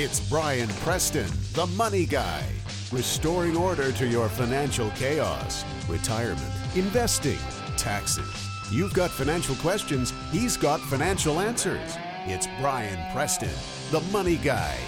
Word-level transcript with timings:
It's 0.00 0.20
Brian 0.20 0.68
Preston, 0.84 1.26
the 1.54 1.66
money 1.76 2.06
guy, 2.06 2.44
restoring 2.92 3.56
order 3.56 3.90
to 3.90 4.06
your 4.06 4.28
financial 4.28 4.90
chaos, 4.90 5.64
retirement, 5.88 6.52
investing, 6.76 7.36
taxes. 7.76 8.48
You've 8.70 8.94
got 8.94 9.10
financial 9.10 9.56
questions, 9.56 10.12
he's 10.30 10.56
got 10.56 10.78
financial 10.82 11.40
answers. 11.40 11.96
It's 12.26 12.46
Brian 12.60 13.12
Preston, 13.12 13.50
the 13.90 14.00
money 14.12 14.36
guy. 14.36 14.78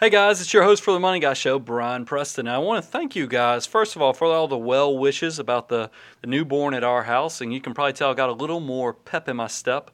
Hey 0.00 0.08
guys, 0.08 0.40
it's 0.40 0.54
your 0.54 0.62
host 0.62 0.82
for 0.82 0.94
the 0.94 1.00
Money 1.00 1.20
Guy 1.20 1.34
Show, 1.34 1.58
Brian 1.58 2.06
Preston. 2.06 2.48
I 2.48 2.56
want 2.56 2.82
to 2.82 2.90
thank 2.90 3.14
you 3.14 3.26
guys, 3.26 3.66
first 3.66 3.94
of 3.94 4.00
all, 4.00 4.14
for 4.14 4.28
all 4.28 4.48
the 4.48 4.56
well 4.56 4.96
wishes 4.96 5.38
about 5.38 5.68
the, 5.68 5.90
the 6.22 6.26
newborn 6.26 6.72
at 6.72 6.82
our 6.82 7.02
house. 7.02 7.42
And 7.42 7.52
you 7.52 7.60
can 7.60 7.74
probably 7.74 7.92
tell 7.92 8.10
I 8.10 8.14
got 8.14 8.30
a 8.30 8.32
little 8.32 8.60
more 8.60 8.94
pep 8.94 9.28
in 9.28 9.36
my 9.36 9.48
step. 9.48 9.90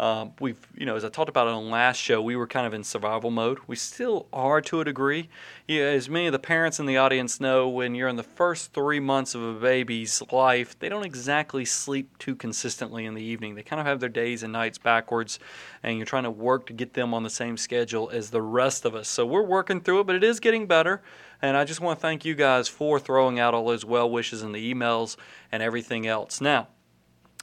Um, 0.00 0.32
we've, 0.40 0.56
you 0.74 0.86
know, 0.86 0.96
as 0.96 1.04
I 1.04 1.10
talked 1.10 1.28
about 1.28 1.46
on 1.46 1.62
the 1.66 1.70
last 1.70 1.98
show, 1.98 2.22
we 2.22 2.34
were 2.34 2.46
kind 2.46 2.66
of 2.66 2.72
in 2.72 2.82
survival 2.82 3.30
mode. 3.30 3.58
We 3.66 3.76
still 3.76 4.28
are 4.32 4.62
to 4.62 4.80
a 4.80 4.84
degree. 4.84 5.28
Yeah, 5.68 5.82
as 5.82 6.08
many 6.08 6.24
of 6.24 6.32
the 6.32 6.38
parents 6.38 6.80
in 6.80 6.86
the 6.86 6.96
audience 6.96 7.38
know, 7.38 7.68
when 7.68 7.94
you're 7.94 8.08
in 8.08 8.16
the 8.16 8.22
first 8.22 8.72
three 8.72 8.98
months 8.98 9.34
of 9.34 9.42
a 9.42 9.52
baby's 9.52 10.22
life, 10.32 10.78
they 10.78 10.88
don't 10.88 11.04
exactly 11.04 11.66
sleep 11.66 12.16
too 12.16 12.34
consistently 12.34 13.04
in 13.04 13.12
the 13.12 13.22
evening. 13.22 13.54
They 13.54 13.62
kind 13.62 13.78
of 13.78 13.84
have 13.84 14.00
their 14.00 14.08
days 14.08 14.42
and 14.42 14.54
nights 14.54 14.78
backwards, 14.78 15.38
and 15.82 15.98
you're 15.98 16.06
trying 16.06 16.24
to 16.24 16.30
work 16.30 16.64
to 16.68 16.72
get 16.72 16.94
them 16.94 17.12
on 17.12 17.22
the 17.22 17.28
same 17.28 17.58
schedule 17.58 18.08
as 18.08 18.30
the 18.30 18.40
rest 18.40 18.86
of 18.86 18.94
us. 18.94 19.06
So 19.06 19.26
we're 19.26 19.42
working 19.42 19.82
through 19.82 20.00
it, 20.00 20.06
but 20.06 20.16
it 20.16 20.24
is 20.24 20.40
getting 20.40 20.66
better. 20.66 21.02
And 21.42 21.58
I 21.58 21.66
just 21.66 21.82
want 21.82 21.98
to 21.98 22.00
thank 22.00 22.24
you 22.24 22.34
guys 22.34 22.68
for 22.68 22.98
throwing 22.98 23.38
out 23.38 23.52
all 23.52 23.66
those 23.66 23.84
well 23.84 24.10
wishes 24.10 24.42
in 24.42 24.52
the 24.52 24.74
emails 24.74 25.18
and 25.52 25.62
everything 25.62 26.06
else. 26.06 26.40
Now, 26.40 26.68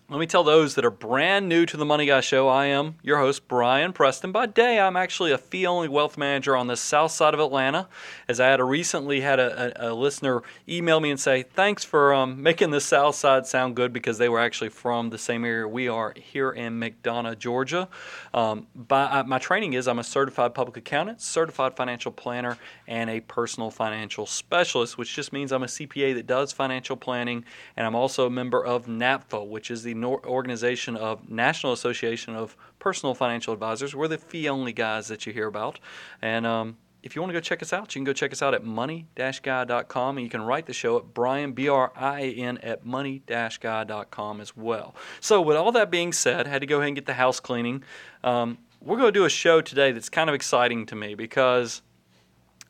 let 0.09 0.19
me 0.19 0.25
tell 0.25 0.45
those 0.45 0.75
that 0.75 0.85
are 0.85 0.91
brand 0.91 1.49
new 1.49 1.65
to 1.65 1.75
the 1.75 1.83
Money 1.83 2.05
Guy 2.05 2.21
Show, 2.21 2.47
I 2.47 2.67
am 2.67 2.95
your 3.03 3.17
host, 3.17 3.45
Brian 3.49 3.91
Preston. 3.91 4.31
By 4.31 4.45
day, 4.45 4.79
I'm 4.79 4.95
actually 4.95 5.33
a 5.33 5.37
fee 5.37 5.67
only 5.67 5.89
wealth 5.89 6.17
manager 6.17 6.55
on 6.55 6.67
the 6.67 6.77
south 6.77 7.11
side 7.11 7.33
of 7.33 7.41
Atlanta. 7.41 7.89
As 8.25 8.39
I 8.39 8.47
had 8.47 8.61
a 8.61 8.63
recently 8.63 9.19
had 9.19 9.37
a, 9.37 9.85
a, 9.85 9.91
a 9.91 9.93
listener 9.93 10.43
email 10.69 11.01
me 11.01 11.11
and 11.11 11.19
say, 11.19 11.43
Thanks 11.43 11.83
for 11.83 12.13
um, 12.13 12.41
making 12.41 12.71
the 12.71 12.79
south 12.79 13.15
side 13.15 13.47
sound 13.47 13.75
good 13.75 13.91
because 13.91 14.17
they 14.17 14.29
were 14.29 14.39
actually 14.39 14.69
from 14.69 15.09
the 15.09 15.17
same 15.17 15.43
area 15.43 15.67
we 15.67 15.89
are 15.89 16.13
here 16.15 16.51
in 16.51 16.79
McDonough, 16.79 17.37
Georgia. 17.37 17.89
Um, 18.33 18.67
by, 18.73 19.03
uh, 19.03 19.23
my 19.25 19.39
training 19.39 19.73
is 19.73 19.89
I'm 19.89 19.99
a 19.99 20.05
certified 20.05 20.53
public 20.53 20.77
accountant, 20.77 21.19
certified 21.19 21.75
financial 21.75 22.13
planner, 22.13 22.57
and 22.87 23.09
a 23.09 23.19
personal 23.19 23.71
financial 23.71 24.25
specialist, 24.25 24.97
which 24.97 25.13
just 25.13 25.33
means 25.33 25.51
I'm 25.51 25.63
a 25.63 25.67
CPA 25.67 26.15
that 26.15 26.27
does 26.27 26.53
financial 26.53 26.95
planning, 26.95 27.43
and 27.75 27.85
I'm 27.85 27.95
also 27.95 28.25
a 28.25 28.29
member 28.29 28.63
of 28.63 28.85
NAPFA, 28.85 29.45
which 29.45 29.69
is 29.69 29.83
the 29.83 29.96
organization 30.03 30.95
of 30.95 31.29
National 31.29 31.73
Association 31.73 32.35
of 32.35 32.55
Personal 32.79 33.13
Financial 33.15 33.53
Advisors. 33.53 33.95
We're 33.95 34.07
the 34.07 34.17
fee 34.17 34.49
only 34.49 34.73
guys 34.73 35.07
that 35.07 35.25
you 35.25 35.33
hear 35.33 35.47
about. 35.47 35.79
And 36.21 36.45
um, 36.45 36.77
if 37.03 37.15
you 37.15 37.21
want 37.21 37.29
to 37.29 37.33
go 37.33 37.39
check 37.39 37.61
us 37.61 37.73
out, 37.73 37.93
you 37.95 37.99
can 37.99 38.05
go 38.05 38.13
check 38.13 38.31
us 38.31 38.41
out 38.41 38.53
at 38.53 38.63
money-guy.com 38.63 40.17
and 40.17 40.23
you 40.23 40.29
can 40.29 40.41
write 40.41 40.65
the 40.65 40.73
show 40.73 40.97
at 40.97 41.13
Brian, 41.13 41.53
B-R-I-A-N, 41.53 42.57
at 42.59 42.85
money-guy.com 42.85 44.41
as 44.41 44.57
well. 44.57 44.95
So 45.19 45.41
with 45.41 45.55
all 45.55 45.71
that 45.71 45.89
being 45.89 46.11
said, 46.11 46.47
I 46.47 46.49
had 46.49 46.61
to 46.61 46.67
go 46.67 46.77
ahead 46.77 46.87
and 46.87 46.95
get 46.95 47.05
the 47.05 47.13
house 47.13 47.39
cleaning. 47.39 47.83
Um, 48.23 48.57
we're 48.81 48.97
going 48.97 49.07
to 49.13 49.19
do 49.19 49.25
a 49.25 49.29
show 49.29 49.61
today 49.61 49.91
that's 49.91 50.09
kind 50.09 50.29
of 50.29 50.33
exciting 50.35 50.85
to 50.87 50.95
me 50.95 51.15
because 51.15 51.81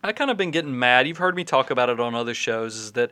I 0.04 0.14
kind 0.14 0.30
of 0.30 0.38
been 0.38 0.52
getting 0.52 0.78
mad. 0.78 1.08
You've 1.08 1.18
heard 1.18 1.36
me 1.36 1.44
talk 1.44 1.72
about 1.72 1.90
it 1.90 2.00
on 2.00 2.16
other 2.16 2.34
shows, 2.34 2.76
is 2.76 2.92
that 2.94 3.12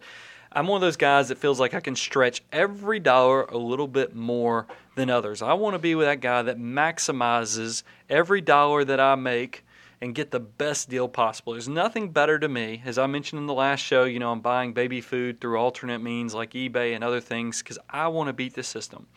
I'm 0.56 0.68
one 0.68 0.78
of 0.78 0.82
those 0.82 0.96
guys 0.96 1.28
that 1.28 1.38
feels 1.38 1.60
like 1.60 1.74
I 1.74 1.82
can 1.82 1.98
stretch 1.98 2.42
every 2.54 3.02
dollar 3.02 3.44
a 3.44 3.58
little 3.58 3.90
bit 3.90 4.16
more 4.16 4.68
than 4.96 5.10
others. 5.10 5.42
I 5.42 5.52
want 5.52 5.74
to 5.74 5.80
be 5.80 5.96
with 5.96 6.08
that 6.08 6.22
guy 6.22 6.44
that 6.44 6.58
maximizes 6.58 7.84
every 8.10 8.40
dollar 8.40 8.86
that 8.86 9.02
I 9.02 9.16
make 9.16 9.66
and 10.00 10.16
get 10.16 10.32
the 10.32 10.40
best 10.40 10.90
deal 10.90 11.10
possible. 11.10 11.52
There's 11.52 11.68
nothing 11.68 12.10
better 12.12 12.40
to 12.40 12.48
me. 12.48 12.82
As 12.86 12.98
I 12.98 13.06
mentioned 13.06 13.40
in 13.40 13.48
the 13.48 13.54
last 13.54 13.82
show, 13.82 14.06
you 14.06 14.18
know, 14.18 14.32
I'm 14.32 14.40
buying 14.40 14.72
baby 14.72 15.02
food 15.02 15.42
through 15.42 15.58
alternate 15.58 16.00
means 16.00 16.34
like 16.34 16.52
eBay 16.52 16.96
and 16.96 17.04
other 17.04 17.20
things 17.20 17.62
because 17.62 17.78
I 17.90 18.08
want 18.08 18.28
to 18.28 18.34
beat 18.34 18.54
the 18.54 18.64
system. 18.64 19.08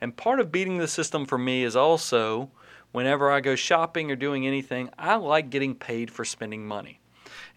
And 0.00 0.16
part 0.16 0.40
of 0.40 0.50
beating 0.50 0.78
the 0.78 0.88
system 0.88 1.26
for 1.26 1.38
me 1.38 1.62
is 1.62 1.76
also 1.76 2.50
whenever 2.90 3.30
I 3.30 3.38
go 3.38 3.54
shopping 3.54 4.10
or 4.10 4.16
doing 4.16 4.48
anything, 4.48 4.90
I 4.98 5.14
like 5.14 5.50
getting 5.50 5.76
paid 5.76 6.10
for 6.10 6.24
spending 6.24 6.66
money. 6.66 6.98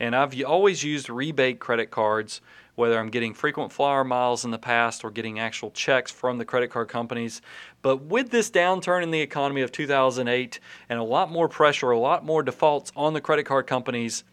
And 0.01 0.15
I've 0.15 0.33
always 0.43 0.83
used 0.83 1.11
rebate 1.11 1.59
credit 1.59 1.91
cards 1.91 2.41
whether 2.73 2.97
I'm 2.97 3.09
getting 3.11 3.35
frequent 3.35 3.71
flyer 3.71 4.03
miles 4.03 4.43
in 4.43 4.49
the 4.49 4.57
past 4.57 5.03
or 5.03 5.11
getting 5.11 5.37
actual 5.37 5.69
checks 5.69 6.09
from 6.09 6.39
the 6.39 6.45
credit 6.45 6.71
card 6.71 6.87
companies. 6.87 7.39
But 7.83 8.05
with 8.05 8.31
this 8.31 8.49
downturn 8.49 9.03
in 9.03 9.11
the 9.11 9.21
economy 9.21 9.61
of 9.61 9.71
2008 9.71 10.59
and 10.89 10.97
a 10.97 11.03
lot 11.03 11.29
more 11.31 11.47
pressure, 11.47 11.91
a 11.91 11.99
lot 11.99 12.25
more 12.25 12.41
defaults 12.41 12.91
on 12.95 13.13
the 13.13 13.21
credit 13.21 13.45
card 13.45 13.67
companies, 13.67 14.23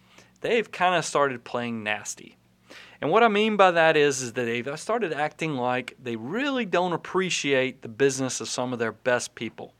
they've 0.40 0.72
kind 0.72 0.94
of 0.94 1.04
started 1.04 1.44
playing 1.44 1.82
nasty. 1.82 2.38
And 3.02 3.10
what 3.10 3.22
I 3.22 3.28
mean 3.28 3.58
by 3.58 3.72
that 3.72 3.94
is, 3.94 4.22
is 4.22 4.32
that 4.32 4.44
they've 4.46 4.66
uh, 4.66 4.76
started 4.76 5.12
acting 5.12 5.54
like 5.56 5.98
they 6.02 6.16
really 6.16 6.64
don't 6.64 6.94
appreciate 6.94 7.82
the 7.82 7.88
business 7.88 8.40
of 8.40 8.48
some 8.48 8.72
of 8.72 8.78
their 8.78 8.92
best 8.92 9.34
people. 9.34 9.74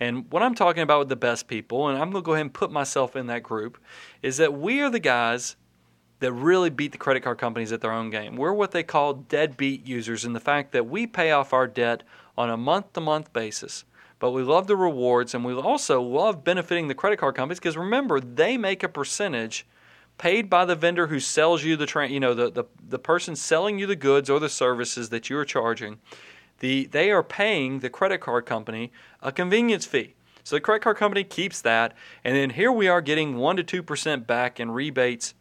And 0.00 0.30
what 0.30 0.42
I'm 0.42 0.54
talking 0.54 0.82
about 0.82 1.00
with 1.00 1.08
the 1.08 1.16
best 1.16 1.48
people, 1.48 1.88
and 1.88 1.98
I'm 1.98 2.10
going 2.10 2.22
to 2.22 2.26
go 2.26 2.32
ahead 2.32 2.46
and 2.46 2.54
put 2.54 2.72
myself 2.72 3.16
in 3.16 3.26
that 3.26 3.42
group, 3.42 3.78
is 4.22 4.38
that 4.38 4.52
we 4.54 4.80
are 4.80 4.90
the 4.90 4.98
guys 5.00 5.56
that 6.20 6.32
really 6.32 6.70
beat 6.70 6.92
the 6.92 6.98
credit 6.98 7.22
card 7.22 7.38
companies 7.38 7.72
at 7.72 7.80
their 7.80 7.92
own 7.92 8.08
game. 8.08 8.36
We're 8.36 8.52
what 8.52 8.70
they 8.70 8.84
call 8.84 9.14
deadbeat 9.14 9.86
users 9.86 10.24
in 10.24 10.32
the 10.32 10.40
fact 10.40 10.72
that 10.72 10.86
we 10.86 11.06
pay 11.06 11.32
off 11.32 11.52
our 11.52 11.66
debt 11.66 12.04
on 12.38 12.48
a 12.48 12.56
month 12.56 12.92
to 12.92 13.00
month 13.00 13.32
basis. 13.32 13.84
But 14.20 14.30
we 14.30 14.42
love 14.42 14.68
the 14.68 14.76
rewards 14.76 15.34
and 15.34 15.44
we 15.44 15.52
also 15.52 16.00
love 16.00 16.44
benefiting 16.44 16.86
the 16.86 16.94
credit 16.94 17.18
card 17.18 17.34
companies 17.34 17.58
because 17.58 17.76
remember, 17.76 18.20
they 18.20 18.56
make 18.56 18.84
a 18.84 18.88
percentage 18.88 19.66
paid 20.16 20.48
by 20.48 20.64
the 20.64 20.76
vendor 20.76 21.08
who 21.08 21.18
sells 21.18 21.64
you 21.64 21.76
the 21.76 21.86
tra- 21.86 22.08
you 22.08 22.20
know 22.20 22.32
the, 22.32 22.48
the, 22.48 22.64
the 22.88 22.98
person 23.00 23.34
selling 23.34 23.80
you 23.80 23.86
the 23.86 23.96
goods 23.96 24.30
or 24.30 24.38
the 24.38 24.48
services 24.48 25.08
that 25.08 25.28
you 25.28 25.36
are 25.36 25.44
charging. 25.44 25.98
The, 26.62 26.86
they 26.86 27.10
are 27.10 27.24
paying 27.24 27.80
the 27.80 27.90
credit 27.90 28.20
card 28.20 28.46
company 28.46 28.92
a 29.20 29.32
convenience 29.32 29.84
fee. 29.84 30.14
So 30.44 30.56
the 30.56 30.60
credit 30.60 30.82
card 30.82 30.96
company 30.96 31.24
keeps 31.24 31.60
that, 31.62 31.94
and 32.24 32.36
then 32.36 32.50
here 32.50 32.70
we 32.70 32.86
are 32.86 33.00
getting 33.00 33.34
1% 33.34 33.66
to 33.66 33.82
2% 33.82 34.26
back 34.26 34.58
in 34.58 34.70
rebates 34.70 35.34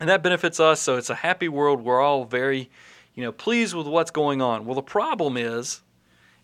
and 0.00 0.08
that 0.08 0.22
benefits 0.22 0.58
us. 0.58 0.80
So 0.80 0.96
it's 0.96 1.10
a 1.10 1.14
happy 1.14 1.48
world. 1.48 1.82
We're 1.82 2.00
all 2.00 2.24
very, 2.24 2.70
you 3.14 3.22
know, 3.22 3.30
pleased 3.30 3.74
with 3.74 3.86
what's 3.86 4.10
going 4.10 4.40
on. 4.40 4.64
Well, 4.64 4.74
the 4.74 4.82
problem 4.82 5.36
is, 5.36 5.82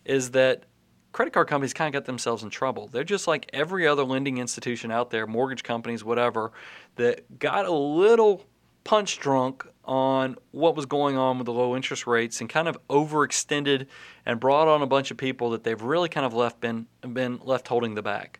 is 0.05 0.31
that 0.31 0.63
credit 1.11 1.33
card 1.33 1.47
companies 1.47 1.73
kind 1.73 1.93
of 1.93 1.99
got 1.99 2.05
themselves 2.05 2.43
in 2.43 2.51
trouble. 2.51 2.87
They're 2.87 3.03
just 3.03 3.27
like 3.27 3.49
every 3.51 3.87
other 3.87 4.03
lending 4.03 4.37
institution 4.37 4.91
out 4.91 5.09
there, 5.09 5.25
mortgage 5.25 5.63
companies, 5.63 6.03
whatever, 6.03 6.51
that 6.95 7.39
got 7.39 7.65
a 7.65 7.73
little 7.73 8.45
punch 8.87 9.19
drunk 9.19 9.67
on 9.83 10.37
what 10.51 10.73
was 10.73 10.85
going 10.85 11.17
on 11.17 11.37
with 11.37 11.45
the 11.45 11.51
low 11.51 11.75
interest 11.75 12.07
rates 12.07 12.39
and 12.39 12.49
kind 12.49 12.69
of 12.69 12.77
overextended 12.87 13.85
and 14.25 14.39
brought 14.39 14.69
on 14.69 14.81
a 14.81 14.87
bunch 14.87 15.11
of 15.11 15.17
people 15.17 15.49
that 15.49 15.65
they've 15.65 15.81
really 15.81 16.07
kind 16.07 16.25
of 16.25 16.33
left 16.33 16.61
been 16.61 16.87
been 17.13 17.37
left 17.43 17.67
holding 17.67 17.95
the 17.95 18.01
bag. 18.01 18.39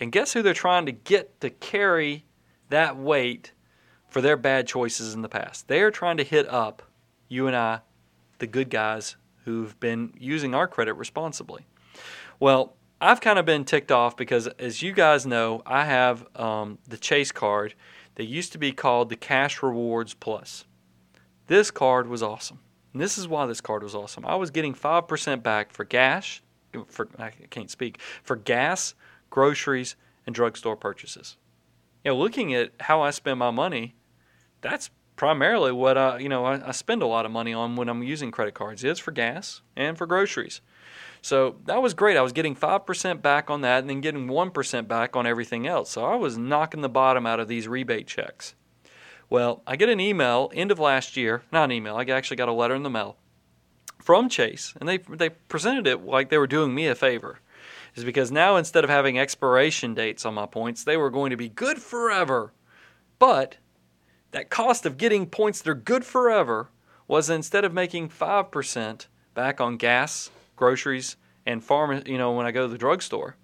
And 0.00 0.10
guess 0.10 0.32
who 0.32 0.42
they're 0.42 0.52
trying 0.52 0.86
to 0.86 0.92
get 0.92 1.40
to 1.42 1.50
carry 1.50 2.24
that 2.70 2.96
weight 2.96 3.52
for 4.08 4.20
their 4.20 4.36
bad 4.36 4.66
choices 4.66 5.14
in 5.14 5.22
the 5.22 5.28
past. 5.28 5.68
They 5.68 5.80
are 5.80 5.92
trying 5.92 6.16
to 6.16 6.24
hit 6.24 6.48
up 6.48 6.82
you 7.28 7.46
and 7.46 7.54
I, 7.54 7.82
the 8.38 8.48
good 8.48 8.68
guys 8.68 9.14
who've 9.44 9.78
been 9.78 10.12
using 10.18 10.56
our 10.56 10.66
credit 10.66 10.94
responsibly. 10.94 11.66
Well, 12.40 12.74
I've 13.00 13.20
kind 13.20 13.38
of 13.38 13.44
been 13.44 13.64
ticked 13.64 13.92
off 13.92 14.16
because, 14.16 14.48
as 14.48 14.82
you 14.82 14.92
guys 14.92 15.24
know, 15.24 15.62
I 15.64 15.84
have 15.84 16.26
um, 16.36 16.78
the 16.88 16.96
Chase 16.96 17.30
card 17.30 17.74
that 18.14 18.24
used 18.24 18.52
to 18.52 18.58
be 18.58 18.72
called 18.72 19.08
the 19.08 19.16
Cash 19.16 19.62
Rewards 19.62 20.14
Plus. 20.14 20.64
This 21.46 21.70
card 21.70 22.08
was 22.08 22.22
awesome. 22.22 22.60
And 22.92 23.00
this 23.00 23.16
is 23.16 23.26
why 23.26 23.46
this 23.46 23.60
card 23.60 23.82
was 23.82 23.94
awesome. 23.94 24.26
I 24.26 24.34
was 24.34 24.50
getting 24.50 24.74
5% 24.74 25.42
back 25.42 25.72
for 25.72 25.84
gas, 25.84 26.40
for, 26.86 27.08
I 27.18 27.30
can't 27.50 27.70
speak, 27.70 28.00
for 28.22 28.36
gas, 28.36 28.94
groceries, 29.30 29.96
and 30.26 30.34
drugstore 30.34 30.76
purchases. 30.76 31.36
You 32.04 32.10
know, 32.10 32.18
looking 32.18 32.54
at 32.54 32.72
how 32.80 33.00
I 33.00 33.10
spend 33.10 33.38
my 33.38 33.50
money, 33.50 33.94
that's 34.60 34.90
primarily 35.16 35.72
what 35.72 35.98
I, 35.98 36.18
you 36.18 36.28
know, 36.28 36.44
I, 36.44 36.68
I, 36.68 36.72
spend 36.72 37.02
a 37.02 37.06
lot 37.06 37.26
of 37.26 37.32
money 37.32 37.52
on 37.52 37.76
when 37.76 37.88
I'm 37.88 38.02
using 38.02 38.30
credit 38.30 38.54
cards 38.54 38.84
is 38.84 38.98
for 38.98 39.10
gas 39.10 39.60
and 39.76 39.96
for 39.96 40.06
groceries. 40.06 40.60
So 41.20 41.56
that 41.66 41.80
was 41.80 41.94
great. 41.94 42.16
I 42.16 42.22
was 42.22 42.32
getting 42.32 42.56
5% 42.56 43.22
back 43.22 43.48
on 43.48 43.60
that 43.60 43.78
and 43.78 43.90
then 43.90 44.00
getting 44.00 44.26
1% 44.26 44.88
back 44.88 45.14
on 45.14 45.26
everything 45.26 45.66
else. 45.66 45.90
So 45.90 46.04
I 46.04 46.16
was 46.16 46.36
knocking 46.36 46.80
the 46.80 46.88
bottom 46.88 47.26
out 47.26 47.38
of 47.38 47.48
these 47.48 47.68
rebate 47.68 48.08
checks. 48.08 48.54
Well, 49.30 49.62
I 49.66 49.76
get 49.76 49.88
an 49.88 50.00
email 50.00 50.50
end 50.52 50.70
of 50.70 50.78
last 50.78 51.16
year, 51.16 51.42
not 51.52 51.64
an 51.64 51.72
email, 51.72 51.96
I 51.96 52.02
actually 52.04 52.36
got 52.36 52.48
a 52.48 52.52
letter 52.52 52.74
in 52.74 52.82
the 52.82 52.90
mail 52.90 53.16
from 54.02 54.28
Chase, 54.28 54.74
and 54.80 54.88
they, 54.88 54.98
they 54.98 55.30
presented 55.30 55.86
it 55.86 56.04
like 56.04 56.28
they 56.28 56.38
were 56.38 56.46
doing 56.46 56.74
me 56.74 56.88
a 56.88 56.94
favor. 56.94 57.38
Is 57.94 58.04
because 58.04 58.32
now 58.32 58.56
instead 58.56 58.84
of 58.84 58.90
having 58.90 59.18
expiration 59.18 59.94
dates 59.94 60.24
on 60.24 60.34
my 60.34 60.46
points, 60.46 60.82
they 60.82 60.96
were 60.96 61.10
going 61.10 61.30
to 61.30 61.36
be 61.36 61.48
good 61.48 61.78
forever. 61.78 62.52
But 63.18 63.58
that 64.32 64.50
cost 64.50 64.84
of 64.84 64.98
getting 64.98 65.26
points 65.26 65.62
that 65.62 65.70
are 65.70 65.74
good 65.74 66.04
forever 66.04 66.68
was 67.06 67.30
instead 67.30 67.64
of 67.64 67.72
making 67.72 68.08
5% 68.08 69.06
back 69.34 69.60
on 69.60 69.76
gas, 69.76 70.30
groceries, 70.56 71.16
and 71.46 71.62
farm, 71.62 72.02
you 72.06 72.18
know, 72.18 72.32
when 72.32 72.46
I 72.46 72.50
go 72.50 72.66
to 72.66 72.72
the 72.72 72.78
drugstore, 72.78 73.36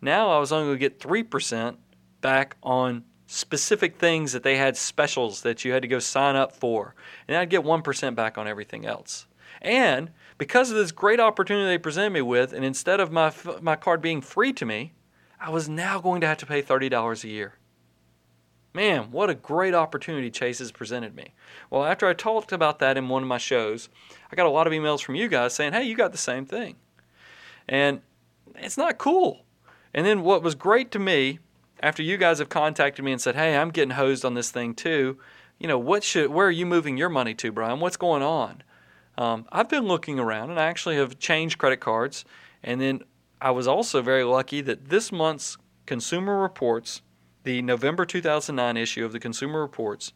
now 0.00 0.30
I 0.30 0.38
was 0.38 0.52
only 0.52 0.66
going 0.66 0.78
to 0.78 0.80
get 0.80 1.00
3% 1.00 1.76
back 2.20 2.56
on 2.62 3.04
specific 3.26 3.98
things 3.98 4.32
that 4.32 4.42
they 4.42 4.56
had 4.56 4.76
specials 4.76 5.42
that 5.42 5.64
you 5.64 5.72
had 5.72 5.82
to 5.82 5.88
go 5.88 5.98
sign 5.98 6.36
up 6.36 6.52
for. 6.52 6.94
And 7.26 7.36
I'd 7.36 7.50
get 7.50 7.62
1% 7.62 8.14
back 8.14 8.38
on 8.38 8.46
everything 8.46 8.86
else. 8.86 9.26
And 9.62 10.10
because 10.38 10.70
of 10.70 10.76
this 10.76 10.92
great 10.92 11.20
opportunity 11.20 11.66
they 11.66 11.78
presented 11.78 12.10
me 12.10 12.22
with, 12.22 12.52
and 12.52 12.64
instead 12.64 13.00
of 13.00 13.10
my, 13.10 13.32
my 13.60 13.76
card 13.76 14.00
being 14.00 14.20
free 14.20 14.52
to 14.54 14.66
me, 14.66 14.92
I 15.40 15.50
was 15.50 15.68
now 15.68 16.00
going 16.00 16.20
to 16.22 16.26
have 16.26 16.38
to 16.38 16.46
pay 16.46 16.62
$30 16.62 17.24
a 17.24 17.28
year. 17.28 17.54
Man, 18.76 19.10
what 19.10 19.30
a 19.30 19.34
great 19.34 19.72
opportunity 19.72 20.30
Chase 20.30 20.58
has 20.58 20.70
presented 20.70 21.16
me. 21.16 21.32
Well, 21.70 21.86
after 21.86 22.06
I 22.06 22.12
talked 22.12 22.52
about 22.52 22.78
that 22.80 22.98
in 22.98 23.08
one 23.08 23.22
of 23.22 23.28
my 23.28 23.38
shows, 23.38 23.88
I 24.30 24.36
got 24.36 24.44
a 24.44 24.50
lot 24.50 24.66
of 24.66 24.74
emails 24.74 25.02
from 25.02 25.14
you 25.14 25.28
guys 25.28 25.54
saying, 25.54 25.72
hey, 25.72 25.84
you 25.84 25.96
got 25.96 26.12
the 26.12 26.18
same 26.18 26.44
thing. 26.44 26.76
And 27.66 28.02
it's 28.54 28.76
not 28.76 28.98
cool. 28.98 29.46
And 29.94 30.04
then 30.04 30.20
what 30.20 30.42
was 30.42 30.54
great 30.54 30.90
to 30.90 30.98
me 30.98 31.38
after 31.82 32.02
you 32.02 32.18
guys 32.18 32.38
have 32.38 32.50
contacted 32.50 33.02
me 33.02 33.12
and 33.12 33.20
said, 33.20 33.34
"Hey, 33.34 33.56
I'm 33.56 33.70
getting 33.70 33.92
hosed 33.94 34.26
on 34.26 34.34
this 34.34 34.50
thing 34.50 34.74
too," 34.74 35.18
you 35.58 35.66
know, 35.66 35.78
what 35.78 36.04
should 36.04 36.30
where 36.30 36.46
are 36.46 36.50
you 36.50 36.66
moving 36.66 36.98
your 36.98 37.08
money 37.08 37.32
to, 37.34 37.50
Brian? 37.50 37.80
What's 37.80 37.96
going 37.96 38.22
on? 38.22 38.62
Um, 39.16 39.46
I've 39.50 39.70
been 39.70 39.86
looking 39.86 40.18
around 40.18 40.50
and 40.50 40.60
I 40.60 40.66
actually 40.66 40.96
have 40.96 41.18
changed 41.18 41.56
credit 41.56 41.80
cards, 41.80 42.26
and 42.62 42.78
then 42.78 43.04
I 43.40 43.52
was 43.52 43.66
also 43.66 44.02
very 44.02 44.24
lucky 44.24 44.60
that 44.60 44.90
this 44.90 45.10
month's 45.10 45.56
Consumer 45.86 46.40
Reports, 46.40 47.00
the 47.46 47.62
November 47.62 48.04
2009 48.04 48.76
issue 48.76 49.04
of 49.04 49.12
the 49.12 49.20
Consumer 49.20 49.60
Reports, 49.60 50.12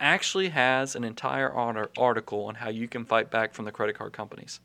actually 0.00 0.48
has 0.48 0.96
an 0.96 1.04
entire 1.04 1.48
article 1.52 2.46
on 2.46 2.56
how 2.56 2.68
you 2.68 2.88
can 2.88 3.04
fight 3.04 3.30
back 3.30 3.54
from 3.54 3.64
the 3.64 3.70
credit 3.70 3.96
card 3.96 4.12
companies. 4.12 4.58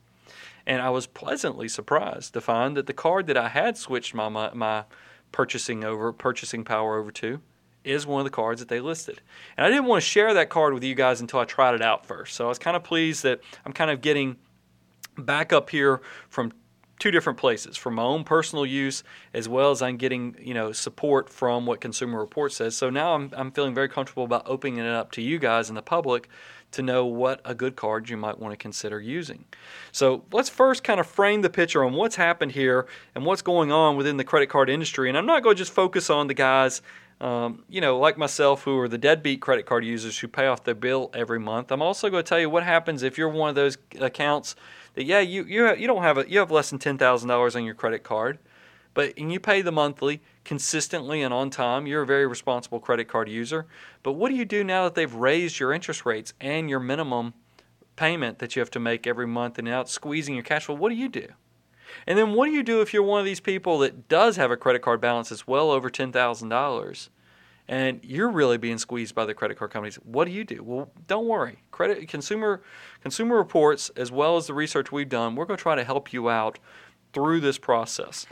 And 0.66 0.82
I 0.82 0.90
was 0.90 1.06
pleasantly 1.06 1.68
surprised 1.68 2.34
to 2.34 2.40
find 2.40 2.76
that 2.76 2.88
the 2.88 2.92
card 2.92 3.28
that 3.28 3.36
I 3.36 3.48
had 3.48 3.78
switched 3.78 4.14
my 4.14 4.28
my, 4.28 4.52
my 4.52 4.82
purchasing 5.30 5.84
over 5.84 6.12
purchasing 6.12 6.64
power 6.64 6.98
over 6.98 7.12
to 7.12 7.40
is 7.84 8.04
one 8.04 8.20
of 8.20 8.24
the 8.24 8.30
cards 8.30 8.60
that 8.60 8.68
they 8.68 8.80
listed. 8.80 9.20
And 9.56 9.64
I 9.64 9.70
didn't 9.70 9.86
want 9.86 10.02
to 10.02 10.08
share 10.08 10.34
that 10.34 10.50
card 10.50 10.74
with 10.74 10.82
you 10.82 10.96
guys 10.96 11.20
until 11.20 11.38
I 11.38 11.44
tried 11.44 11.76
it 11.76 11.82
out 11.82 12.04
first. 12.04 12.34
So 12.34 12.46
I 12.46 12.48
was 12.48 12.58
kind 12.58 12.76
of 12.76 12.82
pleased 12.82 13.22
that 13.22 13.40
I'm 13.64 13.72
kind 13.72 13.92
of 13.92 14.00
getting 14.00 14.38
back 15.16 15.52
up 15.52 15.70
here 15.70 16.00
from 16.28 16.52
two 17.02 17.10
different 17.10 17.36
places 17.36 17.76
for 17.76 17.90
my 17.90 18.04
own 18.04 18.22
personal 18.22 18.64
use 18.64 19.02
as 19.34 19.48
well 19.48 19.72
as 19.72 19.82
I'm 19.82 19.96
getting 19.96 20.36
you 20.40 20.54
know 20.54 20.70
support 20.70 21.28
from 21.28 21.66
what 21.66 21.80
Consumer 21.80 22.20
Report 22.20 22.52
says. 22.52 22.76
So 22.76 22.90
now 22.90 23.14
I'm 23.14 23.28
I'm 23.36 23.50
feeling 23.50 23.74
very 23.74 23.88
comfortable 23.88 24.22
about 24.22 24.44
opening 24.46 24.78
it 24.78 24.86
up 24.86 25.10
to 25.12 25.20
you 25.20 25.40
guys 25.40 25.68
and 25.68 25.76
the 25.76 25.82
public 25.82 26.28
to 26.70 26.80
know 26.80 27.04
what 27.04 27.40
a 27.44 27.56
good 27.56 27.74
card 27.74 28.08
you 28.08 28.16
might 28.16 28.38
want 28.38 28.52
to 28.52 28.56
consider 28.56 29.00
using. 29.00 29.44
So 29.90 30.24
let's 30.32 30.48
first 30.48 30.84
kind 30.84 31.00
of 31.00 31.06
frame 31.08 31.42
the 31.42 31.50
picture 31.50 31.84
on 31.84 31.94
what's 31.94 32.14
happened 32.14 32.52
here 32.52 32.86
and 33.16 33.26
what's 33.26 33.42
going 33.42 33.72
on 33.72 33.96
within 33.96 34.16
the 34.16 34.24
credit 34.24 34.48
card 34.48 34.70
industry. 34.70 35.08
And 35.08 35.18
I'm 35.18 35.26
not 35.26 35.42
going 35.42 35.56
to 35.56 35.58
just 35.58 35.72
focus 35.72 36.08
on 36.08 36.28
the 36.28 36.34
guys, 36.34 36.82
um, 37.22 37.62
you 37.68 37.80
know, 37.80 37.98
like 37.98 38.18
myself, 38.18 38.64
who 38.64 38.76
are 38.80 38.88
the 38.88 38.98
deadbeat 38.98 39.40
credit 39.40 39.64
card 39.64 39.84
users 39.84 40.18
who 40.18 40.26
pay 40.26 40.48
off 40.48 40.64
their 40.64 40.74
bill 40.74 41.08
every 41.14 41.38
month. 41.38 41.70
I'm 41.70 41.80
also 41.80 42.10
going 42.10 42.24
to 42.24 42.28
tell 42.28 42.40
you 42.40 42.50
what 42.50 42.64
happens 42.64 43.04
if 43.04 43.16
you're 43.16 43.28
one 43.28 43.48
of 43.48 43.54
those 43.54 43.78
accounts 44.00 44.56
that 44.94 45.04
yeah, 45.04 45.20
you 45.20 45.44
you 45.44 45.72
you 45.76 45.86
don't 45.86 46.02
have 46.02 46.18
a, 46.18 46.28
you 46.28 46.40
have 46.40 46.50
less 46.50 46.70
than 46.70 46.80
ten 46.80 46.98
thousand 46.98 47.28
dollars 47.28 47.54
on 47.54 47.64
your 47.64 47.76
credit 47.76 48.02
card, 48.02 48.40
but 48.92 49.14
and 49.16 49.32
you 49.32 49.38
pay 49.38 49.62
the 49.62 49.70
monthly 49.70 50.20
consistently 50.44 51.22
and 51.22 51.32
on 51.32 51.48
time, 51.48 51.86
you're 51.86 52.02
a 52.02 52.06
very 52.06 52.26
responsible 52.26 52.80
credit 52.80 53.06
card 53.06 53.28
user. 53.28 53.66
But 54.02 54.12
what 54.12 54.28
do 54.28 54.34
you 54.34 54.44
do 54.44 54.64
now 54.64 54.82
that 54.84 54.96
they've 54.96 55.14
raised 55.14 55.60
your 55.60 55.72
interest 55.72 56.04
rates 56.04 56.34
and 56.40 56.68
your 56.68 56.80
minimum 56.80 57.34
payment 57.94 58.40
that 58.40 58.56
you 58.56 58.60
have 58.60 58.70
to 58.72 58.80
make 58.80 59.06
every 59.06 59.28
month 59.28 59.58
and 59.58 59.68
now 59.68 59.82
it's 59.82 59.92
squeezing 59.92 60.34
your 60.34 60.42
cash 60.42 60.64
flow? 60.64 60.74
What 60.74 60.88
do 60.88 60.96
you 60.96 61.08
do? 61.08 61.28
And 62.06 62.18
then 62.18 62.32
what 62.32 62.46
do 62.46 62.52
you 62.52 62.62
do 62.62 62.80
if 62.80 62.92
you're 62.92 63.02
one 63.02 63.20
of 63.20 63.26
these 63.26 63.40
people 63.40 63.78
that 63.78 64.08
does 64.08 64.36
have 64.36 64.50
a 64.50 64.56
credit 64.56 64.82
card 64.82 65.00
balance 65.00 65.28
that's 65.28 65.46
well 65.46 65.70
over 65.70 65.90
$10,000 65.90 67.08
and 67.68 68.00
you're 68.02 68.30
really 68.30 68.58
being 68.58 68.78
squeezed 68.78 69.14
by 69.14 69.24
the 69.24 69.34
credit 69.34 69.58
card 69.58 69.70
companies? 69.70 69.96
What 69.96 70.24
do 70.24 70.30
you 70.30 70.44
do? 70.44 70.62
Well, 70.62 70.90
don't 71.06 71.26
worry. 71.26 71.58
Credit 71.70 72.08
consumer 72.08 72.62
consumer 73.00 73.36
reports 73.36 73.90
as 73.96 74.10
well 74.10 74.36
as 74.36 74.46
the 74.46 74.54
research 74.54 74.92
we've 74.92 75.08
done, 75.08 75.36
we're 75.36 75.46
going 75.46 75.56
to 75.56 75.62
try 75.62 75.74
to 75.74 75.84
help 75.84 76.12
you 76.12 76.28
out 76.28 76.58
through 77.12 77.40
this 77.40 77.58
process. 77.58 78.26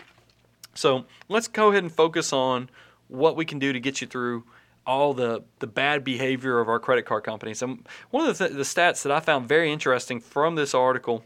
So 0.74 1.06
let's 1.28 1.48
go 1.48 1.68
ahead 1.70 1.82
and 1.82 1.92
focus 1.92 2.32
on 2.32 2.70
what 3.08 3.36
we 3.36 3.44
can 3.44 3.58
do 3.58 3.72
to 3.72 3.80
get 3.80 4.00
you 4.00 4.06
through 4.06 4.44
all 4.86 5.12
the, 5.14 5.42
the 5.58 5.66
bad 5.66 6.04
behavior 6.04 6.58
of 6.58 6.68
our 6.68 6.78
credit 6.78 7.04
card 7.04 7.24
companies. 7.24 7.62
And 7.62 7.86
one 8.10 8.26
of 8.26 8.38
the, 8.38 8.46
th- 8.46 8.56
the 8.56 8.64
stats 8.64 9.02
that 9.02 9.12
I 9.12 9.20
found 9.20 9.48
very 9.48 9.72
interesting 9.72 10.20
from 10.20 10.54
this 10.54 10.74
article 10.74 11.24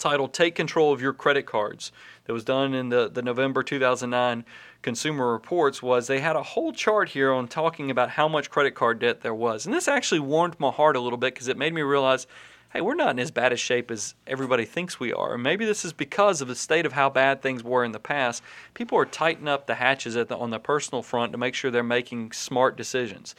titled 0.00 0.32
Take 0.32 0.56
Control 0.56 0.92
of 0.92 1.00
Your 1.00 1.12
Credit 1.12 1.46
Cards 1.46 1.92
that 2.24 2.32
was 2.32 2.42
done 2.42 2.74
in 2.74 2.88
the, 2.88 3.08
the 3.08 3.22
November 3.22 3.62
2009 3.62 4.44
Consumer 4.82 5.30
Reports 5.32 5.82
was 5.82 6.06
they 6.06 6.20
had 6.20 6.36
a 6.36 6.42
whole 6.42 6.72
chart 6.72 7.10
here 7.10 7.32
on 7.32 7.46
talking 7.46 7.90
about 7.90 8.10
how 8.10 8.26
much 8.26 8.50
credit 8.50 8.74
card 8.74 8.98
debt 8.98 9.20
there 9.20 9.34
was. 9.34 9.66
And 9.66 9.74
this 9.74 9.86
actually 9.86 10.20
warmed 10.20 10.58
my 10.58 10.70
heart 10.70 10.96
a 10.96 11.00
little 11.00 11.18
bit 11.18 11.34
because 11.34 11.48
it 11.48 11.58
made 11.58 11.74
me 11.74 11.82
realize 11.82 12.26
hey, 12.72 12.80
we're 12.80 12.94
not 12.94 13.10
in 13.10 13.18
as 13.18 13.32
bad 13.32 13.52
a 13.52 13.56
shape 13.56 13.90
as 13.90 14.14
everybody 14.28 14.64
thinks 14.64 15.00
we 15.00 15.12
are. 15.12 15.34
And 15.34 15.42
maybe 15.42 15.64
this 15.64 15.84
is 15.84 15.92
because 15.92 16.40
of 16.40 16.46
the 16.46 16.54
state 16.54 16.86
of 16.86 16.92
how 16.92 17.10
bad 17.10 17.42
things 17.42 17.64
were 17.64 17.84
in 17.84 17.90
the 17.90 17.98
past. 17.98 18.44
People 18.74 18.96
are 18.96 19.04
tightening 19.04 19.48
up 19.48 19.66
the 19.66 19.74
hatches 19.74 20.14
the, 20.14 20.36
on 20.36 20.50
the 20.50 20.60
personal 20.60 21.02
front 21.02 21.32
to 21.32 21.38
make 21.38 21.54
sure 21.54 21.72
they're 21.72 21.82
making 21.82 22.30
smart 22.30 22.76
decisions. 22.76 23.34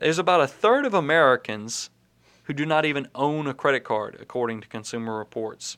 There's 0.00 0.18
about 0.18 0.40
a 0.40 0.46
third 0.46 0.86
of 0.86 0.94
Americans 0.94 1.90
who 2.44 2.54
do 2.54 2.64
not 2.64 2.86
even 2.86 3.06
own 3.14 3.46
a 3.46 3.54
credit 3.54 3.84
card, 3.84 4.16
according 4.18 4.62
to 4.62 4.68
Consumer 4.68 5.18
Reports. 5.18 5.76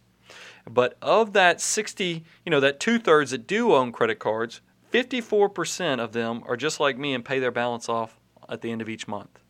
But 0.68 0.96
of 1.02 1.32
that 1.32 1.60
60, 1.60 2.24
you 2.44 2.50
know, 2.50 2.60
that 2.60 2.80
two 2.80 2.98
thirds 2.98 3.32
that 3.32 3.46
do 3.46 3.74
own 3.74 3.92
credit 3.92 4.18
cards, 4.18 4.60
54% 4.92 6.00
of 6.00 6.12
them 6.12 6.42
are 6.46 6.56
just 6.56 6.78
like 6.80 6.98
me 6.98 7.14
and 7.14 7.24
pay 7.24 7.38
their 7.38 7.50
balance 7.50 7.88
off 7.88 8.20
at 8.48 8.60
the 8.60 8.70
end 8.70 8.82
of 8.82 8.88
each 8.88 9.08
month. 9.08 9.40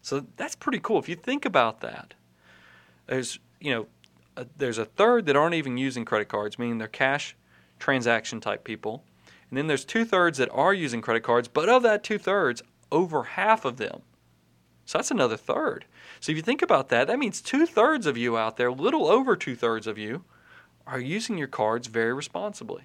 So 0.00 0.26
that's 0.36 0.54
pretty 0.54 0.80
cool 0.80 0.98
if 0.98 1.08
you 1.08 1.16
think 1.16 1.44
about 1.44 1.80
that. 1.80 2.14
There's 3.06 3.38
you 3.58 3.72
know 3.72 3.86
a, 4.36 4.46
there's 4.56 4.78
a 4.78 4.84
third 4.84 5.26
that 5.26 5.36
aren't 5.36 5.54
even 5.54 5.78
using 5.78 6.04
credit 6.04 6.28
cards, 6.28 6.58
meaning 6.58 6.78
they're 6.78 6.88
cash 6.88 7.36
transaction 7.78 8.40
type 8.40 8.64
people, 8.64 9.02
and 9.48 9.56
then 9.56 9.66
there's 9.66 9.84
two 9.84 10.04
thirds 10.04 10.38
that 10.38 10.50
are 10.52 10.74
using 10.74 11.00
credit 11.00 11.22
cards. 11.22 11.48
But 11.48 11.68
of 11.68 11.82
that 11.84 12.04
two 12.04 12.18
thirds, 12.18 12.62
over 12.92 13.22
half 13.22 13.64
of 13.64 13.78
them. 13.78 14.02
So 14.84 14.98
that's 14.98 15.10
another 15.10 15.38
third. 15.38 15.86
So 16.24 16.32
if 16.32 16.36
you 16.36 16.42
think 16.42 16.62
about 16.62 16.88
that, 16.88 17.06
that 17.08 17.18
means 17.18 17.42
two 17.42 17.66
thirds 17.66 18.06
of 18.06 18.16
you 18.16 18.38
out 18.38 18.56
there, 18.56 18.72
little 18.72 19.08
over 19.08 19.36
two 19.36 19.54
thirds 19.54 19.86
of 19.86 19.98
you, 19.98 20.24
are 20.86 20.98
using 20.98 21.36
your 21.36 21.48
cards 21.48 21.86
very 21.86 22.14
responsibly. 22.14 22.84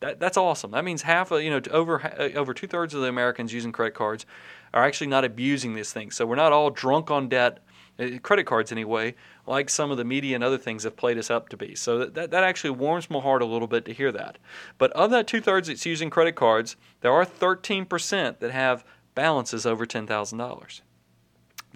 That, 0.00 0.18
that's 0.18 0.36
awesome. 0.36 0.72
That 0.72 0.84
means 0.84 1.02
half 1.02 1.30
of 1.30 1.42
you 1.42 1.50
know 1.50 1.60
over 1.70 2.12
over 2.34 2.52
two 2.52 2.66
thirds 2.66 2.92
of 2.92 3.02
the 3.02 3.06
Americans 3.06 3.52
using 3.52 3.70
credit 3.70 3.94
cards 3.94 4.26
are 4.74 4.82
actually 4.82 5.06
not 5.06 5.24
abusing 5.24 5.76
these 5.76 5.92
things. 5.92 6.16
So 6.16 6.26
we're 6.26 6.34
not 6.34 6.52
all 6.52 6.70
drunk 6.70 7.08
on 7.08 7.28
debt, 7.28 7.60
uh, 8.00 8.18
credit 8.20 8.46
cards 8.46 8.72
anyway 8.72 9.14
like 9.46 9.70
some 9.70 9.92
of 9.92 9.96
the 9.96 10.04
media 10.04 10.34
and 10.34 10.42
other 10.42 10.58
things 10.58 10.82
have 10.82 10.96
played 10.96 11.18
us 11.18 11.30
up 11.30 11.48
to 11.50 11.56
be. 11.56 11.76
So 11.76 12.06
that, 12.06 12.32
that 12.32 12.42
actually 12.42 12.70
warms 12.70 13.08
my 13.08 13.20
heart 13.20 13.42
a 13.42 13.46
little 13.46 13.68
bit 13.68 13.84
to 13.84 13.92
hear 13.92 14.10
that. 14.10 14.38
But 14.76 14.90
of 14.90 15.12
that 15.12 15.28
two 15.28 15.40
thirds 15.40 15.68
that's 15.68 15.86
using 15.86 16.10
credit 16.10 16.34
cards, 16.34 16.74
there 17.00 17.12
are 17.12 17.24
13% 17.24 18.40
that 18.40 18.50
have 18.50 18.84
balances 19.14 19.66
over 19.66 19.86
$10,000. 19.86 20.80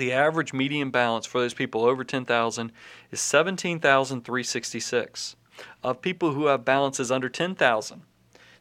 The 0.01 0.13
average 0.15 0.55
median 0.55 0.89
balance 0.89 1.27
for 1.27 1.43
those 1.43 1.53
people 1.53 1.85
over 1.85 2.05
10,000 2.05 2.73
is 3.11 3.21
17,366. 3.21 5.37
Of 5.85 6.01
people 6.01 6.33
who 6.33 6.47
have 6.47 6.65
balances 6.65 7.11
under 7.11 7.29
10,000, 7.29 8.01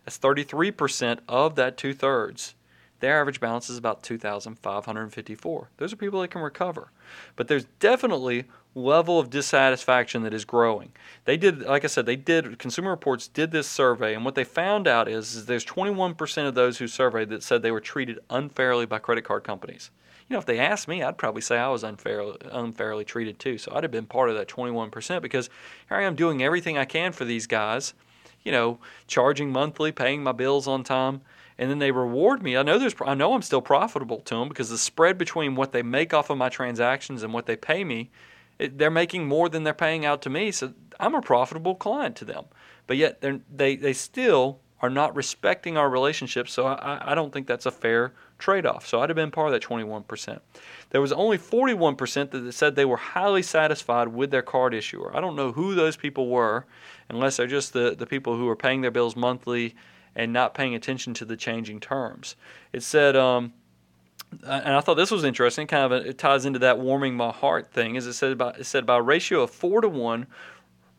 that's 0.03 0.17
33% 0.17 1.19
of 1.29 1.55
that 1.55 1.77
two 1.77 1.93
thirds 1.93 2.55
their 2.99 3.21
average 3.21 3.39
balance 3.39 3.69
is 3.69 3.77
about 3.77 4.03
2,554. 4.03 5.69
Those 5.77 5.93
are 5.93 5.95
people 5.95 6.19
that 6.19 6.31
can 6.31 6.41
recover. 6.41 6.91
But 7.37 7.47
there's 7.47 7.63
definitely 7.79 8.43
level 8.75 9.19
of 9.19 9.29
dissatisfaction 9.29 10.23
that 10.23 10.33
is 10.33 10.43
growing. 10.43 10.91
They 11.23 11.37
did, 11.37 11.61
like 11.61 11.85
I 11.85 11.87
said, 11.87 12.05
they 12.05 12.17
did, 12.17 12.59
Consumer 12.59 12.91
Reports 12.91 13.29
did 13.29 13.51
this 13.51 13.67
survey, 13.67 14.13
and 14.13 14.25
what 14.25 14.35
they 14.35 14.43
found 14.43 14.85
out 14.85 15.07
is, 15.07 15.33
is 15.33 15.45
there's 15.45 15.63
21% 15.63 16.49
of 16.49 16.55
those 16.55 16.79
who 16.79 16.87
surveyed 16.87 17.29
that 17.29 17.43
said 17.43 17.61
they 17.61 17.71
were 17.71 17.79
treated 17.79 18.19
unfairly 18.29 18.85
by 18.85 18.99
credit 18.99 19.23
card 19.23 19.45
companies. 19.45 19.91
You 20.29 20.35
know, 20.35 20.39
if 20.39 20.45
they 20.45 20.59
asked 20.59 20.87
me, 20.87 21.01
I'd 21.01 21.17
probably 21.17 21.41
say 21.41 21.57
I 21.57 21.69
was 21.69 21.83
unfairly, 21.83 22.37
unfairly 22.51 23.03
treated 23.03 23.39
too. 23.39 23.57
So 23.57 23.71
I'd 23.73 23.83
have 23.83 23.91
been 23.91 24.05
part 24.05 24.29
of 24.29 24.35
that 24.35 24.47
21% 24.47 25.21
because 25.21 25.49
here 25.87 25.97
I 25.97 26.03
am 26.03 26.15
doing 26.15 26.43
everything 26.43 26.77
I 26.77 26.85
can 26.85 27.11
for 27.11 27.25
these 27.25 27.47
guys, 27.47 27.95
you 28.43 28.51
know, 28.51 28.79
charging 29.07 29.51
monthly, 29.51 29.91
paying 29.91 30.21
my 30.21 30.31
bills 30.31 30.67
on 30.67 30.83
time 30.83 31.21
and 31.59 31.69
then 31.69 31.79
they 31.79 31.91
reward 31.91 32.41
me. 32.41 32.55
I 32.55 32.63
know 32.63 32.79
there's 32.79 32.95
I 33.05 33.13
know 33.15 33.33
I'm 33.33 33.41
still 33.41 33.61
profitable 33.61 34.21
to 34.21 34.35
them 34.35 34.47
because 34.47 34.69
the 34.69 34.77
spread 34.77 35.17
between 35.17 35.55
what 35.55 35.73
they 35.73 35.83
make 35.83 36.13
off 36.13 36.29
of 36.29 36.37
my 36.37 36.47
transactions 36.47 37.21
and 37.21 37.33
what 37.33 37.47
they 37.47 37.57
pay 37.57 37.83
me, 37.83 38.11
it, 38.57 38.77
they're 38.77 38.89
making 38.89 39.27
more 39.27 39.49
than 39.49 39.63
they're 39.63 39.73
paying 39.73 40.05
out 40.05 40.21
to 40.21 40.29
me. 40.29 40.51
So 40.51 40.73
I'm 41.01 41.15
a 41.15 41.21
profitable 41.21 41.75
client 41.75 42.15
to 42.17 42.25
them. 42.25 42.45
But 42.87 42.95
yet 42.95 43.21
they 43.21 43.75
they 43.75 43.91
still 43.91 44.61
are 44.81 44.89
not 44.89 45.17
respecting 45.17 45.75
our 45.75 45.89
relationship. 45.89 46.47
So 46.47 46.65
I, 46.65 47.11
I 47.11 47.13
don't 47.13 47.33
think 47.33 47.45
that's 47.45 47.65
a 47.65 47.71
fair 47.71 48.13
trade 48.39 48.65
off. 48.65 48.87
So 48.87 49.01
I'd 49.01 49.09
have 49.09 49.15
been 49.15 49.31
part 49.31 49.53
of 49.53 49.53
that 49.53 49.67
21%. 49.67 50.39
There 50.89 51.01
was 51.01 51.11
only 51.11 51.37
41% 51.37 52.31
that 52.31 52.51
said 52.53 52.75
they 52.75 52.85
were 52.85 52.97
highly 52.97 53.43
satisfied 53.43 54.07
with 54.07 54.31
their 54.31 54.41
card 54.41 54.73
issuer. 54.73 55.15
I 55.15 55.21
don't 55.21 55.35
know 55.35 55.51
who 55.51 55.75
those 55.75 55.95
people 55.95 56.29
were, 56.29 56.65
unless 57.09 57.37
they're 57.37 57.47
just 57.47 57.73
the, 57.73 57.95
the 57.95 58.07
people 58.07 58.35
who 58.35 58.47
are 58.49 58.55
paying 58.55 58.81
their 58.81 58.91
bills 58.91 59.15
monthly 59.15 59.75
and 60.15 60.33
not 60.33 60.53
paying 60.53 60.73
attention 60.73 61.13
to 61.15 61.25
the 61.25 61.37
changing 61.37 61.79
terms. 61.79 62.35
It 62.73 62.81
said, 62.81 63.15
um, 63.15 63.53
and 64.43 64.75
I 64.75 64.81
thought 64.81 64.95
this 64.95 65.11
was 65.11 65.23
interesting. 65.23 65.67
Kind 65.67 65.91
of, 65.91 66.05
it 66.05 66.17
ties 66.17 66.45
into 66.45 66.59
that 66.59 66.79
warming 66.79 67.15
my 67.15 67.31
heart 67.31 67.71
thing. 67.71 67.95
Is 67.95 68.05
it 68.05 68.13
said 68.13 68.37
by 68.37 68.51
it 68.51 68.65
said 68.65 68.85
by 68.85 68.97
a 68.97 69.01
ratio 69.01 69.41
of 69.41 69.49
four 69.49 69.81
to 69.81 69.89
one, 69.89 70.27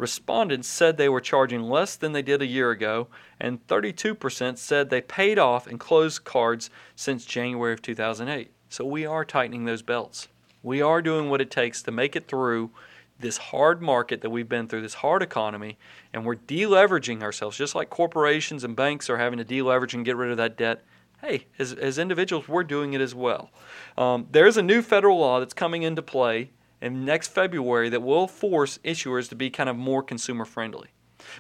respondents 0.01 0.67
said 0.67 0.97
they 0.97 1.09
were 1.09 1.21
charging 1.21 1.63
less 1.63 1.95
than 1.95 2.13
they 2.13 2.23
did 2.23 2.43
a 2.43 2.47
year 2.47 2.71
ago, 2.71 3.09
and 3.39 3.65
32% 3.67 4.59
said 4.59 4.91
they 4.91 5.01
paid 5.01 5.39
off 5.39 5.67
and 5.67 5.79
closed 5.79 6.25
cards 6.25 6.71
since 6.97 7.25
January 7.25 7.73
of 7.73 7.83
2008. 7.83 8.51
So 8.69 8.85
we 8.85 9.05
are 9.07 9.25
tightening 9.25 9.65
those 9.65 9.83
belts. 9.83 10.29
We 10.63 10.83
are 10.83 11.03
doing 11.03 11.31
what 11.31 11.41
it 11.41 11.51
takes 11.51 11.83
to 11.83 11.91
make 11.91 12.17
it 12.17 12.29
through 12.29 12.71
this 13.19 13.37
hard 13.37 13.83
market 13.83 14.23
that 14.23 14.31
we've 14.31 14.49
been 14.49 14.67
through, 14.67 14.83
this 14.83 14.95
hard 14.95 15.23
economy, 15.23 15.79
and 16.13 16.25
we're 16.25 16.37
deleveraging 16.37 17.23
ourselves, 17.23 17.57
just 17.57 17.75
like 17.75 17.91
corporations 17.91 18.65
and 18.65 18.75
banks 18.75 19.11
are 19.11 19.19
having 19.19 19.39
to 19.39 19.45
deleverage 19.45 19.95
and 19.95 20.05
get 20.05 20.17
rid 20.17 20.31
of 20.31 20.39
that 20.39 20.57
debt 20.57 20.83
hey, 21.21 21.47
as, 21.59 21.73
as 21.75 21.99
individuals, 21.99 22.49
we're 22.49 22.65
doing 22.65 22.95
it 22.95 23.01
as 23.01 23.15
well. 23.15 23.51
Um, 23.99 24.27
there's 24.31 24.57
a 24.57 24.63
new 24.63 24.83
federal 24.83 25.19
law 25.19 25.39
that's 25.39 25.55
coming 25.55 25.83
into 25.83 26.03
play 26.03 26.51
in 26.81 27.05
next 27.05 27.29
February 27.29 27.89
that 27.89 28.03
will 28.03 28.27
force 28.27 28.79
issuers 28.85 29.29
to 29.29 29.35
be 29.35 29.51
kind 29.51 29.69
of 29.69 29.77
more 29.77 30.03
consumer 30.03 30.45
friendly. 30.45 30.89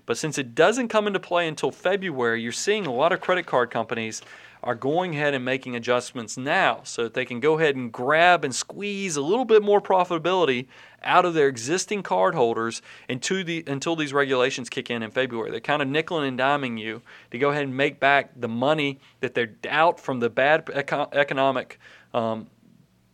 But 0.06 0.18
since 0.18 0.38
it 0.38 0.54
doesn't 0.54 0.88
come 0.88 1.06
into 1.06 1.20
play 1.20 1.48
until 1.48 1.70
February, 1.70 2.42
you're 2.42 2.52
seeing 2.52 2.86
a 2.86 2.92
lot 2.92 3.12
of 3.12 3.20
credit 3.20 3.46
card 3.46 3.70
companies 3.70 4.22
are 4.62 4.74
going 4.74 5.14
ahead 5.14 5.32
and 5.32 5.42
making 5.44 5.74
adjustments 5.74 6.36
now 6.36 6.80
so 6.84 7.04
that 7.04 7.14
they 7.14 7.24
can 7.24 7.40
go 7.40 7.58
ahead 7.58 7.76
and 7.76 7.90
grab 7.90 8.44
and 8.44 8.54
squeeze 8.54 9.16
a 9.16 9.22
little 9.22 9.46
bit 9.46 9.62
more 9.62 9.80
profitability 9.80 10.66
out 11.02 11.24
of 11.24 11.32
their 11.32 11.48
existing 11.48 12.02
cardholders 12.02 12.82
until, 13.08 13.42
the, 13.42 13.64
until 13.66 13.96
these 13.96 14.12
regulations 14.12 14.68
kick 14.68 14.90
in 14.90 15.02
in 15.02 15.10
February. 15.10 15.50
They're 15.50 15.60
kind 15.60 15.80
of 15.80 15.88
nickel 15.88 16.18
and 16.18 16.38
diming 16.38 16.78
you 16.78 17.00
to 17.30 17.38
go 17.38 17.50
ahead 17.50 17.64
and 17.64 17.74
make 17.74 17.98
back 17.98 18.32
the 18.36 18.48
money 18.48 19.00
that 19.20 19.34
they're 19.34 19.54
out 19.68 19.98
from 19.98 20.20
the 20.20 20.28
bad 20.28 20.68
eco- 20.74 21.08
economic 21.12 21.78
um, 22.12 22.48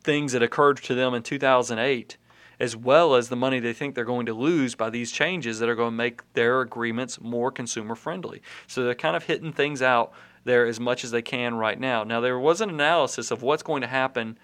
things 0.07 0.31
that 0.31 0.41
occurred 0.41 0.77
to 0.77 0.95
them 0.95 1.13
in 1.13 1.21
2008 1.21 2.15
as 2.61 2.75
well 2.75 3.13
as 3.13 3.27
the 3.27 3.35
money 3.35 3.59
they 3.59 3.73
think 3.73 3.93
they're 3.93 4.05
going 4.05 4.25
to 4.25 4.33
lose 4.33 4.73
by 4.73 4.89
these 4.89 5.11
changes 5.11 5.59
that 5.59 5.67
are 5.67 5.75
going 5.75 5.91
to 5.91 5.95
make 5.95 6.21
their 6.33 6.61
agreements 6.61 7.19
more 7.21 7.51
consumer 7.51 7.93
friendly. 7.93 8.41
So 8.67 8.83
they're 8.83 8.95
kind 8.95 9.17
of 9.17 9.25
hitting 9.25 9.51
things 9.51 9.81
out 9.81 10.13
there 10.45 10.65
as 10.65 10.79
much 10.79 11.03
as 11.03 11.11
they 11.11 11.21
can 11.21 11.55
right 11.55 11.79
now. 11.79 12.03
Now, 12.03 12.21
there 12.21 12.39
was 12.39 12.61
an 12.61 12.69
analysis 12.69 13.31
of 13.31 13.43
what's 13.43 13.63
going 13.63 13.81
to 13.81 13.87
happen 13.87 14.39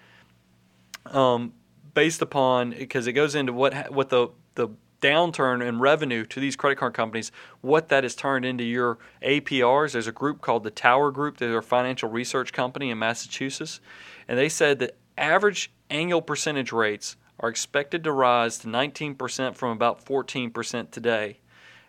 um, 1.06 1.54
based 1.94 2.20
upon 2.20 2.70
because 2.70 3.06
it 3.06 3.14
goes 3.14 3.34
into 3.34 3.52
what 3.52 3.90
what 3.90 4.10
the 4.10 4.28
the 4.54 4.68
downturn 5.00 5.66
in 5.66 5.80
revenue 5.80 6.24
to 6.24 6.40
these 6.40 6.56
credit 6.56 6.76
card 6.76 6.94
companies, 6.94 7.32
what 7.62 7.88
that 7.88 8.04
has 8.04 8.14
turned 8.14 8.44
into 8.44 8.64
your 8.64 8.98
APRs. 9.22 9.92
There's 9.92 10.06
a 10.06 10.12
group 10.12 10.40
called 10.40 10.62
the 10.62 10.70
Tower 10.70 11.10
Group. 11.10 11.38
They're 11.38 11.58
a 11.58 11.62
financial 11.62 12.08
research 12.08 12.52
company 12.52 12.90
in 12.90 12.98
Massachusetts, 12.98 13.80
and 14.28 14.38
they 14.38 14.48
said 14.48 14.78
that 14.78 14.96
average 15.16 15.72
annual 15.90 16.22
percentage 16.22 16.72
rates 16.72 17.16
are 17.40 17.48
expected 17.48 18.04
to 18.04 18.12
rise 18.12 18.58
to 18.58 18.68
19% 18.68 19.54
from 19.54 19.70
about 19.70 20.04
14% 20.04 20.90
today. 20.90 21.38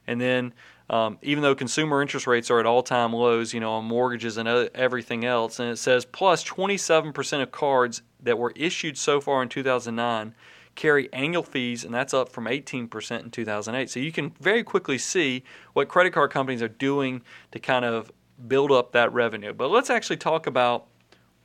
And 0.08 0.20
then 0.20 0.54
um, 0.90 1.18
even 1.22 1.42
though 1.42 1.56
consumer 1.56 2.02
interest 2.02 2.28
rates 2.28 2.52
are 2.52 2.60
at 2.60 2.66
all-time 2.66 3.14
lows, 3.14 3.54
you 3.54 3.60
know, 3.60 3.74
on 3.74 3.86
mortgages 3.86 4.38
and 4.38 4.48
everything 4.48 5.26
else, 5.26 5.60
and 5.60 5.70
it 5.70 5.78
says 5.78 6.06
plus 6.06 6.44
27% 6.44 7.42
of 7.42 7.52
cards 7.52 8.02
that 8.22 8.38
were 8.38 8.54
issued 8.56 8.98
so 8.98 9.20
far 9.20 9.42
in 9.42 9.50
2009 9.50 10.36
carry 10.76 11.12
annual 11.14 11.42
fees, 11.42 11.86
and 11.86 11.94
that's 11.94 12.14
up 12.14 12.30
from 12.30 12.46
18% 12.46 13.24
in 13.24 13.32
2008. 13.32 13.90
So 13.90 14.00
you 14.00 14.12
can 14.12 14.32
very 14.42 14.64
quickly 14.64 14.98
see 14.98 15.44
what 15.74 15.88
credit 15.88 16.12
card 16.12 16.32
companies 16.32 16.62
are 16.62 16.68
doing 16.68 17.22
to 17.52 17.60
kind 17.60 17.86
of 17.86 18.12
build 18.48 18.72
up 18.72 18.92
that 18.92 19.12
revenue. 19.14 19.54
But 19.54 19.72
let's 19.72 19.90
actually 19.90 20.18
talk 20.18 20.48
about 20.48 20.88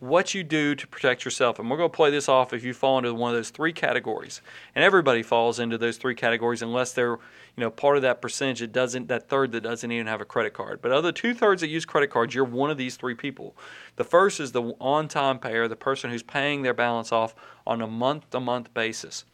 what 0.01 0.35
you 0.35 0.43
do 0.43 0.75
to 0.75 0.87
protect 0.87 1.25
yourself. 1.25 1.59
And 1.59 1.71
we're 1.71 1.77
going 1.77 1.91
to 1.91 1.97
play 1.97 2.11
this 2.11 2.29
off 2.29 2.53
if 2.53 2.65
you 2.65 2.73
fall 2.73 2.99
into 2.99 3.13
one 3.15 3.31
of 3.31 3.37
those 3.37 3.51
three 3.51 3.73
categories. 3.73 4.41
And 4.75 4.83
everybody 4.83 5.23
falls 5.23 5.61
into 5.61 5.77
those 5.77 5.99
three 5.99 6.15
categories 6.15 6.63
unless 6.63 6.93
they're, 6.93 7.13
you 7.13 7.19
know, 7.59 7.71
part 7.71 7.97
of 7.97 8.03
that 8.03 8.23
percentage 8.23 8.61
that 8.61 8.73
doesn't 8.73 9.09
that 9.09 9.29
third 9.29 9.53
that 9.53 9.61
doesn't 9.61 9.93
even 9.93 10.07
have 10.07 10.23
a 10.23 10.25
credit 10.25 10.55
card. 10.55 10.81
But 10.81 10.93
other 10.93 11.13
two 11.13 11.35
thirds 11.35 11.61
that 11.61 11.69
use 11.69 11.85
credit 11.85 12.09
cards, 12.09 12.35
you're 12.35 12.45
one 12.45 12.71
of 12.71 12.79
these 12.79 12.97
three 12.97 13.15
people. 13.15 13.55
The 13.97 14.05
first 14.05 14.41
is 14.41 14.53
the 14.53 14.75
on 14.81 15.07
time 15.07 15.39
payer, 15.39 15.69
the 15.69 15.77
person 15.77 16.11
who's 16.11 16.23
paying 16.23 16.63
their 16.63 16.75
balance 16.75 17.13
off 17.13 17.35
on 17.67 17.83
a 17.83 17.87
month 17.87 18.31
to 18.31 18.41
month 18.41 18.73
basis. 18.73 19.27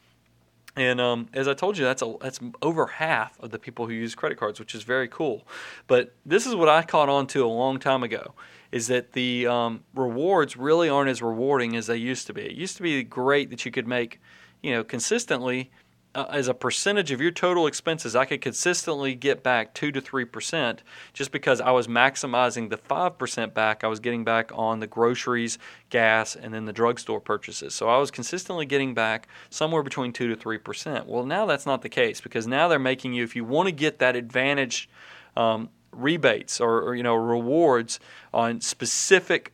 And 0.74 1.00
um, 1.00 1.28
as 1.32 1.48
I 1.48 1.54
told 1.54 1.78
you, 1.78 1.84
that's 1.84 2.02
a, 2.02 2.16
that's 2.20 2.38
over 2.60 2.86
half 2.86 3.40
of 3.40 3.50
the 3.50 3.58
people 3.58 3.86
who 3.86 3.94
use 3.94 4.14
credit 4.14 4.36
cards, 4.36 4.60
which 4.60 4.74
is 4.74 4.82
very 4.82 5.08
cool. 5.08 5.46
But 5.86 6.14
this 6.26 6.44
is 6.44 6.54
what 6.54 6.68
I 6.68 6.82
caught 6.82 7.08
on 7.08 7.26
to 7.28 7.46
a 7.46 7.48
long 7.48 7.78
time 7.78 8.02
ago 8.02 8.34
is 8.72 8.88
that 8.88 9.12
the 9.12 9.46
um, 9.46 9.84
rewards 9.94 10.56
really 10.56 10.88
aren't 10.88 11.10
as 11.10 11.22
rewarding 11.22 11.76
as 11.76 11.86
they 11.86 11.96
used 11.96 12.26
to 12.26 12.32
be. 12.32 12.42
It 12.42 12.52
used 12.52 12.76
to 12.76 12.82
be 12.82 13.02
great 13.02 13.50
that 13.50 13.64
you 13.64 13.70
could 13.70 13.86
make, 13.86 14.20
you 14.62 14.72
know, 14.72 14.84
consistently 14.84 15.70
uh, 16.16 16.24
as 16.30 16.48
a 16.48 16.54
percentage 16.54 17.12
of 17.12 17.20
your 17.20 17.30
total 17.30 17.66
expenses, 17.66 18.16
I 18.16 18.24
could 18.24 18.40
consistently 18.40 19.14
get 19.14 19.42
back 19.42 19.74
two 19.74 19.92
to 19.92 20.00
three 20.00 20.24
percent 20.24 20.82
just 21.12 21.30
because 21.30 21.60
I 21.60 21.72
was 21.72 21.88
maximizing 21.88 22.70
the 22.70 22.78
five 22.78 23.18
percent 23.18 23.52
back 23.52 23.84
I 23.84 23.88
was 23.88 24.00
getting 24.00 24.24
back 24.24 24.50
on 24.54 24.80
the 24.80 24.86
groceries, 24.86 25.58
gas, 25.90 26.34
and 26.34 26.54
then 26.54 26.64
the 26.64 26.72
drugstore 26.72 27.20
purchases. 27.20 27.74
So 27.74 27.90
I 27.90 27.98
was 27.98 28.10
consistently 28.10 28.64
getting 28.64 28.94
back 28.94 29.28
somewhere 29.50 29.82
between 29.82 30.14
two 30.14 30.28
to 30.28 30.36
three 30.36 30.58
percent. 30.58 31.06
Well, 31.06 31.26
now 31.26 31.44
that's 31.44 31.66
not 31.66 31.82
the 31.82 31.90
case 31.90 32.22
because 32.22 32.46
now 32.46 32.66
they're 32.66 32.78
making 32.78 33.12
you, 33.12 33.22
if 33.22 33.36
you 33.36 33.44
want 33.44 33.66
to 33.66 33.72
get 33.72 33.98
that 33.98 34.16
advantage 34.16 34.88
um, 35.36 35.68
rebates 35.96 36.60
or, 36.60 36.82
or 36.82 36.94
you 36.94 37.02
know 37.02 37.14
rewards 37.14 37.98
on 38.32 38.60
specific 38.60 39.52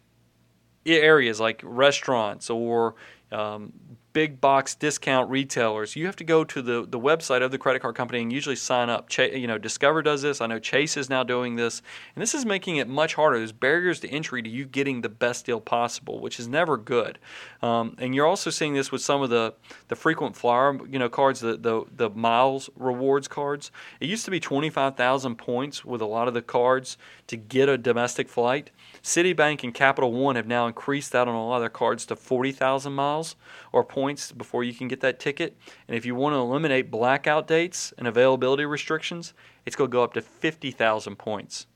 areas 0.84 1.40
like 1.40 1.60
restaurants 1.64 2.50
or 2.50 2.94
um, 3.30 3.72
big 4.12 4.40
box 4.40 4.74
discount 4.74 5.30
retailers, 5.30 5.96
you 5.96 6.06
have 6.06 6.16
to 6.16 6.24
go 6.24 6.44
to 6.44 6.60
the, 6.60 6.86
the 6.88 6.98
website 6.98 7.42
of 7.42 7.50
the 7.50 7.58
credit 7.58 7.80
card 7.80 7.94
company 7.94 8.20
and 8.20 8.32
usually 8.32 8.56
sign 8.56 8.90
up. 8.90 9.08
Ch- 9.08 9.32
you 9.32 9.46
know, 9.46 9.58
Discover 9.58 10.02
does 10.02 10.22
this. 10.22 10.40
I 10.40 10.46
know 10.46 10.58
Chase 10.58 10.96
is 10.96 11.08
now 11.08 11.22
doing 11.22 11.56
this, 11.56 11.82
and 12.14 12.22
this 12.22 12.34
is 12.34 12.44
making 12.44 12.76
it 12.76 12.88
much 12.88 13.14
harder. 13.14 13.38
There's 13.38 13.52
barriers 13.52 14.00
to 14.00 14.08
entry 14.08 14.42
to 14.42 14.50
you 14.50 14.64
getting 14.64 15.00
the 15.00 15.08
best 15.08 15.46
deal 15.46 15.60
possible, 15.60 16.20
which 16.20 16.38
is 16.38 16.48
never 16.48 16.76
good. 16.76 17.18
Um, 17.62 17.96
and 17.98 18.14
you're 18.14 18.26
also 18.26 18.50
seeing 18.50 18.74
this 18.74 18.92
with 18.92 19.00
some 19.02 19.22
of 19.22 19.30
the, 19.30 19.54
the 19.88 19.96
frequent 19.96 20.36
flyer 20.36 20.78
you 20.86 20.98
know 20.98 21.08
cards, 21.08 21.40
the, 21.40 21.56
the 21.56 21.84
the 21.96 22.10
miles 22.10 22.68
rewards 22.76 23.28
cards. 23.28 23.70
It 24.00 24.08
used 24.08 24.24
to 24.26 24.30
be 24.30 24.40
25,000 24.40 25.36
points 25.36 25.84
with 25.84 26.00
a 26.00 26.06
lot 26.06 26.28
of 26.28 26.34
the 26.34 26.42
cards 26.42 26.98
to 27.28 27.36
get 27.36 27.68
a 27.68 27.78
domestic 27.78 28.28
flight. 28.28 28.70
Citibank 29.02 29.64
and 29.64 29.74
Capital 29.74 30.12
One 30.12 30.36
have 30.36 30.46
now 30.46 30.66
increased 30.66 31.12
that 31.12 31.28
on 31.28 31.34
a 31.34 31.46
lot 31.46 31.56
of 31.56 31.62
their 31.62 31.70
cards 31.70 32.06
to 32.06 32.16
40,000 32.16 32.92
miles 32.92 33.36
or 33.72 33.82
points 33.84 34.01
before 34.36 34.64
you 34.64 34.74
can 34.74 34.88
get 34.88 35.00
that 35.00 35.18
ticket. 35.18 35.56
And 35.88 35.96
if 35.96 36.04
you 36.04 36.14
want 36.14 36.34
to 36.34 36.38
eliminate 36.38 36.90
blackout 36.90 37.46
dates 37.46 37.92
and 37.98 38.06
availability 38.06 38.64
restrictions, 38.64 39.34
it's 39.66 39.76
going 39.76 39.90
to 39.90 39.92
go 39.92 40.02
up 40.02 40.14
to 40.14 40.22
50,000 40.22 41.16
points. 41.16 41.66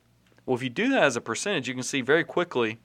Well, 0.45 0.56
if 0.56 0.62
you 0.62 0.71
do 0.71 0.88
that 0.90 1.02
as 1.02 1.16
a 1.16 1.21
percentage, 1.21 1.68
you 1.68 1.75
can 1.75 1.83
see 1.83 2.00
very 2.00 2.25
quickly 2.25 2.78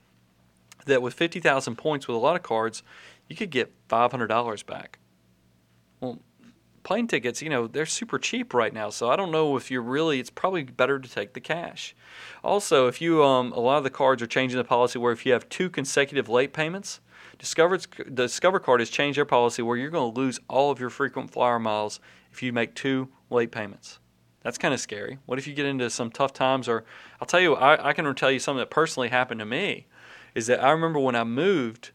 that 0.86 1.02
with 1.02 1.14
50,000 1.14 1.76
points 1.76 2.08
with 2.08 2.16
a 2.16 2.20
lot 2.20 2.36
of 2.36 2.42
cards, 2.42 2.82
you 3.28 3.36
could 3.36 3.50
get 3.50 3.72
$500 3.88 4.66
back. 4.66 4.98
Well, 6.00 6.18
plane 6.82 7.06
tickets, 7.06 7.40
you 7.40 7.48
know, 7.48 7.66
they're 7.66 7.86
super 7.86 8.18
cheap 8.18 8.52
right 8.52 8.72
now. 8.72 8.90
So 8.90 9.10
I 9.10 9.16
don't 9.16 9.30
know 9.30 9.56
if 9.56 9.70
you're 9.70 9.82
really, 9.82 10.18
it's 10.18 10.30
probably 10.30 10.64
better 10.64 10.98
to 10.98 11.08
take 11.08 11.34
the 11.34 11.40
cash. 11.40 11.94
Also, 12.42 12.88
if 12.88 13.00
you, 13.00 13.22
um, 13.22 13.52
a 13.52 13.60
lot 13.60 13.78
of 13.78 13.84
the 13.84 13.90
cards 13.90 14.22
are 14.22 14.26
changing 14.26 14.58
the 14.58 14.64
policy 14.64 14.98
where 14.98 15.12
if 15.12 15.24
you 15.24 15.32
have 15.32 15.48
two 15.48 15.70
consecutive 15.70 16.28
late 16.28 16.52
payments, 16.52 17.00
Discover's, 17.42 17.88
Discover 18.14 18.60
Card 18.60 18.78
has 18.78 18.88
changed 18.88 19.18
their 19.18 19.24
policy 19.24 19.62
where 19.62 19.76
you're 19.76 19.90
going 19.90 20.14
to 20.14 20.20
lose 20.20 20.38
all 20.48 20.70
of 20.70 20.78
your 20.78 20.90
frequent 20.90 21.28
flyer 21.28 21.58
miles 21.58 21.98
if 22.30 22.40
you 22.40 22.52
make 22.52 22.76
two 22.76 23.08
late 23.30 23.50
payments. 23.50 23.98
That's 24.42 24.58
kind 24.58 24.72
of 24.72 24.78
scary. 24.78 25.18
What 25.26 25.40
if 25.40 25.48
you 25.48 25.52
get 25.52 25.66
into 25.66 25.90
some 25.90 26.12
tough 26.12 26.32
times? 26.32 26.68
Or 26.68 26.84
I'll 27.20 27.26
tell 27.26 27.40
you, 27.40 27.56
I, 27.56 27.88
I 27.88 27.92
can 27.94 28.14
tell 28.14 28.30
you 28.30 28.38
something 28.38 28.60
that 28.60 28.70
personally 28.70 29.08
happened 29.08 29.40
to 29.40 29.44
me. 29.44 29.88
Is 30.36 30.46
that 30.46 30.62
I 30.62 30.70
remember 30.70 31.00
when 31.00 31.16
I 31.16 31.24
moved 31.24 31.90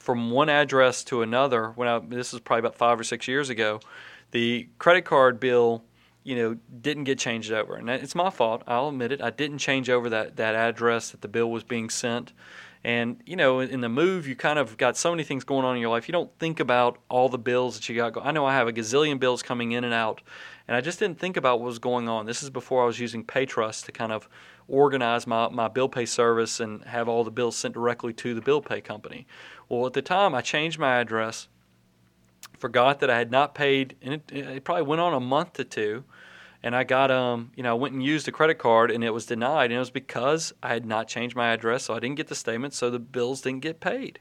from 0.00 0.32
one 0.32 0.48
address 0.48 1.04
to 1.04 1.22
another 1.22 1.70
when 1.76 1.86
I 1.86 2.00
this 2.00 2.32
was 2.32 2.40
probably 2.40 2.60
about 2.60 2.74
five 2.74 2.98
or 2.98 3.04
six 3.04 3.28
years 3.28 3.50
ago, 3.50 3.78
the 4.32 4.68
credit 4.80 5.04
card 5.04 5.38
bill, 5.38 5.84
you 6.24 6.34
know, 6.34 6.56
didn't 6.80 7.04
get 7.04 7.20
changed 7.20 7.52
over, 7.52 7.76
and 7.76 7.88
it's 7.88 8.16
my 8.16 8.30
fault. 8.30 8.64
I'll 8.66 8.88
admit 8.88 9.12
it. 9.12 9.22
I 9.22 9.30
didn't 9.30 9.58
change 9.58 9.88
over 9.88 10.10
that 10.10 10.36
that 10.36 10.56
address 10.56 11.12
that 11.12 11.20
the 11.20 11.28
bill 11.28 11.52
was 11.52 11.62
being 11.62 11.88
sent. 11.88 12.32
And 12.82 13.20
you 13.26 13.36
know, 13.36 13.60
in 13.60 13.82
the 13.82 13.90
move, 13.90 14.26
you 14.26 14.34
kind 14.34 14.58
of 14.58 14.78
got 14.78 14.96
so 14.96 15.10
many 15.10 15.22
things 15.22 15.44
going 15.44 15.66
on 15.66 15.76
in 15.76 15.82
your 15.82 15.90
life. 15.90 16.08
You 16.08 16.12
don't 16.12 16.30
think 16.38 16.60
about 16.60 16.98
all 17.10 17.28
the 17.28 17.38
bills 17.38 17.76
that 17.76 17.88
you 17.88 17.96
got. 17.96 18.16
I 18.24 18.30
know 18.30 18.46
I 18.46 18.54
have 18.54 18.68
a 18.68 18.72
gazillion 18.72 19.20
bills 19.20 19.42
coming 19.42 19.72
in 19.72 19.84
and 19.84 19.92
out, 19.92 20.22
and 20.66 20.74
I 20.76 20.80
just 20.80 20.98
didn't 20.98 21.18
think 21.18 21.36
about 21.36 21.60
what 21.60 21.66
was 21.66 21.78
going 21.78 22.08
on. 22.08 22.24
This 22.24 22.42
is 22.42 22.48
before 22.48 22.82
I 22.82 22.86
was 22.86 22.98
using 22.98 23.22
PayTrust 23.22 23.84
to 23.84 23.92
kind 23.92 24.12
of 24.12 24.28
organize 24.66 25.26
my, 25.26 25.48
my 25.50 25.68
bill 25.68 25.88
pay 25.88 26.06
service 26.06 26.60
and 26.60 26.82
have 26.84 27.08
all 27.08 27.22
the 27.22 27.30
bills 27.30 27.56
sent 27.56 27.74
directly 27.74 28.12
to 28.14 28.34
the 28.34 28.40
bill 28.40 28.62
pay 28.62 28.80
company. 28.80 29.26
Well, 29.68 29.86
at 29.86 29.92
the 29.92 30.02
time, 30.02 30.34
I 30.34 30.40
changed 30.40 30.78
my 30.78 31.00
address, 31.00 31.48
forgot 32.58 33.00
that 33.00 33.10
I 33.10 33.18
had 33.18 33.30
not 33.30 33.54
paid, 33.54 33.96
and 34.00 34.14
it, 34.14 34.32
it 34.32 34.64
probably 34.64 34.84
went 34.84 35.02
on 35.02 35.12
a 35.12 35.20
month 35.20 35.54
to 35.54 35.64
two. 35.64 36.04
And 36.62 36.74
I 36.76 36.84
got 36.84 37.10
um 37.10 37.52
you 37.56 37.62
know 37.62 37.70
I 37.70 37.74
went 37.74 37.94
and 37.94 38.02
used 38.02 38.28
a 38.28 38.32
credit 38.32 38.58
card 38.58 38.90
and 38.90 39.02
it 39.02 39.10
was 39.10 39.26
denied 39.26 39.66
and 39.66 39.74
it 39.74 39.78
was 39.78 39.90
because 39.90 40.52
I 40.62 40.68
had 40.68 40.86
not 40.86 41.08
changed 41.08 41.36
my 41.36 41.52
address 41.52 41.84
so 41.84 41.94
I 41.94 42.00
didn't 42.00 42.16
get 42.16 42.28
the 42.28 42.34
statement 42.34 42.74
so 42.74 42.90
the 42.90 42.98
bills 42.98 43.40
didn't 43.40 43.60
get 43.60 43.80
paid. 43.80 44.20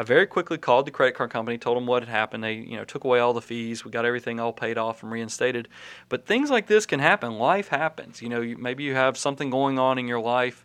I 0.00 0.04
very 0.04 0.26
quickly 0.26 0.58
called 0.58 0.86
the 0.86 0.92
credit 0.92 1.16
card 1.16 1.30
company, 1.30 1.58
told 1.58 1.76
them 1.76 1.86
what 1.86 2.02
had 2.02 2.08
happened. 2.08 2.44
They 2.44 2.54
you 2.54 2.76
know 2.76 2.84
took 2.84 3.04
away 3.04 3.18
all 3.18 3.32
the 3.32 3.42
fees, 3.42 3.84
we 3.84 3.90
got 3.90 4.04
everything 4.04 4.38
all 4.38 4.52
paid 4.52 4.78
off 4.78 5.02
and 5.02 5.10
reinstated. 5.10 5.68
But 6.08 6.24
things 6.24 6.50
like 6.50 6.68
this 6.68 6.86
can 6.86 7.00
happen. 7.00 7.32
Life 7.32 7.68
happens. 7.68 8.22
You 8.22 8.28
know 8.28 8.40
you, 8.40 8.56
maybe 8.56 8.84
you 8.84 8.94
have 8.94 9.18
something 9.18 9.50
going 9.50 9.78
on 9.78 9.98
in 9.98 10.06
your 10.06 10.20
life. 10.20 10.64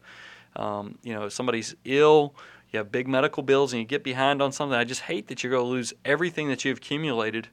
Um, 0.55 0.99
you 1.01 1.13
know 1.13 1.29
somebody's 1.29 1.75
ill. 1.83 2.35
You 2.69 2.77
have 2.77 2.91
big 2.91 3.07
medical 3.07 3.43
bills 3.43 3.71
and 3.71 3.79
you 3.79 3.87
get 3.87 4.03
behind 4.03 4.41
on 4.41 4.51
something. 4.51 4.77
I 4.77 4.83
just 4.83 5.01
hate 5.01 5.27
that 5.27 5.43
you're 5.43 5.51
going 5.51 5.63
to 5.63 5.69
lose 5.69 5.93
everything 6.03 6.47
that 6.49 6.65
you've 6.65 6.79
accumulated 6.79 7.49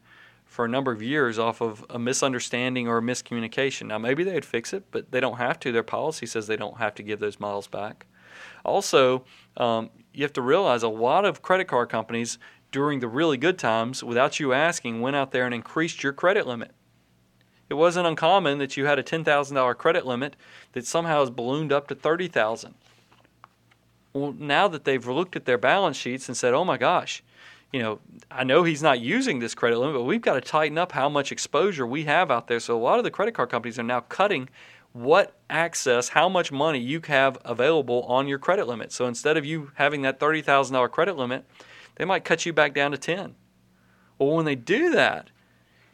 for 0.50 0.64
a 0.64 0.69
number 0.69 0.90
of 0.90 1.00
years 1.00 1.38
off 1.38 1.61
of 1.61 1.87
a 1.90 1.99
misunderstanding 1.99 2.88
or 2.88 2.99
a 2.99 3.00
miscommunication. 3.00 3.87
Now, 3.87 3.99
maybe 3.99 4.25
they'd 4.25 4.45
fix 4.45 4.73
it, 4.73 4.83
but 4.90 5.12
they 5.12 5.21
don't 5.21 5.37
have 5.37 5.61
to. 5.61 5.71
Their 5.71 5.85
policy 5.85 6.26
says 6.26 6.49
they 6.49 6.57
don't 6.57 6.78
have 6.78 6.92
to 6.97 7.04
give 7.04 7.21
those 7.21 7.38
miles 7.38 7.69
back. 7.69 8.07
Also, 8.64 9.25
um, 9.57 9.90
you 10.12 10.25
have 10.25 10.33
to 10.33 10.42
realize 10.42 10.83
a 10.83 10.88
lot 10.88 11.25
of 11.25 11.40
credit 11.40 11.69
card 11.69 11.88
companies 11.88 12.37
during 12.73 12.99
the 12.99 13.07
really 13.07 13.37
good 13.37 13.61
times, 13.61 14.02
without 14.02 14.40
you 14.40 14.52
asking, 14.52 15.00
went 15.00 15.14
out 15.14 15.30
there 15.30 15.45
and 15.45 15.54
increased 15.54 16.02
your 16.02 16.12
credit 16.12 16.49
limit. 16.49 16.73
It 17.69 17.75
wasn't 17.75 18.09
uncommon 18.09 18.59
that 18.59 18.76
you 18.76 18.87
had 18.87 18.99
a 18.99 19.04
$10,000 19.04 19.78
credit 19.78 20.04
limit 20.04 20.35
that 20.73 20.85
somehow 20.85 21.21
has 21.21 21.30
ballooned 21.30 21.73
up 21.73 21.87
to 21.88 21.95
30,000. 21.95 22.75
Well, 24.12 24.33
now 24.37 24.66
that 24.66 24.85
they've 24.85 25.07
looked 25.07 25.37
at 25.37 25.45
their 25.45 25.59
balance 25.59 25.97
sheets 25.97 26.26
and 26.26 26.37
said, 26.37 26.52
"Oh 26.54 26.64
my 26.64 26.76
gosh, 26.76 27.23
you 27.73 27.81
know, 27.81 28.00
I 28.31 28.45
know 28.45 28.65
he's 28.65 28.83
not 28.83 29.00
using 29.00 29.39
this 29.39 29.55
credit 29.55 29.79
limit, 29.79 29.95
but 29.95 30.05
we've 30.05 30.21
got 30.21 30.35
to 30.35 30.41
tighten 30.41 30.79
up 30.79 30.93
how 30.93 31.09
much 31.09 31.31
exposure 31.31 31.87
we 31.87 32.05
have 32.05 32.31
out 32.31 32.49
there. 32.49 32.61
So 32.61 32.77
a 32.77 32.83
lot 32.83 32.99
of 32.99 33.05
the 33.05 33.11
credit 33.11 33.35
card 33.35 33.50
companies 33.50 33.79
are 33.79 33.85
now 33.85 34.00
cutting 34.00 34.49
what 34.93 35.37
access, 35.49 36.09
how 36.09 36.29
much 36.29 36.50
money 36.50 36.81
you 36.81 37.00
have 37.07 37.39
available 37.45 38.03
on 38.03 38.27
your 38.27 38.39
credit 38.39 38.67
limit. 38.67 38.91
So 38.91 39.07
instead 39.07 39.37
of 39.37 39.45
you 39.45 39.71
having 39.75 40.03
that 40.03 40.19
$30,000 40.19 40.91
credit 40.91 41.17
limit, 41.17 41.45
they 41.95 42.05
might 42.05 42.25
cut 42.25 42.45
you 42.45 42.53
back 42.53 42.75
down 42.75 42.91
to 42.91 42.99
10. 42.99 43.37
Well, 44.19 44.35
when 44.35 44.47
they 44.47 44.57
do 44.57 44.91
that, 44.91 45.31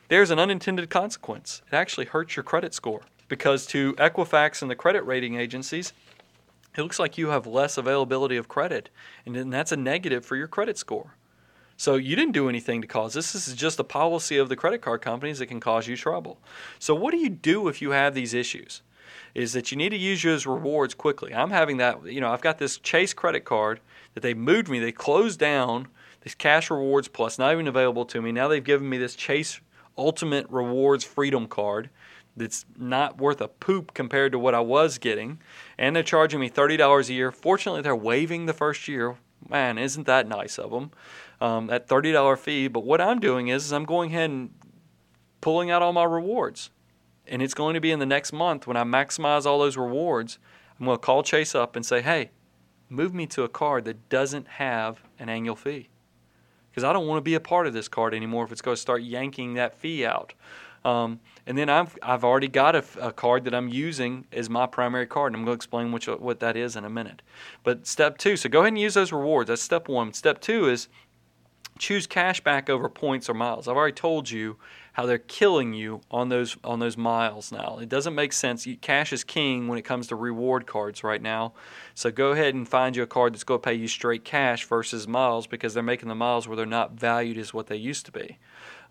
there's 0.09 0.31
an 0.31 0.39
unintended 0.39 0.89
consequence. 0.89 1.63
It 1.71 1.75
actually 1.75 2.07
hurts 2.07 2.37
your 2.37 2.43
credit 2.43 2.73
score 2.73 3.03
because 3.29 3.67
to 3.67 3.93
Equifax 3.95 4.63
and 4.63 4.71
the 4.71 4.77
credit 4.77 5.03
rating 5.05 5.35
agencies, 5.35 5.93
it 6.77 6.81
looks 6.81 6.99
like 6.99 7.19
you 7.19 7.29
have 7.29 7.47
less 7.47 7.77
availability 7.77 8.37
of 8.37 8.49
credit, 8.49 8.89
and 9.25 9.53
that's 9.53 9.73
a 9.73 9.77
negative 9.77 10.25
for 10.25 10.37
your 10.37 10.47
credit 10.47 10.79
score. 10.79 11.17
So 11.77 11.97
you 11.97 12.17
didn't 12.17 12.33
do 12.33 12.49
anything 12.49 12.81
to 12.81 12.87
cause 12.87 13.15
this. 13.15 13.33
This 13.33 13.49
is 13.49 13.55
just 13.55 13.77
the 13.77 13.85
policy 13.85 14.39
of 14.39 14.49
the 14.49 14.57
credit 14.57 14.81
card 14.81 15.03
companies 15.03 15.39
that 15.39 15.47
can 15.47 15.61
cause 15.61 15.87
you 15.87 15.97
trouble. 15.97 16.39
So 16.79 16.95
what 16.95 17.13
do 17.13 17.19
you 17.19 17.29
do 17.29 17.69
if 17.69 17.83
you 17.83 17.91
have 17.91 18.15
these 18.15 18.33
issues? 18.35 18.83
Is 19.35 19.53
that 19.53 19.71
you 19.71 19.77
need 19.77 19.91
to 19.91 19.99
use 19.99 20.23
those 20.23 20.47
rewards 20.47 20.95
quickly. 20.95 21.35
I'm 21.35 21.51
having 21.51 21.77
that, 21.77 22.07
you 22.07 22.21
know, 22.21 22.33
I've 22.33 22.41
got 22.41 22.59
this 22.59 22.79
Chase 22.79 23.13
credit 23.13 23.45
card 23.45 23.81
that 24.15 24.23
they 24.23 24.33
moved 24.33 24.69
me. 24.69 24.79
They 24.79 24.93
closed 24.93 25.39
down 25.39 25.89
this 26.23 26.35
Cash 26.35 26.71
Rewards 26.71 27.09
Plus, 27.09 27.39
not 27.39 27.53
even 27.53 27.69
available 27.69 28.07
to 28.07 28.23
me. 28.23 28.33
Now 28.33 28.49
they've 28.49 28.65
given 28.65 28.89
me 28.89 28.99
this 28.99 29.15
Chase 29.15 29.61
Ultimate 29.99 30.47
Rewards 30.49 31.05
Freedom 31.05 31.47
card 31.47 31.91
that's 32.37 32.65
not 32.77 33.19
worth 33.19 33.41
a 33.41 33.49
poop 33.49 33.95
compared 33.95 34.33
to 34.33 34.39
what 34.39 34.55
I 34.55 34.61
was 34.61 34.99
getting. 34.99 35.41
And 35.79 35.95
they're 35.95 36.03
charging 36.03 36.41
me 36.41 36.51
$30 36.51 37.09
a 37.09 37.13
year. 37.13 37.31
Fortunately, 37.31 37.83
they're 37.83 37.97
waiving 37.97 38.47
the 38.47 38.53
first 38.53 38.89
year. 38.89 39.17
Man, 39.49 39.79
isn't 39.79 40.07
that 40.07 40.27
nice 40.27 40.59
of 40.59 40.71
them? 40.71 40.91
Um, 41.41 41.67
that 41.69 41.89
$30 41.89 42.39
fee. 42.39 42.69
But 42.69 42.85
what 42.85 43.01
I'm 43.01 43.21
doing 43.21 43.49
is, 43.49 43.65
is 43.67 43.73
I'm 43.73 43.85
going 43.85 44.11
ahead 44.11 44.31
and 44.31 44.51
pulling 45.41 45.71
out 45.71 45.83
all 45.83 45.93
my 45.93 46.05
rewards. 46.05 46.71
And 47.27 47.43
it's 47.43 47.55
going 47.55 47.75
to 47.75 47.81
be 47.81 47.91
in 47.91 47.99
the 47.99 48.07
next 48.07 48.33
month 48.33 48.67
when 48.67 48.77
I 48.77 48.85
maximize 48.85 49.47
all 49.47 49.59
those 49.59 49.77
rewards. 49.77 50.39
I'm 50.79 50.87
going 50.87 50.97
to 50.97 51.03
call 51.03 51.23
Chase 51.23 51.55
up 51.55 51.77
and 51.77 51.85
say, 51.85 52.03
hey, 52.03 52.31
move 52.89 53.15
me 53.15 53.27
to 53.27 53.43
a 53.43 53.49
card 53.49 53.85
that 53.87 54.09
doesn't 54.09 54.47
have 54.47 55.03
an 55.19 55.29
annual 55.29 55.57
fee. 55.57 55.89
Because 56.71 56.85
I 56.85 56.93
don't 56.93 57.07
want 57.07 57.19
to 57.19 57.23
be 57.23 57.35
a 57.35 57.41
part 57.41 57.67
of 57.67 57.73
this 57.73 57.89
card 57.89 58.15
anymore 58.15 58.45
if 58.45 58.53
it's 58.53 58.63
going 58.63 58.75
to 58.75 58.81
start 58.81 59.03
yanking 59.03 59.55
that 59.55 59.75
fee 59.75 60.05
out. 60.05 60.35
Um, 60.85 61.19
and 61.47 61.59
then 61.59 61.69
I've, 61.69 61.99
I've 62.01 62.23
already 62.23 62.47
got 62.47 62.77
a, 62.77 62.85
a, 63.01 63.13
card 63.13 63.43
that 63.45 63.55
I'm 63.55 63.69
using 63.69 64.25
as 64.31 64.49
my 64.49 64.67
primary 64.67 65.07
card, 65.07 65.33
and 65.33 65.41
I'm 65.41 65.45
going 65.45 65.55
to 65.55 65.59
explain 65.59 65.91
which, 65.91 66.07
what 66.07 66.39
that 66.41 66.57
is 66.57 66.77
in 66.77 66.85
a 66.85 66.91
minute. 66.91 67.23
But 67.65 67.89
step 67.89 68.19
two, 68.19 68.37
so 68.37 68.49
go 68.49 68.61
ahead 68.61 68.69
and 68.69 68.79
use 68.79 68.95
those 68.95 69.11
rewards. 69.11 69.49
That's 69.49 69.63
step 69.63 69.89
one. 69.89 70.13
Step 70.13 70.41
two 70.41 70.69
is 70.69 70.87
choose 71.79 72.07
cash 72.07 72.41
back 72.41 72.71
over 72.71 72.89
points 72.89 73.29
or 73.29 73.35
miles. 73.35 73.69
I've 73.69 73.77
already 73.77 73.95
told 73.95 74.31
you 74.31 74.57
how 74.93 75.05
they're 75.05 75.19
killing 75.19 75.75
you 75.75 76.01
on 76.11 76.31
those 76.31 76.57
on 76.65 76.79
those 76.79 76.97
miles 76.97 77.53
now. 77.53 77.79
It 77.81 77.89
doesn't 77.89 78.15
make 78.15 78.33
sense. 78.33 78.67
Cash 78.81 79.13
is 79.13 79.25
king 79.25 79.69
when 79.69 79.79
it 79.79 79.83
comes 79.83 80.07
to 80.09 80.17
reward 80.17 80.67
cards 80.67 81.05
right 81.05 81.21
now. 81.21 81.53
So 81.95 82.11
go 82.11 82.33
ahead 82.33 82.55
and 82.55 82.67
find 82.67 82.97
you 82.97 83.03
a 83.03 83.07
card 83.07 83.35
that's 83.35 83.45
going 83.45 83.61
to 83.61 83.65
pay 83.65 83.75
you 83.75 83.89
straight 83.89 84.25
cash 84.25 84.65
versus 84.65 85.07
miles 85.07 85.47
because 85.47 85.75
they're 85.75 85.83
making 85.83 86.09
the 86.09 86.15
miles 86.15 86.49
where 86.49 86.57
they're 86.57 86.67
not 86.67 86.93
valued 86.93 87.37
as 87.37 87.53
what 87.53 87.67
they 87.67 87.77
used 87.77 88.07
to 88.07 88.13
be. 88.13 88.39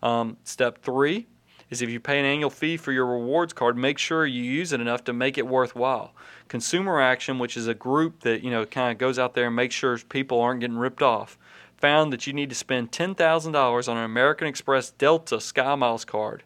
Um, 0.02 0.36
step 0.44 0.82
three 0.82 1.26
is 1.70 1.82
if 1.82 1.90
you 1.90 1.98
pay 1.98 2.20
an 2.20 2.24
annual 2.24 2.50
fee 2.50 2.76
for 2.76 2.92
your 2.92 3.06
rewards 3.06 3.52
card, 3.52 3.76
make 3.76 3.98
sure 3.98 4.24
you 4.24 4.42
use 4.42 4.72
it 4.72 4.80
enough 4.80 5.02
to 5.04 5.12
make 5.12 5.36
it 5.36 5.46
worthwhile. 5.46 6.14
Consumer 6.46 7.00
Action, 7.00 7.40
which 7.40 7.56
is 7.56 7.66
a 7.66 7.74
group 7.74 8.20
that 8.20 8.44
you 8.44 8.50
know 8.50 8.64
kind 8.64 8.92
of 8.92 8.98
goes 8.98 9.18
out 9.18 9.34
there 9.34 9.48
and 9.48 9.56
makes 9.56 9.74
sure 9.74 9.98
people 9.98 10.40
aren't 10.40 10.60
getting 10.60 10.78
ripped 10.78 11.02
off 11.02 11.36
found 11.76 12.12
that 12.12 12.26
you 12.26 12.32
need 12.32 12.48
to 12.48 12.54
spend 12.54 12.92
$10,000 12.92 13.88
on 13.88 13.96
an 13.96 14.04
American 14.04 14.46
Express 14.46 14.90
Delta 14.90 15.36
SkyMiles 15.36 16.06
card 16.06 16.42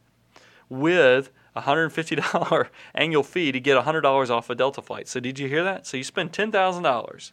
with 0.68 1.30
a 1.54 1.62
$150 1.62 2.68
annual 2.94 3.22
fee 3.22 3.52
to 3.52 3.60
get 3.60 3.82
$100 3.82 4.30
off 4.30 4.50
a 4.50 4.54
Delta 4.54 4.82
flight. 4.82 5.08
So, 5.08 5.20
did 5.20 5.38
you 5.38 5.48
hear 5.48 5.64
that? 5.64 5.86
So, 5.86 5.96
you 5.96 6.04
spend 6.04 6.32
$10,000 6.32 7.32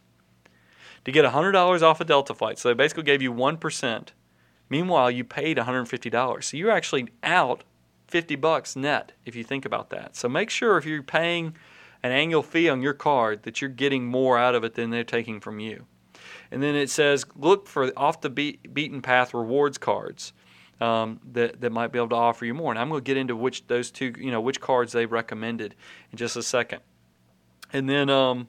to 1.04 1.12
get 1.12 1.24
$100 1.24 1.82
off 1.82 2.00
a 2.00 2.04
Delta 2.04 2.34
flight. 2.34 2.58
So, 2.58 2.68
they 2.68 2.74
basically 2.74 3.04
gave 3.04 3.22
you 3.22 3.32
1%. 3.32 4.08
Meanwhile, 4.70 5.10
you 5.10 5.24
paid 5.24 5.56
$150. 5.56 6.44
So, 6.44 6.56
you're 6.56 6.70
actually 6.70 7.08
out 7.22 7.64
50 8.08 8.36
bucks 8.36 8.76
net 8.76 9.12
if 9.24 9.36
you 9.36 9.44
think 9.44 9.64
about 9.64 9.90
that. 9.90 10.16
So, 10.16 10.28
make 10.28 10.50
sure 10.50 10.76
if 10.76 10.84
you're 10.84 11.02
paying 11.02 11.54
an 12.02 12.12
annual 12.12 12.42
fee 12.42 12.68
on 12.68 12.82
your 12.82 12.94
card 12.94 13.42
that 13.42 13.60
you're 13.60 13.70
getting 13.70 14.06
more 14.06 14.38
out 14.38 14.54
of 14.54 14.64
it 14.64 14.74
than 14.74 14.90
they're 14.90 15.04
taking 15.04 15.40
from 15.40 15.58
you. 15.60 15.86
And 16.50 16.62
then 16.62 16.74
it 16.74 16.90
says 16.90 17.24
look 17.36 17.66
for 17.66 17.92
off 17.96 18.20
the 18.20 18.30
beat, 18.30 18.72
beaten 18.72 19.02
path 19.02 19.34
rewards 19.34 19.78
cards 19.78 20.32
um, 20.80 21.20
that 21.32 21.60
that 21.60 21.70
might 21.70 21.92
be 21.92 21.98
able 21.98 22.10
to 22.10 22.16
offer 22.16 22.44
you 22.44 22.54
more. 22.54 22.72
And 22.72 22.78
I'm 22.78 22.88
going 22.88 23.02
to 23.02 23.04
get 23.04 23.16
into 23.16 23.36
which 23.36 23.66
those 23.66 23.90
two, 23.90 24.12
you 24.18 24.30
know, 24.30 24.40
which 24.40 24.60
cards 24.60 24.92
they 24.92 25.06
recommended 25.06 25.74
in 26.12 26.18
just 26.18 26.36
a 26.36 26.42
second. 26.42 26.80
And 27.72 27.88
then 27.88 28.08
um, 28.08 28.48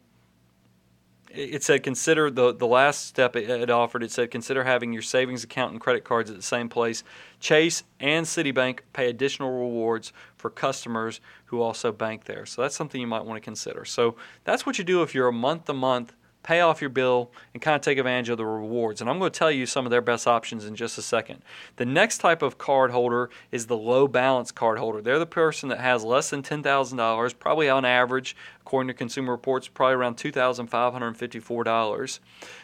it 1.32 1.64
said 1.64 1.84
consider 1.84 2.32
the 2.32 2.54
the 2.54 2.68
last 2.68 3.08
step 3.08 3.36
it 3.36 3.70
offered. 3.70 4.04
It 4.04 4.12
said 4.12 4.32
consider 4.32 4.64
having 4.64 4.94
your 4.94 5.02
savings 5.02 5.44
account 5.44 5.72
and 5.72 5.82
credit 5.82 6.04
cards 6.04 6.30
at 6.30 6.36
the 6.36 6.44
same 6.44 6.70
place. 6.70 7.04
Chase 7.40 7.84
and 8.00 8.26
Citibank 8.26 8.80
pay 8.94 9.10
additional 9.10 9.52
rewards 9.52 10.12
for 10.38 10.50
customers 10.50 11.22
who 11.46 11.62
also 11.62 11.92
bank 11.92 12.26
there. 12.26 12.46
So 12.46 12.62
that's 12.62 12.76
something 12.76 13.00
you 13.00 13.08
might 13.08 13.26
want 13.26 13.38
to 13.38 13.42
consider. 13.42 13.86
So 13.86 14.16
that's 14.44 14.66
what 14.66 14.78
you 14.78 14.84
do 14.84 15.04
if 15.04 15.14
you're 15.14 15.28
a 15.28 15.34
month 15.34 15.66
to 15.66 15.74
month 15.74 16.14
pay 16.44 16.62
off 16.62 16.82
your 16.82 16.90
bill, 16.90 17.32
and 17.54 17.62
kind 17.62 17.76
of 17.76 17.82
take 17.82 17.98
advantage 17.98 18.30
of 18.30 18.38
the 18.38 18.46
rewards. 18.46 19.02
And 19.02 19.10
I'm 19.10 19.20
going 19.20 19.32
to 19.32 19.38
tell 19.38 19.52
you 19.52 19.66
some 19.66 19.86
of 19.86 19.92
their 19.92 20.02
best 20.02 20.28
options 20.28 20.66
in 20.66 20.76
just 20.76 20.98
a 20.98 21.02
second. 21.02 21.42
The 21.76 21.86
next 21.86 22.20
type 22.20 22.42
of 22.42 22.58
card 22.58 22.92
holder 22.92 23.30
is 23.52 23.68
the 23.68 23.78
low 23.78 24.08
balance 24.08 24.52
card 24.52 24.80
holder. 24.80 25.02
They're 25.02 25.20
the 25.20 25.26
person 25.26 25.70
that 25.70 25.80
has 25.80 26.04
less 26.04 26.30
than 26.30 26.42
$10,000, 26.42 27.40
probably 27.40 27.70
on 27.70 27.86
average, 27.86 28.36
according 28.62 28.88
to 28.88 28.94
Consumer 28.94 29.34
Reports, 29.34 29.68
probably 29.68 29.96
around 29.96 30.18
$2,554. 30.18 32.20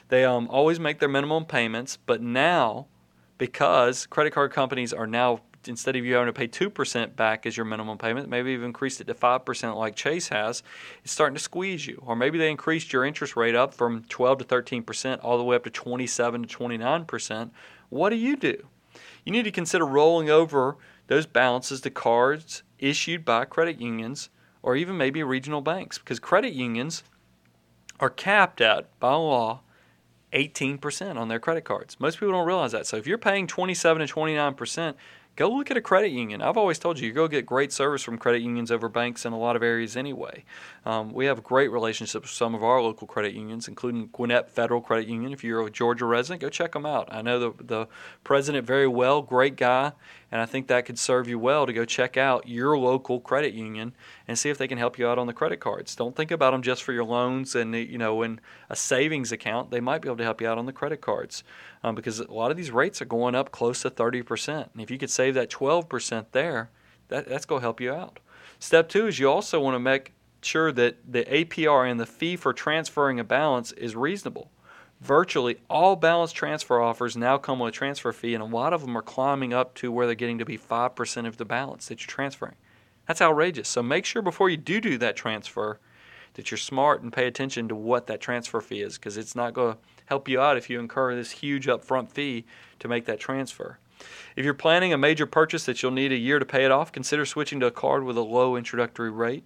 They 0.08 0.24
um, 0.24 0.48
always 0.50 0.80
make 0.80 1.00
their 1.00 1.10
minimum 1.10 1.46
payments, 1.46 1.98
but 2.06 2.22
now, 2.22 2.88
because 3.38 4.06
credit 4.06 4.32
card 4.32 4.52
companies 4.52 4.94
are 4.94 5.08
now 5.08 5.42
instead 5.67 5.95
of 5.95 6.06
you 6.06 6.13
having 6.13 6.28
to 6.28 6.34
pay 6.34 6.47
2% 6.47 7.15
back 7.15 7.45
as 7.45 7.58
your 7.58 7.65
minimum 7.65 7.97
payment, 7.97 8.30
maybe 8.30 8.51
you've 8.51 8.63
increased 8.63 9.01
it 9.01 9.08
to 9.08 9.13
5% 9.13 9.75
like 9.75 9.95
Chase 9.95 10.30
has, 10.30 10.63
it's 11.04 11.12
starting 11.12 11.36
to 11.36 11.41
squeeze 11.41 11.88
you. 11.88 12.01
Or 12.06 12.15
maybe 12.15 12.38
they 12.38 12.49
increased 12.49 12.93
your 12.93 13.06
interest 13.06 13.36
rate 13.36 13.56
up 13.56 13.73
from 13.73 14.04
12 14.10 14.39
to 14.39 14.45
13% 14.45 15.19
all 15.23 15.38
the 15.38 15.43
way 15.43 15.56
up 15.56 15.63
to 15.63 15.69
27 15.69 16.43
to 16.43 16.58
29%. 16.58 17.49
What 17.89 18.10
do 18.10 18.15
you 18.15 18.36
do? 18.36 18.67
You 19.23 19.32
need 19.32 19.43
to 19.43 19.51
consider 19.51 19.86
rolling 19.86 20.30
over 20.30 20.78
those 21.08 21.25
balances 21.25 21.82
to 21.82 21.89
cards 21.89 22.63
issued 22.80 23.25
by 23.25 23.45
credit 23.45 23.80
unions 23.80 24.30
or 24.62 24.75
even 24.75 24.97
maybe 24.97 25.23
regional 25.23 25.62
banks 25.62 25.97
because 25.97 26.19
credit 26.19 26.54
unions 26.54 27.04
are 27.99 28.10
capped 28.10 28.62
at, 28.62 28.99
by 28.99 29.13
law, 29.13 29.62
18% 30.34 31.15
on 31.15 31.28
their 31.30 31.39
credit 31.39 31.63
cards. 31.63 31.99
Most 31.99 32.19
people 32.19 32.34
don't 32.34 32.45
realize 32.45 32.73
that. 32.73 32.86
So 32.86 32.97
if 32.97 33.08
you're 33.08 33.17
paying 33.17 33.47
27 33.47 34.06
to 34.06 34.13
29%, 34.13 34.95
go 35.36 35.50
look 35.50 35.69
at 35.69 35.78
a 35.78 35.82
credit 35.82 36.12
union. 36.12 36.41
I've 36.41 36.58
always 36.58 36.80
told 36.80 37.00
you, 37.00 37.08
you 37.08 37.13
go 37.13 37.28
get 37.28 37.45
great 37.45 37.74
service 37.74 38.02
from 38.02 38.17
credit 38.17 38.41
unions 38.41 38.71
over 38.71 38.88
banks 38.88 39.26
in 39.26 39.34
a 39.34 39.38
lot 39.38 39.56
of 39.56 39.63
areas 39.63 39.98
anyway. 39.98 40.43
Um, 40.86 41.12
we 41.12 41.26
have 41.26 41.43
great 41.43 41.71
relationships 41.71 42.24
with 42.24 42.30
some 42.32 42.56
of 42.56 42.63
our 42.63 42.82
local 42.82 43.08
credit 43.08 43.34
unions, 43.34 43.67
including 43.67 44.08
Gwinnett 44.08 44.50
Federal 44.50 44.82
Credit 44.82 45.08
Union. 45.08 45.34
If 45.34 45.43
you're 45.43 45.65
a 45.65 45.69
Georgia 45.69 46.06
resident, 46.06 46.41
go 46.41 46.50
check 46.50 46.71
them 46.71 46.86
out. 46.86 47.10
I 47.12 47.21
know 47.21 47.39
the, 47.39 47.63
the 47.63 47.88
president 48.24 48.65
very 48.65 48.88
well, 48.88 49.21
great 49.21 49.58
guy, 49.58 49.91
and 50.32 50.41
I 50.41 50.45
think 50.45 50.67
that 50.67 50.86
could 50.86 51.00
serve 51.00 51.28
you 51.28 51.39
well 51.39 51.65
to 51.65 51.74
go 51.74 51.86
check 51.86 52.17
out 52.17 52.48
your 52.48 52.78
local 52.78 53.19
credit 53.19 53.54
union 53.54 53.93
and 54.28 54.38
see 54.38 54.50
if 54.50 54.58
they 54.58 54.67
can 54.67 54.78
help 54.78 54.98
you 54.98 55.08
out 55.08 55.17
on 55.17 55.28
the 55.28 55.34
credit 55.34 55.60
cards. 55.60 55.95
Don't 55.95 56.15
think 56.15 56.32
about 56.32 56.52
them 56.52 56.62
just 56.62 56.84
for 56.84 56.93
your 56.93 57.04
loans 57.04 57.56
and 57.56 57.74
you 57.74 57.98
know 57.98 58.21
in 58.21 58.39
a 58.69 58.76
savings 58.76 59.32
account. 59.32 59.71
They 59.71 59.80
might 59.80 60.02
be 60.02 60.10
able 60.10 60.17
to 60.17 60.24
help 60.24 60.41
you 60.41 60.48
out 60.48 60.58
on 60.58 60.65
the 60.65 60.74
credit 60.74 61.02
cards 61.02 61.43
um, 61.84 61.95
because 61.95 62.19
a 62.19 62.32
lot 62.32 62.52
of 62.52 62.58
these 62.58 62.71
rates 62.71 63.02
are 63.02 63.06
going 63.06 63.36
up 63.36 63.52
close 63.52 63.84
to 63.84 63.89
30%. 63.89 64.69
And 64.74 64.82
if 64.82 64.89
you 64.91 64.98
could 64.98 65.10
save 65.10 65.25
that 65.32 65.50
12% 65.50 66.26
there, 66.32 66.70
that, 67.08 67.28
that's 67.28 67.46
going 67.46 67.62
to 67.62 67.66
help 67.66 67.82
you 67.82 67.94
out. 67.94 68.20
Step 68.60 68.90
two 68.90 69.08
is 69.08 69.20
you 69.20 69.30
also 69.30 69.60
want 69.60 69.76
to 69.76 69.80
make 69.80 70.14
sure 70.42 70.72
that 70.72 70.98
the 71.12 71.24
APR 71.26 71.90
and 71.90 72.00
the 72.00 72.06
fee 72.06 72.36
for 72.36 72.54
transferring 72.54 73.20
a 73.20 73.24
balance 73.24 73.72
is 73.74 73.96
reasonable. 73.96 74.52
Virtually 75.02 75.58
all 75.70 75.96
balance 75.96 76.32
transfer 76.32 76.80
offers 76.82 77.18
now 77.18 77.38
come 77.38 77.60
with 77.60 77.70
a 77.70 77.78
transfer 77.78 78.14
fee, 78.14 78.34
and 78.34 78.42
a 78.42 78.48
lot 78.48 78.74
of 78.74 78.82
them 78.82 78.98
are 78.98 79.02
climbing 79.02 79.54
up 79.54 79.76
to 79.76 79.92
where 79.92 80.06
they're 80.06 80.16
getting 80.16 80.38
to 80.38 80.46
be 80.46 80.58
5% 80.58 81.28
of 81.28 81.38
the 81.38 81.46
balance 81.46 81.88
that 81.88 82.02
you're 82.02 82.08
transferring. 82.08 82.56
That's 83.08 83.22
outrageous. 83.22 83.68
So 83.68 83.84
make 83.84 84.06
sure 84.06 84.22
before 84.22 84.50
you 84.50 84.58
do 84.58 84.82
do 84.82 84.98
that 85.00 85.16
transfer 85.16 85.80
that 86.36 86.52
you're 86.52 86.58
smart 86.58 87.02
and 87.02 87.12
pay 87.12 87.28
attention 87.28 87.68
to 87.70 87.76
what 87.76 88.08
that 88.08 88.22
transfer 88.22 88.62
fee 88.62 88.82
is 88.82 88.98
because 88.98 89.18
it's 89.18 89.36
not 89.36 89.54
going 89.54 89.74
to 89.74 89.80
help 90.06 90.28
you 90.28 90.40
out 90.40 90.58
if 90.58 90.70
you 90.70 90.80
incur 90.80 91.16
this 91.16 91.32
huge 91.32 91.68
upfront 91.68 92.10
fee 92.10 92.46
to 92.80 92.88
make 92.88 93.06
that 93.06 93.20
transfer. 93.20 93.80
If 94.36 94.46
you're 94.46 94.54
planning 94.54 94.94
a 94.94 94.98
major 94.98 95.26
purchase 95.26 95.65
that 95.65 95.82
you'll 95.82 95.91
need 95.91 96.12
a 96.12 96.18
year 96.18 96.39
to 96.39 96.46
pay 96.46 96.65
it 96.65 96.72
off, 96.72 96.91
consider 96.91 97.26
switching 97.26 97.60
to 97.62 97.68
a 97.68 97.72
card 97.72 98.04
with 98.04 98.18
a 98.18 98.22
low 98.22 98.56
introductory 98.56 99.12
rate. 99.12 99.44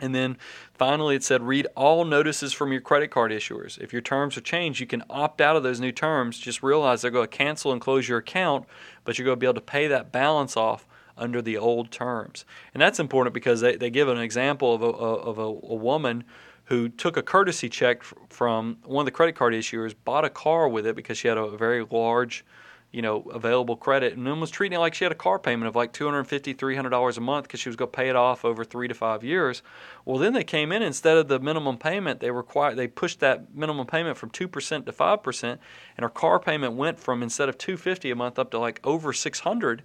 And 0.00 0.14
then 0.14 0.36
finally, 0.74 1.14
it 1.14 1.22
said 1.22 1.42
read 1.42 1.68
all 1.76 2.04
notices 2.04 2.52
from 2.52 2.72
your 2.72 2.80
credit 2.80 3.10
card 3.12 3.30
issuers. 3.30 3.78
If 3.78 3.92
your 3.92 4.02
terms 4.02 4.36
are 4.36 4.40
changed, 4.40 4.80
you 4.80 4.86
can 4.86 5.04
opt 5.08 5.40
out 5.40 5.54
of 5.54 5.62
those 5.62 5.78
new 5.78 5.92
terms. 5.92 6.38
Just 6.38 6.62
realize 6.62 7.02
they're 7.02 7.10
going 7.10 7.28
to 7.28 7.36
cancel 7.36 7.70
and 7.70 7.80
close 7.80 8.08
your 8.08 8.18
account, 8.18 8.66
but 9.04 9.16
you're 9.16 9.24
going 9.24 9.36
to 9.36 9.40
be 9.40 9.46
able 9.46 9.54
to 9.54 9.60
pay 9.60 9.86
that 9.86 10.10
balance 10.10 10.56
off 10.56 10.88
under 11.16 11.40
the 11.40 11.56
old 11.56 11.90
terms. 11.92 12.44
And 12.74 12.80
that's 12.80 12.98
important 12.98 13.32
because 13.32 13.60
they, 13.60 13.76
they 13.76 13.90
give 13.90 14.08
an 14.08 14.18
example 14.18 14.74
of, 14.74 14.82
a, 14.82 14.86
of 14.86 15.38
a, 15.38 15.42
a 15.42 15.76
woman 15.76 16.24
who 16.64 16.88
took 16.88 17.16
a 17.16 17.22
courtesy 17.22 17.68
check 17.68 18.02
from 18.28 18.78
one 18.84 19.02
of 19.02 19.06
the 19.06 19.12
credit 19.12 19.36
card 19.36 19.52
issuers, 19.52 19.94
bought 20.04 20.24
a 20.24 20.30
car 20.30 20.68
with 20.68 20.86
it 20.86 20.96
because 20.96 21.18
she 21.18 21.28
had 21.28 21.36
a 21.36 21.56
very 21.56 21.84
large, 21.90 22.44
you 22.92 23.02
know, 23.02 23.22
available 23.32 23.74
credit, 23.74 24.14
and 24.16 24.26
then 24.26 24.38
was 24.38 24.50
treating 24.50 24.76
it 24.76 24.80
like 24.80 24.94
she 24.94 25.04
had 25.04 25.12
a 25.12 25.16
car 25.16 25.38
payment 25.38 25.66
of 25.66 25.74
like 25.74 25.92
$250, 25.92 26.54
$300 26.54 27.16
a 27.16 27.20
month 27.20 27.46
because 27.46 27.58
she 27.58 27.68
was 27.68 27.76
going 27.76 27.90
to 27.90 27.96
pay 27.96 28.08
it 28.08 28.16
off 28.16 28.44
over 28.44 28.64
three 28.64 28.86
to 28.86 28.94
five 28.94 29.24
years. 29.24 29.62
Well, 30.04 30.18
then 30.18 30.34
they 30.34 30.44
came 30.44 30.72
in 30.72 30.82
instead 30.82 31.16
of 31.16 31.28
the 31.28 31.40
minimum 31.40 31.78
payment, 31.78 32.20
they 32.20 32.30
required 32.30 32.76
they 32.76 32.86
pushed 32.86 33.20
that 33.20 33.54
minimum 33.54 33.86
payment 33.86 34.16
from 34.18 34.30
two 34.30 34.46
percent 34.46 34.86
to 34.86 34.92
five 34.92 35.22
percent, 35.22 35.60
and 35.96 36.04
her 36.04 36.10
car 36.10 36.38
payment 36.38 36.74
went 36.74 37.00
from 37.00 37.22
instead 37.22 37.48
of 37.48 37.58
250 37.58 38.10
a 38.10 38.14
month 38.14 38.38
up 38.38 38.50
to 38.50 38.58
like 38.58 38.80
over 38.84 39.12
600 39.12 39.82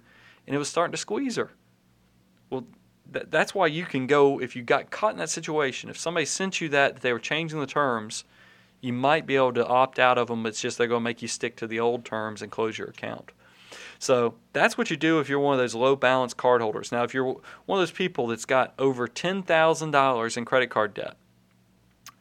and 0.48 0.54
it 0.54 0.58
was 0.58 0.68
starting 0.68 0.92
to 0.92 0.98
squeeze 0.98 1.36
her. 1.36 1.50
Well, 2.48 2.64
th- 3.12 3.26
that's 3.28 3.54
why 3.54 3.66
you 3.66 3.84
can 3.84 4.06
go 4.06 4.40
if 4.40 4.56
you 4.56 4.62
got 4.62 4.90
caught 4.90 5.12
in 5.12 5.18
that 5.18 5.28
situation. 5.28 5.90
If 5.90 5.98
somebody 5.98 6.24
sent 6.24 6.62
you 6.62 6.70
that, 6.70 6.94
that 6.94 7.02
they 7.02 7.12
were 7.12 7.18
changing 7.18 7.60
the 7.60 7.66
terms, 7.66 8.24
you 8.80 8.92
might 8.92 9.26
be 9.26 9.36
able 9.36 9.52
to 9.54 9.66
opt 9.66 9.98
out 9.98 10.18
of 10.18 10.28
them. 10.28 10.46
It's 10.46 10.60
just 10.60 10.78
they're 10.78 10.86
going 10.86 11.00
to 11.00 11.04
make 11.04 11.22
you 11.22 11.28
stick 11.28 11.56
to 11.56 11.66
the 11.66 11.80
old 11.80 12.04
terms 12.04 12.42
and 12.42 12.50
close 12.50 12.78
your 12.78 12.88
account. 12.88 13.32
So 13.98 14.34
that's 14.52 14.78
what 14.78 14.90
you 14.90 14.96
do 14.96 15.18
if 15.18 15.28
you're 15.28 15.40
one 15.40 15.54
of 15.54 15.58
those 15.58 15.74
low 15.74 15.96
balance 15.96 16.32
card 16.32 16.60
holders. 16.60 16.92
Now, 16.92 17.02
if 17.02 17.12
you're 17.12 17.24
one 17.24 17.78
of 17.78 17.82
those 17.82 17.90
people 17.90 18.28
that's 18.28 18.44
got 18.44 18.72
over 18.78 19.08
$10,000 19.08 20.36
in 20.36 20.44
credit 20.44 20.70
card 20.70 20.94
debt, 20.94 21.16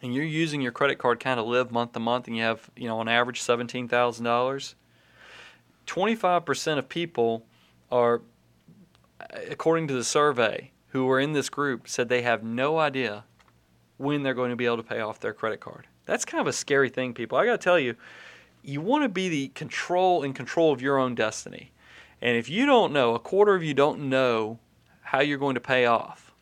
and 0.02 0.14
you're 0.14 0.24
using 0.24 0.62
your 0.62 0.72
credit 0.72 0.98
card 0.98 1.20
kind 1.20 1.40
of 1.40 1.46
live 1.46 1.72
month 1.72 1.94
to 1.94 2.00
month, 2.00 2.28
and 2.28 2.36
you 2.36 2.44
have, 2.44 2.70
you 2.76 2.88
know, 2.88 3.00
on 3.00 3.08
average 3.08 3.42
$17,000, 3.42 4.76
25% 5.86 6.78
of 6.78 6.90
people 6.90 7.46
are, 7.92 8.22
according 9.50 9.88
to 9.88 9.94
the 9.94 10.04
survey, 10.04 10.72
who 10.90 11.06
were 11.06 11.20
in 11.20 11.34
this 11.34 11.50
group 11.50 11.88
said 11.88 12.10
they 12.10 12.22
have 12.24 12.44
no 12.44 12.78
idea 12.80 13.24
when 13.98 14.24
they're 14.24 14.34
going 14.34 14.50
to 14.50 14.56
be 14.56 14.66
able 14.66 14.78
to 14.78 14.84
pay 14.84 15.00
off 15.00 15.20
their 15.20 15.34
credit 15.34 15.60
card. 15.60 15.88
That's 16.08 16.26
kind 16.26 16.42
of 16.42 16.48
a 16.48 16.54
scary 16.54 16.90
thing, 16.90 17.14
people. 17.14 17.38
I 17.38 17.46
got 17.46 17.52
to 17.52 17.64
tell 17.64 17.80
you, 17.80 17.96
you 18.64 18.82
want 18.82 19.04
to 19.04 19.10
be 19.10 19.30
the 19.30 19.50
control 19.50 20.24
in 20.24 20.34
control 20.34 20.72
of 20.72 20.82
your 20.82 20.98
own 20.98 21.14
destiny. 21.14 21.72
And 22.22 22.36
if 22.36 22.50
you 22.50 22.66
don't 22.66 22.92
know, 22.92 23.14
a 23.14 23.20
quarter 23.20 23.54
of 23.54 23.64
you 23.64 23.76
don't 23.76 24.10
know 24.10 24.58
how 25.02 25.20
you're 25.20 25.38
going 25.38 25.56
to 25.56 25.62
pay 25.62 25.86
off, 25.86 26.34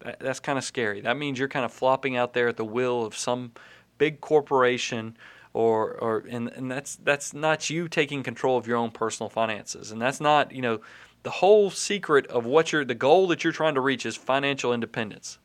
that, 0.00 0.18
that's 0.20 0.40
kind 0.40 0.56
of 0.56 0.64
scary. 0.64 1.00
That 1.02 1.16
means 1.16 1.38
you're 1.38 1.48
kind 1.48 1.64
of 1.64 1.72
flopping 1.72 2.16
out 2.16 2.32
there 2.32 2.48
at 2.48 2.56
the 2.56 2.64
will 2.64 3.04
of 3.04 3.16
some 3.16 3.52
big 3.98 4.20
corporation 4.20 5.16
or 5.52 5.92
or 5.92 6.24
and, 6.28 6.48
and 6.48 6.70
that's 6.70 6.96
that's 6.96 7.34
not 7.34 7.68
you 7.68 7.88
taking 7.88 8.22
control 8.22 8.56
of 8.56 8.66
your 8.66 8.76
own 8.76 8.90
personal 8.90 9.28
finances 9.28 9.92
and 9.92 10.00
that's 10.00 10.20
not 10.20 10.50
you 10.52 10.62
know 10.62 10.80
the 11.24 11.30
whole 11.30 11.70
secret 11.70 12.26
of 12.28 12.46
what 12.46 12.72
you're 12.72 12.84
the 12.84 12.94
goal 12.94 13.28
that 13.28 13.44
you're 13.44 13.52
trying 13.52 13.74
to 13.74 13.80
reach 13.80 14.06
is 14.06 14.16
financial 14.16 14.72
independence 14.72 15.38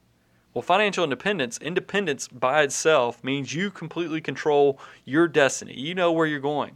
well 0.58 0.64
financial 0.64 1.04
independence 1.04 1.60
independence 1.60 2.28
by 2.28 2.64
itself 2.64 3.24
means 3.24 3.54
you 3.54 3.70
completely 3.70 4.20
control 4.20 4.80
your 5.06 5.28
destiny 5.28 5.80
you 5.80 5.94
know 5.94 6.12
where 6.12 6.26
you're 6.26 6.40
going 6.40 6.76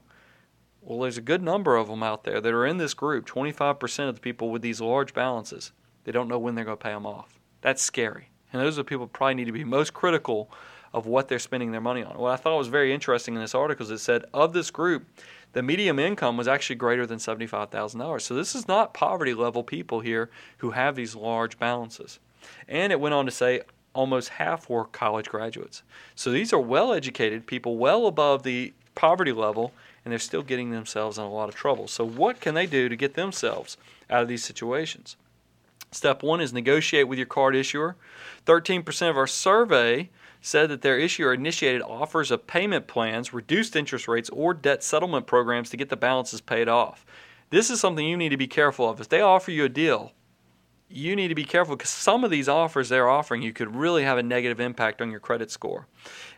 well 0.84 1.00
there's 1.00 1.18
a 1.18 1.22
good 1.22 1.42
number 1.42 1.76
of 1.76 1.88
them 1.88 2.04
out 2.04 2.24
there 2.24 2.40
that 2.40 2.54
are 2.54 2.68
in 2.68 2.78
this 2.78 2.94
group 2.94 3.26
25% 3.26 4.08
of 4.08 4.14
the 4.14 4.22
people 4.22 4.52
with 4.52 4.62
these 4.62 4.80
large 4.80 5.16
balances 5.16 5.72
they 6.04 6.12
don't 6.12 6.28
know 6.28 6.38
when 6.38 6.54
they're 6.54 6.64
going 6.64 6.78
to 6.78 6.84
pay 6.84 6.92
them 6.92 7.08
off 7.08 7.40
that's 7.62 7.82
scary 7.82 8.30
and 8.54 8.62
those 8.62 8.78
are 8.78 8.84
the 8.84 8.88
people 8.88 9.06
who 9.06 9.12
probably 9.12 9.34
need 9.34 9.46
to 9.46 9.52
be 9.52 9.64
most 9.64 9.96
critical 9.96 10.52
of 10.94 11.08
what 11.08 11.28
they're 11.28 11.40
spending 11.40 11.72
their 11.72 11.80
money 11.80 12.04
on. 12.04 12.18
What 12.18 12.34
I 12.34 12.36
thought 12.36 12.58
was 12.58 12.68
very 12.68 12.94
interesting 12.94 13.34
in 13.34 13.40
this 13.40 13.56
article 13.56 13.86
is 13.86 13.92
it 13.92 14.00
said 14.00 14.26
of 14.34 14.52
this 14.52 14.70
group, 14.70 15.06
the 15.54 15.64
medium 15.64 16.00
income 16.00 16.36
was 16.36 16.50
actually 16.50 16.76
greater 16.76 17.06
than 17.06 17.18
$75,000. 17.18 18.20
So 18.20 18.36
this 18.36 18.54
is 18.56 18.68
not 18.68 18.94
poverty 18.94 19.34
level 19.34 19.64
people 19.64 20.02
here 20.02 20.30
who 20.58 20.72
have 20.72 20.98
these 20.98 21.16
large 21.16 21.58
balances. 21.58 22.20
And 22.68 22.92
it 22.92 23.00
went 23.00 23.14
on 23.14 23.26
to 23.26 23.32
say 23.32 23.62
almost 23.94 24.30
half 24.30 24.70
were 24.70 24.86
college 24.86 25.30
graduates. 25.30 25.84
So 26.16 26.32
these 26.32 26.54
are 26.54 26.60
well 26.60 26.94
educated 26.94 27.48
people, 27.48 27.78
well 27.78 28.08
above 28.08 28.44
the 28.44 28.74
poverty 28.96 29.32
level, 29.32 29.74
and 30.04 30.12
they're 30.12 30.20
still 30.20 30.44
getting 30.44 30.72
themselves 30.72 31.18
in 31.18 31.24
a 31.24 31.32
lot 31.32 31.50
of 31.50 31.56
trouble. 31.56 31.88
So, 31.88 32.06
what 32.06 32.40
can 32.40 32.56
they 32.56 32.66
do 32.66 32.90
to 32.90 32.96
get 32.96 33.14
themselves 33.14 33.78
out 34.10 34.22
of 34.22 34.28
these 34.28 34.44
situations? 34.44 35.16
Step 35.92 36.24
one 36.24 36.40
is 36.40 36.54
negotiate 36.54 37.08
with 37.08 37.20
your 37.20 37.28
card 37.28 37.56
issuer. 37.56 37.96
13% 38.46 39.10
of 39.10 39.18
our 39.18 39.28
survey 39.28 40.10
said 40.42 40.70
that 40.70 40.82
their 40.82 40.98
issuer 40.98 41.34
initiated 41.34 41.82
offers 41.82 42.32
of 42.32 42.48
payment 42.48 42.88
plans, 42.88 43.34
reduced 43.34 43.76
interest 43.76 44.08
rates, 44.08 44.30
or 44.30 44.54
debt 44.54 44.84
settlement 44.84 45.28
programs 45.28 45.70
to 45.70 45.78
get 45.78 45.90
the 45.90 45.98
balances 45.98 46.42
paid 46.42 46.68
off. 46.68 47.06
This 47.50 47.70
is 47.70 47.80
something 47.80 48.08
you 48.08 48.18
need 48.18 48.30
to 48.30 48.38
be 48.38 48.48
careful 48.48 48.90
of. 48.90 49.02
If 49.02 49.10
they 49.10 49.22
offer 49.22 49.52
you 49.52 49.66
a 49.66 49.70
deal, 49.70 50.14
you 50.92 51.16
need 51.16 51.30
to 51.30 51.36
be 51.36 51.44
careful 51.44 51.76
because 51.76 51.90
some 51.90 52.24
of 52.24 52.32
these 52.32 52.50
offers 52.50 52.90
they're 52.90 53.10
offering 53.10 53.42
you 53.42 53.54
could 53.54 53.76
really 53.76 54.04
have 54.04 54.18
a 54.18 54.24
negative 54.24 54.60
impact 54.60 55.02
on 55.02 55.10
your 55.12 55.20
credit 55.20 55.52
score. 55.52 55.88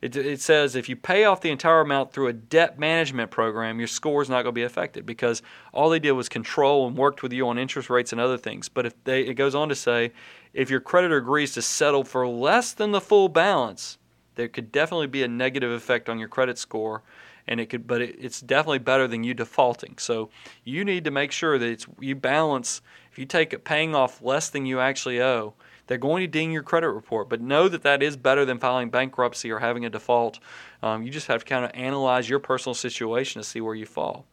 It, 0.01 0.15
it, 0.15 0.41
says 0.41 0.75
if 0.75 0.89
you 0.89 0.95
pay 0.95 1.25
off 1.25 1.41
the 1.41 1.51
entire 1.51 1.81
amount 1.81 2.11
through 2.11 2.27
a 2.27 2.33
debt 2.33 2.77
management 2.77 3.31
program, 3.31 3.79
your 3.79 3.87
score 3.87 4.21
is 4.21 4.29
not 4.29 4.43
going 4.43 4.53
to 4.53 4.59
be 4.59 4.63
affected 4.63 5.05
because 5.05 5.41
all 5.71 5.89
they 5.89 5.99
did 5.99 6.11
was 6.11 6.29
control 6.29 6.87
and 6.87 6.97
worked 6.97 7.23
with 7.23 7.33
you 7.33 7.47
on 7.47 7.57
interest 7.57 7.89
rates 7.89 8.11
and 8.11 8.21
other 8.21 8.37
things. 8.37 8.69
But 8.69 8.85
if 8.85 9.03
they, 9.03 9.21
it 9.21 9.35
goes 9.35 9.55
on 9.55 9.69
to 9.69 9.75
say 9.75 10.11
if 10.53 10.69
your 10.69 10.79
creditor 10.79 11.17
agrees 11.17 11.53
to 11.53 11.61
settle 11.61 12.03
for 12.03 12.27
less 12.27 12.73
than 12.73 12.91
the 12.91 13.01
full 13.01 13.29
balance, 13.29 13.97
there 14.35 14.47
could 14.47 14.71
definitely 14.71 15.07
be 15.07 15.23
a 15.23 15.27
negative 15.27 15.71
effect 15.71 16.09
on 16.09 16.19
your 16.19 16.27
credit 16.27 16.57
score 16.57 17.03
and 17.47 17.59
it 17.59 17.67
could 17.67 17.87
but 17.87 18.01
it, 18.01 18.15
it's 18.19 18.41
definitely 18.41 18.79
better 18.79 19.07
than 19.07 19.23
you 19.23 19.33
defaulting 19.33 19.97
so 19.97 20.29
you 20.63 20.85
need 20.85 21.03
to 21.03 21.11
make 21.11 21.31
sure 21.31 21.57
that 21.57 21.67
it's 21.67 21.85
you 21.99 22.15
balance 22.15 22.81
if 23.13 23.19
you 23.19 23.26
take 23.26 23.54
it 23.54 23.63
paying 23.63 23.93
off 23.93 24.23
less 24.23 24.49
than 24.49 24.65
you 24.65 24.80
actually 24.80 25.21
owe 25.21 25.54
they're 25.86 25.97
going 25.97 26.21
to 26.21 26.28
ding 26.28 26.52
your 26.52 26.63
credit 26.63 26.89
report 26.89 27.30
but 27.30 27.39
know 27.39 27.69
that 27.69 27.84
that 27.84 28.02
is 28.02 28.17
better 28.17 28.43
than 28.43 28.58
filing 28.58 28.89
bankruptcy 28.89 29.52
or 29.52 29.60
having 29.60 29.86
a 29.86 29.89
default 29.89 30.39
um, 30.82 31.04
you 31.04 31.12
just 31.12 31.28
have 31.28 31.43
to 31.43 31.45
kind 31.45 31.63
of 31.63 31.71
analyze 31.76 32.28
your 32.28 32.39
personal 32.39 32.73
situation 32.73 33.39
to 33.39 33.47
see 33.47 33.62
where 33.62 33.76
you 33.76 33.86
fall 33.86 34.26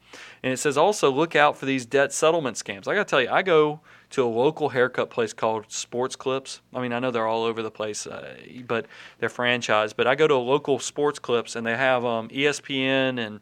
and 0.42 0.52
it 0.52 0.56
says 0.56 0.78
also 0.78 1.10
look 1.10 1.36
out 1.36 1.58
for 1.58 1.66
these 1.66 1.84
debt 1.84 2.10
settlement 2.10 2.56
scams 2.56 2.88
i 2.88 2.94
got 2.94 3.06
to 3.06 3.10
tell 3.10 3.20
you 3.20 3.28
i 3.28 3.42
go 3.42 3.80
to 4.08 4.24
a 4.24 4.26
local 4.26 4.70
haircut 4.70 5.08
place 5.08 5.32
called 5.32 5.70
Sports 5.70 6.16
Clips. 6.16 6.60
I 6.74 6.80
mean, 6.80 6.92
I 6.92 6.98
know 6.98 7.12
they're 7.12 7.28
all 7.28 7.44
over 7.44 7.62
the 7.62 7.70
place, 7.70 8.08
uh, 8.08 8.36
but 8.66 8.86
they're 9.18 9.28
franchised. 9.28 9.94
But 9.96 10.08
I 10.08 10.16
go 10.16 10.26
to 10.26 10.34
a 10.34 10.36
local 10.36 10.80
Sports 10.80 11.20
Clips, 11.20 11.54
and 11.54 11.64
they 11.64 11.76
have 11.76 12.04
um, 12.04 12.28
ESPN 12.28 13.24
and 13.24 13.40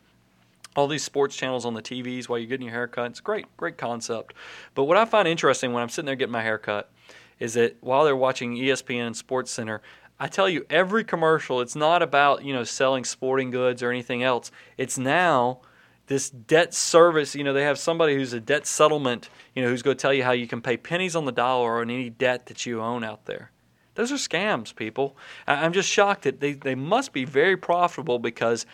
all 0.76 0.87
these 0.87 1.02
sports 1.02 1.37
channels 1.37 1.64
on 1.64 1.74
the 1.74 1.83
TVs 1.83 2.28
while 2.28 2.38
you're 2.38 2.48
getting 2.48 2.66
your 2.66 2.74
haircut. 2.74 3.11
It's 3.11 3.20
great, 3.20 3.46
great 3.57 3.78
concept. 3.78 4.35
But 4.74 4.85
what 4.85 4.96
I 4.96 5.04
find 5.04 5.26
interesting 5.26 5.72
when 5.72 5.83
I'm 5.83 5.88
sitting 5.88 6.07
there 6.07 6.16
getting 6.16 6.33
my 6.33 6.42
haircut 6.42 6.90
is 7.38 7.54
that 7.54 7.76
while 7.81 8.04
they're 8.04 8.16
watching 8.16 8.54
ESPN 8.57 9.07
and 9.07 9.16
Sports 9.16 9.50
Center, 9.50 9.81
I 10.20 10.26
tell 10.26 10.48
you, 10.48 10.66
every 10.68 11.04
commercial, 11.04 11.61
it's 11.61 11.76
not 11.76 12.02
about 12.02 12.44
you 12.44 12.52
know 12.52 12.64
selling 12.64 13.04
sporting 13.04 13.50
goods 13.50 13.83
or 13.83 13.90
anything 13.90 14.22
else. 14.22 14.50
It's 14.76 14.98
now 14.98 15.61
this 16.09 16.31
debt 16.31 16.74
service, 16.74 17.35
you 17.35 17.44
know, 17.44 17.52
they 17.52 17.62
have 17.62 17.78
somebody 17.78 18.14
who's 18.14 18.33
a 18.33 18.40
debt 18.40 18.66
settlement, 18.66 19.28
you 19.54 19.62
know, 19.62 19.68
who's 19.68 19.83
going 19.83 19.96
to 19.96 20.00
tell 20.00 20.12
you 20.12 20.24
how 20.24 20.33
you 20.33 20.46
can 20.46 20.61
pay 20.61 20.76
pennies 20.76 21.14
on 21.14 21.26
the 21.26 21.33
dollar 21.33 21.81
on 21.81 21.90
any 21.90 22.11
debt 22.11 22.46
that 22.46 22.66
you 22.66 22.81
own 22.81 23.04
out 23.04 23.26
there. 23.26 23.52
Those 23.94 24.11
are 24.12 24.16
scams, 24.16 24.74
people. 24.74 25.16
I'm 25.46 25.72
just 25.72 25.88
shocked 25.88 26.22
that 26.22 26.40
they, 26.40 26.52
they 26.52 26.74
must 26.74 27.12
be 27.12 27.24
very 27.24 27.57
profitable 27.57 28.18
because 28.18 28.64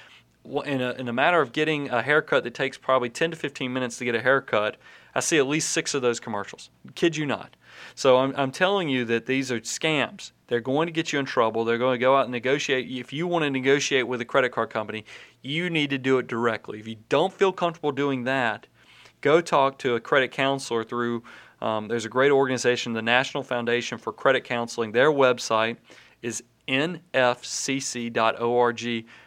in 0.45 0.81
a, 0.81 0.93
in 0.93 1.09
a 1.09 1.13
matter 1.13 1.41
of 1.41 1.53
getting 1.53 1.89
a 1.91 2.03
haircut 2.03 2.45
that 2.45 2.55
takes 2.55 2.77
probably 2.77 3.09
10 3.09 3.31
to 3.31 3.37
15 3.37 3.73
minutes 3.73 3.99
to 3.99 4.05
get 4.05 4.15
a 4.15 4.21
haircut, 4.21 4.77
I 5.15 5.21
see 5.21 5.39
at 5.39 5.47
least 5.47 5.71
six 5.71 5.95
of 5.95 6.03
those 6.03 6.21
commercials. 6.21 6.71
Kid 6.95 7.17
you 7.17 7.25
not. 7.25 7.57
So 7.95 8.19
I'm, 8.19 8.35
I'm 8.37 8.51
telling 8.51 8.89
you 8.89 9.05
that 9.07 9.27
these 9.27 9.51
are 9.53 9.61
scams. 9.61 10.33
They're 10.49 10.61
going 10.61 10.87
to 10.87 10.93
get 10.93 11.13
you 11.13 11.19
in 11.19 11.25
trouble. 11.25 11.65
They're 11.65 11.79
going 11.79 11.95
to 11.95 12.05
go 12.05 12.17
out 12.17 12.25
and 12.25 12.33
negotiate. 12.33 12.91
If 12.91 13.13
you 13.13 13.27
want 13.27 13.45
to 13.45 13.51
negotiate 13.51 14.07
with 14.07 14.21
a 14.21 14.25
credit 14.25 14.53
card 14.53 14.71
company, 14.71 15.05
you 15.43 15.71
need 15.71 15.91
to 15.91 15.99
do 15.99 16.19
it 16.19 16.27
directly. 16.27 16.79
If 16.81 16.89
you 16.89 16.97
don't 17.09 17.33
feel 17.33 17.53
comfortable 17.53 17.93
doing 17.93 18.25
that, 18.25 18.67
go 19.21 19.41
talk 19.41 19.79
to 19.79 19.95
a 19.95 20.01
credit 20.01 20.33
counselor 20.33 20.85
through. 20.85 21.23
Um, 21.63 21.89
there's 21.89 22.05
a 22.05 22.11
great 22.11 22.31
organization, 22.31 22.93
the 22.93 23.03
National 23.03 23.43
Foundation 23.43 23.97
for 23.99 24.13
Credit 24.13 24.45
Counseling. 24.45 24.93
Their 24.93 25.11
website 25.11 25.79
is 26.21 26.43
nfcc.org. 26.69 27.05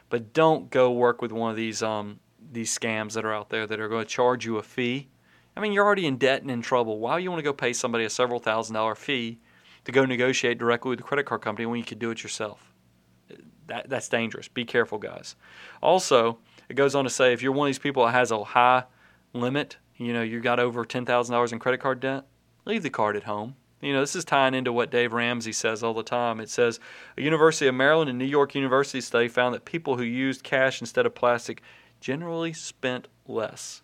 But 0.09 0.33
don't 0.33 0.69
go 0.69 0.91
work 0.91 1.21
with 1.21 1.31
one 1.31 1.51
of 1.51 1.57
these 1.57 1.83
um, 1.83 2.19
these 2.51 2.77
scams 2.77 3.13
that 3.13 3.25
are 3.25 3.33
out 3.33 3.49
there 3.49 3.67
that 3.67 3.79
are 3.79 3.89
going 3.89 4.05
to 4.05 4.09
charge 4.09 4.45
you 4.45 4.57
a 4.57 4.63
fee. 4.63 5.09
I 5.55 5.59
mean, 5.59 5.73
you're 5.73 5.85
already 5.85 6.05
in 6.05 6.17
debt 6.17 6.41
and 6.41 6.51
in 6.51 6.61
trouble. 6.61 6.99
Why 6.99 7.17
you 7.19 7.29
want 7.29 7.39
to 7.39 7.43
go 7.43 7.53
pay 7.53 7.73
somebody 7.73 8.05
a 8.05 8.09
several 8.09 8.39
thousand 8.39 8.75
dollar 8.75 8.95
fee 8.95 9.39
to 9.85 9.91
go 9.91 10.05
negotiate 10.05 10.57
directly 10.57 10.89
with 10.89 10.99
the 10.99 11.03
credit 11.03 11.25
card 11.25 11.41
company 11.41 11.65
when 11.65 11.79
you 11.79 11.85
could 11.85 11.99
do 11.99 12.11
it 12.11 12.23
yourself? 12.23 12.73
That, 13.67 13.89
that's 13.89 14.07
dangerous. 14.07 14.47
Be 14.47 14.63
careful, 14.63 14.97
guys. 14.97 15.35
Also, 15.81 16.39
it 16.69 16.75
goes 16.75 16.95
on 16.95 17.03
to 17.03 17.09
say 17.09 17.33
if 17.33 17.41
you're 17.41 17.51
one 17.51 17.67
of 17.67 17.69
these 17.69 17.79
people 17.79 18.05
that 18.05 18.13
has 18.13 18.31
a 18.31 18.43
high 18.43 18.83
limit, 19.33 19.77
you 19.97 20.13
know, 20.13 20.21
you 20.21 20.39
got 20.39 20.59
over 20.59 20.85
$10,000 20.85 21.51
in 21.51 21.59
credit 21.59 21.79
card 21.79 21.99
debt, 21.99 22.25
leave 22.65 22.83
the 22.83 22.89
card 22.89 23.17
at 23.17 23.23
home. 23.23 23.55
You 23.81 23.93
know, 23.93 23.99
this 23.99 24.15
is 24.15 24.25
tying 24.25 24.55
into 24.55 24.73
what 24.73 24.89
Dave 24.89 25.13
Ramsey 25.13 25.51
says 25.51 25.83
all 25.83 25.93
the 25.93 26.03
time. 26.03 26.39
It 26.39 26.49
says 26.49 26.79
a 27.17 27.21
University 27.21 27.67
of 27.67 27.75
Maryland 27.75 28.09
and 28.09 28.17
New 28.17 28.25
York 28.25 28.55
University 28.55 29.01
study 29.01 29.27
found 29.27 29.53
that 29.53 29.65
people 29.65 29.97
who 29.97 30.03
used 30.03 30.43
cash 30.43 30.81
instead 30.81 31.05
of 31.05 31.13
plastic 31.13 31.61
generally 31.99 32.53
spent 32.53 33.07
less. 33.27 33.81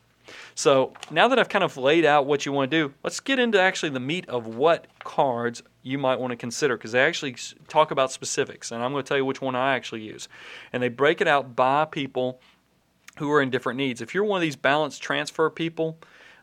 So 0.55 0.93
now 1.11 1.27
that 1.27 1.37
I've 1.37 1.49
kind 1.49 1.63
of 1.63 1.77
laid 1.77 2.05
out 2.05 2.25
what 2.25 2.45
you 2.45 2.51
want 2.51 2.71
to 2.71 2.77
do, 2.77 2.93
let's 3.03 3.19
get 3.19 3.39
into 3.39 3.61
actually 3.61 3.89
the 3.89 3.99
meat 3.99 4.27
of 4.29 4.47
what 4.47 4.87
cards 5.03 5.61
you 5.81 5.97
might 5.97 6.19
want 6.19 6.31
to 6.31 6.37
consider 6.37 6.77
because 6.77 6.93
they 6.93 7.01
actually 7.01 7.35
talk 7.67 7.91
about 7.91 8.11
specifics, 8.11 8.71
and 8.71 8.81
I'm 8.81 8.91
going 8.93 9.03
to 9.03 9.07
tell 9.07 9.17
you 9.17 9.25
which 9.25 9.41
one 9.41 9.55
I 9.55 9.75
actually 9.75 10.01
use. 10.01 10.29
And 10.71 10.81
they 10.81 10.89
break 10.89 11.21
it 11.21 11.27
out 11.27 11.55
by 11.55 11.85
people 11.85 12.39
who 13.17 13.31
are 13.31 13.41
in 13.41 13.49
different 13.49 13.77
needs. 13.77 14.01
If 14.01 14.15
you're 14.15 14.23
one 14.23 14.37
of 14.37 14.41
these 14.41 14.55
balance 14.55 14.97
transfer 14.97 15.49
people, 15.49 15.97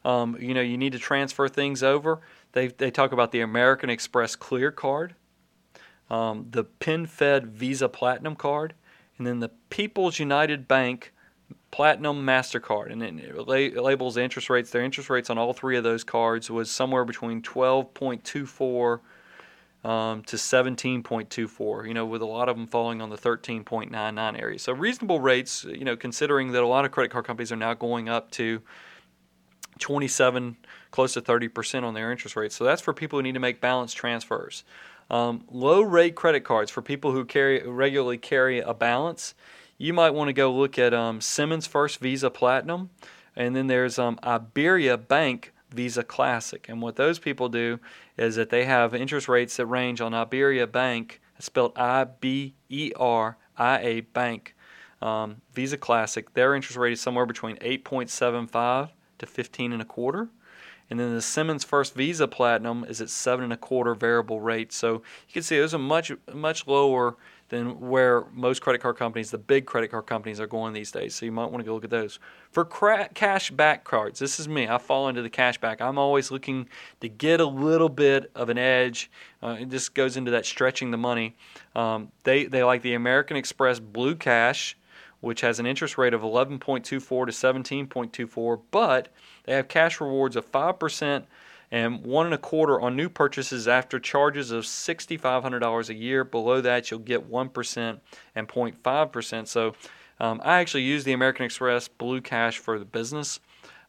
um, 0.04 0.36
you 0.40 0.54
know 0.54 0.60
you 0.60 0.78
need 0.78 0.92
to 0.92 0.98
transfer 0.98 1.48
things 1.48 1.82
over. 1.82 2.20
They 2.52 2.68
they 2.68 2.90
talk 2.90 3.12
about 3.12 3.32
the 3.32 3.40
American 3.40 3.90
Express 3.90 4.36
Clear 4.36 4.70
card, 4.70 5.14
um, 6.08 6.46
the 6.50 6.64
PenFed 6.64 7.46
Visa 7.46 7.88
Platinum 7.88 8.36
card, 8.36 8.74
and 9.18 9.26
then 9.26 9.40
the 9.40 9.50
People's 9.68 10.18
United 10.18 10.66
Bank 10.66 11.12
Platinum 11.70 12.26
Mastercard, 12.26 12.90
and 12.90 13.02
it, 13.02 13.36
labels 13.76 14.16
the 14.16 14.22
interest 14.22 14.50
rates. 14.50 14.70
Their 14.70 14.82
interest 14.82 15.08
rates 15.08 15.30
on 15.30 15.38
all 15.38 15.52
three 15.52 15.76
of 15.76 15.84
those 15.84 16.02
cards 16.02 16.50
was 16.50 16.70
somewhere 16.70 17.04
between 17.04 17.42
12.24 17.42 19.00
um, 19.88 20.22
to 20.24 20.36
17.24. 20.36 21.86
You 21.86 21.94
know, 21.94 22.06
with 22.06 22.22
a 22.22 22.26
lot 22.26 22.48
of 22.48 22.56
them 22.56 22.66
falling 22.66 23.00
on 23.00 23.10
the 23.10 23.16
13.99 23.16 24.40
area. 24.40 24.58
So 24.58 24.72
reasonable 24.72 25.20
rates. 25.20 25.64
You 25.64 25.84
know, 25.84 25.96
considering 25.96 26.52
that 26.52 26.62
a 26.62 26.66
lot 26.66 26.84
of 26.84 26.90
credit 26.90 27.12
card 27.12 27.24
companies 27.24 27.52
are 27.52 27.56
now 27.56 27.74
going 27.74 28.08
up 28.08 28.30
to 28.32 28.62
27, 29.78 30.56
close 30.90 31.14
to 31.14 31.22
30% 31.22 31.82
on 31.82 31.94
their 31.94 32.10
interest 32.10 32.36
rates. 32.36 32.54
So 32.54 32.64
that's 32.64 32.82
for 32.82 32.92
people 32.92 33.18
who 33.18 33.22
need 33.22 33.34
to 33.34 33.40
make 33.40 33.60
balance 33.60 33.92
transfers. 33.92 34.64
Um, 35.10 35.44
low 35.50 35.82
rate 35.82 36.14
credit 36.14 36.44
cards 36.44 36.70
for 36.70 36.82
people 36.82 37.12
who 37.12 37.24
carry 37.24 37.66
regularly 37.66 38.18
carry 38.18 38.60
a 38.60 38.72
balance. 38.72 39.34
You 39.76 39.92
might 39.92 40.10
want 40.10 40.28
to 40.28 40.32
go 40.32 40.52
look 40.52 40.78
at 40.78 40.94
um, 40.94 41.20
Simmons 41.20 41.66
First 41.66 41.98
Visa 41.98 42.30
Platinum, 42.30 42.90
and 43.34 43.56
then 43.56 43.66
there's 43.66 43.98
um, 43.98 44.18
Iberia 44.22 44.96
Bank 44.96 45.52
Visa 45.70 46.04
Classic. 46.04 46.68
And 46.68 46.80
what 46.80 46.96
those 46.96 47.18
people 47.18 47.48
do 47.48 47.80
is 48.16 48.36
that 48.36 48.50
they 48.50 48.66
have 48.66 48.94
interest 48.94 49.28
rates 49.28 49.56
that 49.56 49.66
range 49.66 50.00
on 50.00 50.14
Iberia 50.14 50.66
Bank, 50.66 51.20
spelled 51.38 51.72
I 51.76 52.04
B 52.04 52.54
E 52.68 52.92
R 52.96 53.36
I 53.56 53.78
A 53.80 54.00
Bank. 54.02 54.54
Um, 55.02 55.40
Visa 55.54 55.78
Classic, 55.78 56.32
their 56.34 56.54
interest 56.54 56.76
rate 56.76 56.92
is 56.92 57.00
somewhere 57.00 57.24
between 57.24 57.56
8.75 57.56 58.90
to 59.18 59.26
15 59.26 59.72
and 59.72 59.80
a 59.80 59.84
quarter. 59.86 60.28
And 60.90 60.98
then 60.98 61.14
the 61.14 61.22
Simmons 61.22 61.62
First 61.64 61.94
Visa 61.94 62.26
Platinum 62.26 62.84
is 62.84 63.00
at 63.00 63.10
seven 63.10 63.44
and 63.44 63.52
a 63.52 63.56
quarter 63.56 63.94
variable 63.94 64.40
rate. 64.40 64.72
So 64.72 64.94
you 64.94 65.32
can 65.32 65.42
see 65.42 65.58
those 65.58 65.72
are 65.72 65.78
much 65.78 66.12
much 66.34 66.66
lower 66.66 67.16
than 67.50 67.80
where 67.80 68.24
most 68.32 68.62
credit 68.62 68.80
card 68.80 68.96
companies, 68.96 69.30
the 69.30 69.38
big 69.38 69.66
credit 69.66 69.90
card 69.90 70.06
companies, 70.06 70.40
are 70.40 70.46
going 70.46 70.72
these 70.72 70.90
days. 70.90 71.14
So 71.14 71.26
you 71.26 71.32
might 71.32 71.50
want 71.50 71.58
to 71.58 71.64
go 71.64 71.74
look 71.74 71.84
at 71.84 71.90
those. 71.90 72.18
For 72.50 72.64
cra- 72.64 73.08
cash 73.12 73.50
back 73.50 73.84
cards, 73.84 74.20
this 74.20 74.40
is 74.40 74.48
me. 74.48 74.68
I 74.68 74.78
fall 74.78 75.08
into 75.08 75.22
the 75.22 75.30
cash 75.30 75.58
back. 75.58 75.80
I'm 75.80 75.98
always 75.98 76.30
looking 76.30 76.68
to 77.00 77.08
get 77.08 77.40
a 77.40 77.46
little 77.46 77.88
bit 77.88 78.30
of 78.34 78.48
an 78.48 78.58
edge. 78.58 79.10
Uh, 79.42 79.56
it 79.60 79.68
just 79.68 79.94
goes 79.94 80.16
into 80.16 80.30
that 80.30 80.46
stretching 80.46 80.90
the 80.90 80.96
money. 80.96 81.36
Um, 81.74 82.10
they 82.24 82.46
they 82.46 82.64
like 82.64 82.82
the 82.82 82.94
American 82.94 83.36
Express 83.36 83.80
Blue 83.80 84.14
Cash 84.14 84.76
which 85.20 85.40
has 85.42 85.58
an 85.58 85.66
interest 85.66 85.98
rate 85.98 86.14
of 86.14 86.22
11.24 86.22 86.84
to 86.84 86.98
17.24, 86.98 88.60
but 88.70 89.08
they 89.44 89.54
have 89.54 89.68
cash 89.68 90.00
rewards 90.00 90.36
of 90.36 90.50
5% 90.50 91.24
and 91.70 92.02
one 92.02 92.26
and 92.26 92.34
a 92.34 92.38
quarter 92.38 92.80
on 92.80 92.96
new 92.96 93.08
purchases 93.08 93.68
after 93.68 94.00
charges 94.00 94.50
of 94.50 94.64
$6,500 94.64 95.88
a 95.88 95.94
year. 95.94 96.24
Below 96.24 96.60
that, 96.62 96.90
you'll 96.90 97.00
get 97.00 97.30
1% 97.30 98.00
and 98.34 98.48
0.5%. 98.48 99.46
So 99.46 99.74
um, 100.18 100.40
I 100.44 100.58
actually 100.58 100.82
use 100.82 101.04
the 101.04 101.12
American 101.12 101.44
Express 101.44 101.86
Blue 101.86 102.20
Cash 102.20 102.58
for 102.58 102.78
the 102.78 102.84
business 102.84 103.40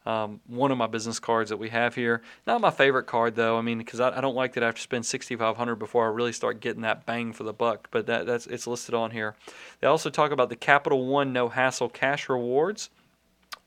um, 0.06 0.40
one 0.48 0.72
of 0.72 0.78
my 0.78 0.88
business 0.88 1.20
cards 1.20 1.50
that 1.50 1.58
we 1.58 1.70
have 1.70 1.94
here. 1.94 2.22
Not 2.48 2.62
my 2.62 2.72
favorite 2.72 3.06
card 3.06 3.36
though. 3.36 3.58
I 3.58 3.62
mean, 3.62 3.78
because 3.78 4.00
I, 4.00 4.18
I, 4.18 4.22
don't 4.22 4.36
like 4.36 4.54
that 4.54 4.64
I 4.64 4.66
have 4.66 4.76
to 4.76 4.82
spend 4.82 5.06
sixty 5.06 5.36
five 5.36 5.58
hundred 5.58 5.76
before 5.76 6.06
I 6.06 6.10
really 6.10 6.34
start 6.34 6.60
getting 6.60 6.82
that 6.82 7.06
bang 7.06 7.34
for 7.34 7.44
the 7.44 7.54
buck. 7.54 7.88
But 7.92 8.08
that, 8.08 8.26
that's 8.26 8.48
it's 8.48 8.66
listed 8.66 8.96
on 8.96 9.12
here. 9.12 9.36
They 9.80 9.88
also 9.88 10.10
talk 10.10 10.32
about 10.32 10.50
the 10.50 10.56
Capital 10.56 11.06
One 11.06 11.34
No 11.34 11.50
Hassle 11.50 11.90
Cash 11.90 12.30
Rewards. 12.30 12.90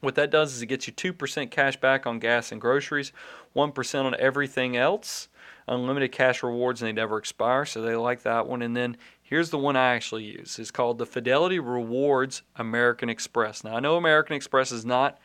What 0.01 0.17
that 0.17 0.31
does 0.31 0.55
is 0.55 0.61
it 0.61 0.67
gets 0.67 0.87
you 0.87 0.93
two 0.93 1.13
percent 1.13 1.51
cash 1.53 1.77
back 1.77 2.05
on 2.05 2.19
gas 2.19 2.51
and 2.51 2.61
groceries, 2.61 3.13
one 3.53 3.71
percent 3.71 4.07
on 4.07 4.17
everything 4.19 4.77
else. 4.77 5.29
Unlimited 5.67 6.13
cash 6.13 6.43
rewards 6.43 6.83
and 6.83 6.89
they 6.89 6.93
never 6.93 7.17
expire, 7.17 7.65
so 7.65 7.81
they 7.81 7.97
like 7.97 8.23
that 8.25 8.47
one. 8.47 8.61
And 8.61 8.77
then 8.77 8.99
here's 9.23 9.49
the 9.49 9.57
one 9.57 9.77
I 9.77 9.95
actually 9.95 10.25
use. 10.25 10.59
It's 10.59 10.71
called 10.71 10.99
the 10.99 11.07
Fidelity 11.07 11.59
Rewards 11.59 12.43
American 12.57 13.09
Express. 13.09 13.65
Now 13.65 13.77
I 13.77 13.81
know 13.81 13.97
American 13.97 14.37
Express 14.37 14.73
is 14.73 14.85
not 14.85 15.19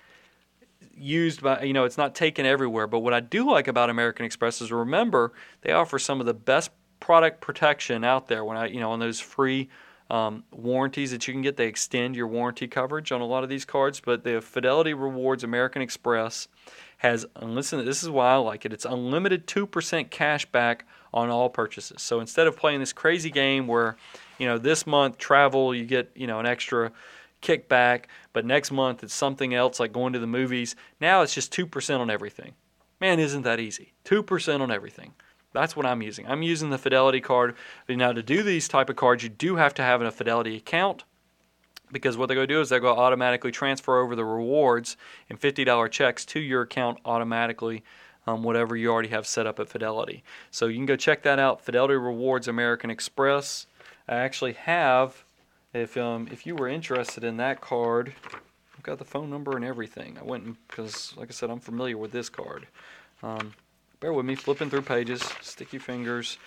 used 0.99 1.41
by 1.41 1.63
you 1.63 1.73
know 1.73 1.85
it's 1.85 1.97
not 1.97 2.15
taken 2.15 2.45
everywhere 2.45 2.87
but 2.87 2.99
what 2.99 3.13
i 3.13 3.19
do 3.19 3.49
like 3.49 3.67
about 3.67 3.89
american 3.89 4.25
express 4.25 4.61
is 4.61 4.71
remember 4.71 5.33
they 5.61 5.71
offer 5.71 5.97
some 5.97 6.19
of 6.19 6.25
the 6.25 6.33
best 6.33 6.71
product 6.99 7.41
protection 7.41 8.03
out 8.03 8.27
there 8.27 8.43
when 8.43 8.57
i 8.57 8.67
you 8.67 8.79
know 8.79 8.91
on 8.91 8.99
those 8.99 9.19
free 9.19 9.69
um, 10.11 10.43
warranties 10.49 11.11
that 11.11 11.27
you 11.27 11.35
can 11.35 11.43
get. 11.43 11.55
They 11.55 11.67
extend 11.67 12.15
your 12.15 12.25
warranty 12.25 12.67
coverage 12.67 13.11
on 13.11 13.21
a 13.21 13.25
lot 13.25 13.43
of 13.43 13.49
these 13.49 13.63
cards 13.63 13.99
but 13.99 14.23
the 14.23 14.41
fidelity 14.41 14.93
rewards 14.93 15.43
american 15.43 15.83
express 15.83 16.47
has 16.97 17.27
listen 17.39 17.85
this 17.85 18.01
is 18.01 18.09
why 18.09 18.31
i 18.31 18.35
like 18.35 18.65
it 18.65 18.73
it's 18.73 18.85
unlimited 18.85 19.45
2% 19.45 20.09
cash 20.09 20.47
back 20.47 20.85
on 21.13 21.29
all 21.29 21.49
purchases. 21.49 22.01
So 22.01 22.19
instead 22.19 22.47
of 22.47 22.55
playing 22.57 22.79
this 22.79 22.93
crazy 22.93 23.31
game 23.31 23.67
where 23.67 23.97
you 24.37 24.47
know 24.47 24.57
this 24.57 24.85
month 24.85 25.17
travel 25.17 25.73
you 25.73 25.85
get 25.85 26.11
you 26.15 26.27
know 26.27 26.39
an 26.39 26.45
extra 26.45 26.91
kickback, 27.41 28.05
but 28.33 28.45
next 28.45 28.71
month 28.71 29.03
it's 29.03 29.13
something 29.13 29.53
else 29.53 29.79
like 29.79 29.93
going 29.93 30.13
to 30.13 30.19
the 30.19 30.27
movies. 30.27 30.75
Now 30.99 31.21
it's 31.21 31.33
just 31.33 31.53
2% 31.53 31.99
on 31.99 32.09
everything. 32.09 32.53
Man, 32.99 33.19
isn't 33.19 33.43
that 33.43 33.59
easy? 33.59 33.93
2% 34.05 34.61
on 34.61 34.71
everything. 34.71 35.13
That's 35.53 35.75
what 35.75 35.85
I'm 35.85 36.01
using. 36.01 36.27
I'm 36.27 36.43
using 36.43 36.69
the 36.69 36.77
Fidelity 36.77 37.21
card. 37.21 37.55
Now 37.87 38.11
to 38.11 38.21
do 38.21 38.43
these 38.43 38.67
type 38.67 38.89
of 38.89 38.95
cards, 38.95 39.23
you 39.23 39.29
do 39.29 39.55
have 39.55 39.73
to 39.75 39.81
have 39.81 40.01
a 40.01 40.11
Fidelity 40.11 40.57
account 40.57 41.03
because 41.91 42.17
what 42.17 42.27
they're 42.27 42.35
going 42.35 42.47
to 42.47 42.53
do 42.53 42.61
is 42.61 42.69
they're 42.69 42.79
going 42.79 42.95
to 42.95 43.01
automatically 43.01 43.51
transfer 43.51 43.99
over 43.99 44.15
the 44.15 44.25
rewards 44.25 44.97
in 45.29 45.37
$50 45.37 45.89
checks 45.91 46.25
to 46.25 46.39
your 46.39 46.61
account 46.61 46.99
automatically, 47.05 47.83
um, 48.27 48.43
whatever 48.43 48.75
you 48.75 48.91
already 48.91 49.09
have 49.09 49.25
set 49.25 49.47
up 49.47 49.59
at 49.59 49.69
Fidelity. 49.69 50.23
So 50.51 50.67
you 50.67 50.75
can 50.75 50.85
go 50.85 50.95
check 50.95 51.23
that 51.23 51.39
out. 51.39 51.61
Fidelity 51.61 51.95
Rewards 51.95 52.47
American 52.47 52.91
Express. 52.91 53.65
I 54.07 54.15
actually 54.15 54.53
have 54.53 55.23
if 55.73 55.97
um, 55.97 56.27
if 56.31 56.45
you 56.45 56.55
were 56.55 56.67
interested 56.67 57.23
in 57.23 57.37
that 57.37 57.61
card, 57.61 58.13
I've 58.77 58.83
got 58.83 58.97
the 58.97 59.05
phone 59.05 59.29
number 59.29 59.55
and 59.55 59.65
everything. 59.65 60.17
I 60.19 60.23
went 60.23 60.57
because, 60.67 61.13
like 61.17 61.29
I 61.29 61.31
said, 61.31 61.49
I'm 61.49 61.59
familiar 61.59 61.97
with 61.97 62.11
this 62.11 62.29
card. 62.29 62.67
Um, 63.21 63.53
bear 63.99 64.13
with 64.13 64.25
me, 64.25 64.35
flipping 64.35 64.69
through 64.69 64.83
pages, 64.83 65.21
sticky 65.41 65.77
fingers. 65.77 66.37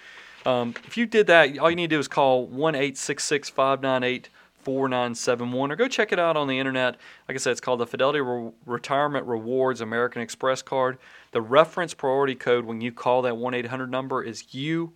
Um, 0.44 0.74
if 0.85 0.96
you 0.96 1.06
did 1.06 1.28
that, 1.28 1.58
all 1.58 1.70
you 1.70 1.76
need 1.76 1.90
to 1.90 1.96
do 1.96 2.00
is 2.00 2.08
call 2.08 2.46
one 2.46 2.74
eight 2.74 2.98
six 2.98 3.24
six 3.24 3.48
five 3.48 3.80
nine 3.80 4.02
eight 4.02 4.28
4971 4.62 5.72
or 5.72 5.76
go 5.76 5.88
check 5.88 6.12
it 6.12 6.18
out 6.18 6.37
on 6.37 6.46
the 6.46 6.58
internet. 6.58 6.96
Like 7.28 7.35
I 7.35 7.38
said, 7.38 7.52
it's 7.52 7.61
called 7.61 7.80
the 7.80 7.87
Fidelity 7.87 8.20
Re- 8.20 8.52
Retirement 8.64 9.26
Rewards 9.26 9.80
American 9.80 10.22
Express 10.22 10.62
card. 10.62 10.98
The 11.32 11.40
reference 11.40 11.94
priority 11.94 12.35
code 12.35 12.64
when 12.64 12.80
you 12.80 12.92
call 12.92 13.22
that 13.22 13.37
1 13.37 13.54
800 13.54 13.90
number 13.90 14.22
is 14.22 14.44
UAASTL. 14.44 14.88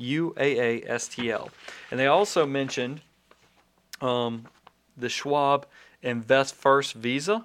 UAASTL. 0.00 1.48
And 1.90 2.00
they 2.00 2.06
also 2.06 2.46
mentioned 2.46 3.00
um, 4.00 4.46
the 4.96 5.08
Schwab 5.08 5.66
Invest 6.02 6.54
First 6.54 6.94
Visa, 6.94 7.44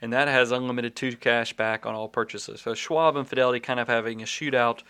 and 0.00 0.12
that 0.12 0.28
has 0.28 0.52
unlimited 0.52 0.94
two 0.94 1.16
cash 1.16 1.52
back 1.54 1.86
on 1.86 1.94
all 1.94 2.08
purchases. 2.08 2.60
So 2.60 2.74
Schwab 2.74 3.16
and 3.16 3.26
Fidelity 3.26 3.60
kind 3.60 3.80
of 3.80 3.88
having 3.88 4.22
a 4.22 4.26
shootout 4.26 4.82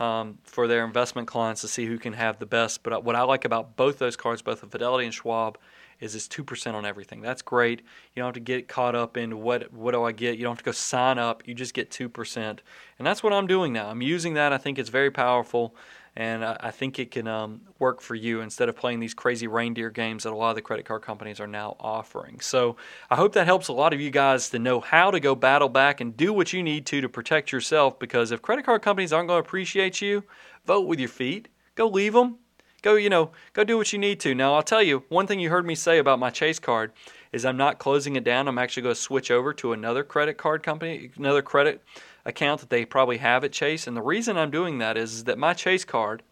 um, 0.00 0.38
for 0.44 0.66
their 0.66 0.84
investment 0.84 1.28
clients 1.28 1.60
to 1.60 1.68
see 1.68 1.86
who 1.86 1.98
can 1.98 2.12
have 2.12 2.38
the 2.38 2.46
best. 2.46 2.82
But 2.82 3.04
what 3.04 3.14
I 3.14 3.22
like 3.22 3.44
about 3.44 3.76
both 3.76 3.98
those 3.98 4.16
cards, 4.16 4.42
both 4.42 4.60
the 4.60 4.66
Fidelity 4.66 5.04
and 5.04 5.14
Schwab, 5.14 5.58
is 6.00 6.14
it's 6.14 6.26
two 6.26 6.42
percent 6.42 6.76
on 6.76 6.84
everything. 6.84 7.20
That's 7.20 7.42
great. 7.42 7.80
You 7.80 8.20
don't 8.20 8.26
have 8.26 8.34
to 8.34 8.40
get 8.40 8.68
caught 8.68 8.94
up 8.94 9.16
in 9.16 9.40
what 9.42 9.72
what 9.72 9.92
do 9.92 10.02
I 10.02 10.12
get. 10.12 10.36
You 10.36 10.44
don't 10.44 10.52
have 10.52 10.58
to 10.58 10.64
go 10.64 10.72
sign 10.72 11.18
up. 11.18 11.46
You 11.46 11.54
just 11.54 11.74
get 11.74 11.90
two 11.90 12.08
percent, 12.08 12.62
and 12.98 13.06
that's 13.06 13.22
what 13.22 13.32
I'm 13.32 13.46
doing 13.46 13.72
now. 13.72 13.88
I'm 13.88 14.02
using 14.02 14.34
that. 14.34 14.52
I 14.52 14.58
think 14.58 14.78
it's 14.78 14.90
very 14.90 15.10
powerful 15.10 15.74
and 16.16 16.44
I, 16.44 16.56
I 16.60 16.70
think 16.70 16.98
it 16.98 17.10
can 17.10 17.26
um, 17.26 17.62
work 17.78 18.00
for 18.00 18.14
you 18.14 18.40
instead 18.40 18.68
of 18.68 18.76
playing 18.76 19.00
these 19.00 19.14
crazy 19.14 19.46
reindeer 19.46 19.90
games 19.90 20.22
that 20.22 20.32
a 20.32 20.36
lot 20.36 20.50
of 20.50 20.56
the 20.56 20.62
credit 20.62 20.86
card 20.86 21.02
companies 21.02 21.40
are 21.40 21.46
now 21.46 21.76
offering. 21.80 22.40
So 22.40 22.76
I 23.10 23.16
hope 23.16 23.32
that 23.32 23.46
helps 23.46 23.68
a 23.68 23.72
lot 23.72 23.92
of 23.92 24.00
you 24.00 24.10
guys 24.10 24.50
to 24.50 24.58
know 24.58 24.80
how 24.80 25.10
to 25.10 25.18
go 25.18 25.34
battle 25.34 25.68
back 25.68 26.00
and 26.00 26.16
do 26.16 26.32
what 26.32 26.52
you 26.52 26.62
need 26.62 26.86
to 26.86 27.00
to 27.00 27.08
protect 27.08 27.50
yourself. 27.50 27.98
Because 27.98 28.30
if 28.30 28.42
credit 28.42 28.64
card 28.64 28.82
companies 28.82 29.12
aren't 29.12 29.28
going 29.28 29.42
to 29.42 29.46
appreciate 29.46 30.00
you, 30.00 30.22
vote 30.66 30.86
with 30.86 31.00
your 31.00 31.08
feet. 31.08 31.48
Go 31.74 31.88
leave 31.88 32.12
them. 32.12 32.38
Go, 32.82 32.96
you 32.96 33.08
know, 33.08 33.32
go 33.54 33.64
do 33.64 33.78
what 33.78 33.92
you 33.92 33.98
need 33.98 34.20
to. 34.20 34.34
Now 34.34 34.54
I'll 34.54 34.62
tell 34.62 34.82
you 34.82 35.04
one 35.08 35.26
thing 35.26 35.40
you 35.40 35.48
heard 35.48 35.66
me 35.66 35.74
say 35.74 35.98
about 35.98 36.18
my 36.18 36.28
Chase 36.30 36.58
card 36.58 36.92
is 37.32 37.44
I'm 37.44 37.56
not 37.56 37.78
closing 37.78 38.14
it 38.14 38.24
down. 38.24 38.46
I'm 38.46 38.58
actually 38.58 38.82
going 38.84 38.94
to 38.94 39.00
switch 39.00 39.30
over 39.30 39.54
to 39.54 39.72
another 39.72 40.04
credit 40.04 40.36
card 40.36 40.62
company, 40.62 41.10
another 41.16 41.40
credit 41.42 41.82
account 42.24 42.60
that 42.60 42.70
they 42.70 42.84
probably 42.84 43.18
have 43.18 43.44
at 43.44 43.52
Chase. 43.52 43.86
And 43.86 43.96
the 43.96 44.02
reason 44.02 44.36
I'm 44.36 44.50
doing 44.50 44.78
that 44.78 44.96
is, 44.96 45.14
is 45.14 45.24
that 45.24 45.38
my 45.38 45.54
Chase 45.54 45.84
card 45.84 46.22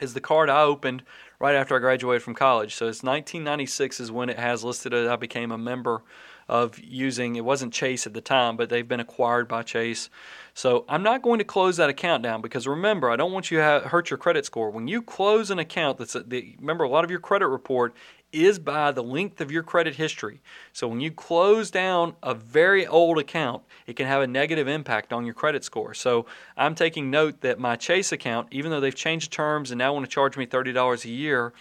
is 0.00 0.14
the 0.14 0.20
card 0.20 0.50
I 0.50 0.62
opened 0.62 1.02
right 1.38 1.54
after 1.54 1.76
I 1.76 1.78
graduated 1.78 2.22
from 2.22 2.34
college. 2.34 2.74
So 2.74 2.86
it's 2.86 3.02
1996 3.02 4.00
is 4.00 4.12
when 4.12 4.28
it 4.28 4.38
has 4.38 4.64
listed 4.64 4.92
it. 4.92 5.08
I 5.08 5.16
became 5.16 5.52
a 5.52 5.58
member 5.58 6.02
of 6.48 6.78
using 6.80 7.36
it 7.36 7.44
wasn't 7.44 7.72
Chase 7.72 8.06
at 8.06 8.14
the 8.14 8.20
time, 8.20 8.56
but 8.56 8.68
they've 8.68 8.86
been 8.86 9.00
acquired 9.00 9.48
by 9.48 9.62
Chase. 9.62 10.10
So 10.54 10.84
I'm 10.88 11.02
not 11.02 11.22
going 11.22 11.38
to 11.38 11.44
close 11.44 11.76
that 11.76 11.88
account 11.88 12.22
down 12.22 12.42
because 12.42 12.66
remember, 12.66 13.10
I 13.10 13.16
don't 13.16 13.32
want 13.32 13.50
you 13.50 13.58
to 13.58 13.80
hurt 13.86 14.10
your 14.10 14.18
credit 14.18 14.44
score. 14.44 14.70
When 14.70 14.88
you 14.88 15.02
close 15.02 15.50
an 15.50 15.58
account 15.58 15.98
that's 15.98 16.14
the, 16.14 16.56
remember 16.58 16.84
a 16.84 16.88
lot 16.88 17.04
of 17.04 17.10
your 17.10 17.20
credit 17.20 17.48
report 17.48 17.94
is 18.32 18.58
by 18.58 18.90
the 18.90 19.02
length 19.02 19.40
of 19.40 19.50
your 19.50 19.62
credit 19.62 19.94
history. 19.94 20.40
So 20.72 20.88
when 20.88 21.00
you 21.00 21.10
close 21.10 21.70
down 21.70 22.14
a 22.22 22.34
very 22.34 22.86
old 22.86 23.18
account, 23.18 23.62
it 23.86 23.96
can 23.96 24.06
have 24.06 24.22
a 24.22 24.26
negative 24.26 24.68
impact 24.68 25.12
on 25.12 25.24
your 25.24 25.34
credit 25.34 25.64
score. 25.64 25.94
So 25.94 26.26
I'm 26.56 26.74
taking 26.74 27.10
note 27.10 27.40
that 27.42 27.58
my 27.58 27.76
Chase 27.76 28.12
account, 28.12 28.48
even 28.50 28.70
though 28.70 28.80
they've 28.80 28.94
changed 28.94 29.32
terms 29.32 29.70
and 29.70 29.78
now 29.78 29.92
want 29.92 30.04
to 30.04 30.10
charge 30.10 30.36
me 30.36 30.46
$30 30.46 31.04
a 31.04 31.08
year, 31.08 31.52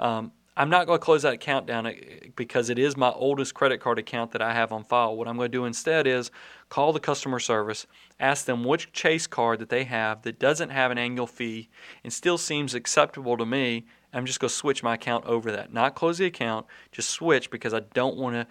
um, 0.00 0.32
I'm 0.56 0.70
not 0.70 0.86
going 0.86 1.00
to 1.00 1.04
close 1.04 1.22
that 1.22 1.32
account 1.32 1.66
down 1.66 1.86
uh, 1.86 1.92
because 2.36 2.70
it 2.70 2.78
is 2.78 2.96
my 2.96 3.10
oldest 3.10 3.54
credit 3.54 3.80
card 3.80 3.98
account 3.98 4.30
that 4.32 4.42
I 4.42 4.52
have 4.52 4.70
on 4.70 4.84
file. 4.84 5.16
What 5.16 5.26
I'm 5.26 5.36
going 5.36 5.50
to 5.50 5.58
do 5.58 5.64
instead 5.64 6.06
is 6.06 6.30
call 6.68 6.92
the 6.92 7.00
customer 7.00 7.40
service, 7.40 7.88
ask 8.20 8.44
them 8.44 8.62
which 8.62 8.92
Chase 8.92 9.26
card 9.26 9.58
that 9.58 9.68
they 9.68 9.84
have 9.84 10.22
that 10.22 10.38
doesn't 10.38 10.70
have 10.70 10.92
an 10.92 10.98
annual 10.98 11.26
fee 11.26 11.68
and 12.04 12.12
still 12.12 12.38
seems 12.38 12.72
acceptable 12.72 13.36
to 13.36 13.44
me, 13.44 13.86
I'm 14.14 14.26
just 14.26 14.40
going 14.40 14.48
to 14.48 14.54
switch 14.54 14.82
my 14.82 14.94
account 14.94 15.24
over 15.26 15.50
that. 15.52 15.72
Not 15.72 15.94
close 15.94 16.18
the 16.18 16.26
account, 16.26 16.66
just 16.92 17.10
switch 17.10 17.50
because 17.50 17.74
I 17.74 17.80
don't 17.80 18.16
want 18.16 18.34
to 18.36 18.46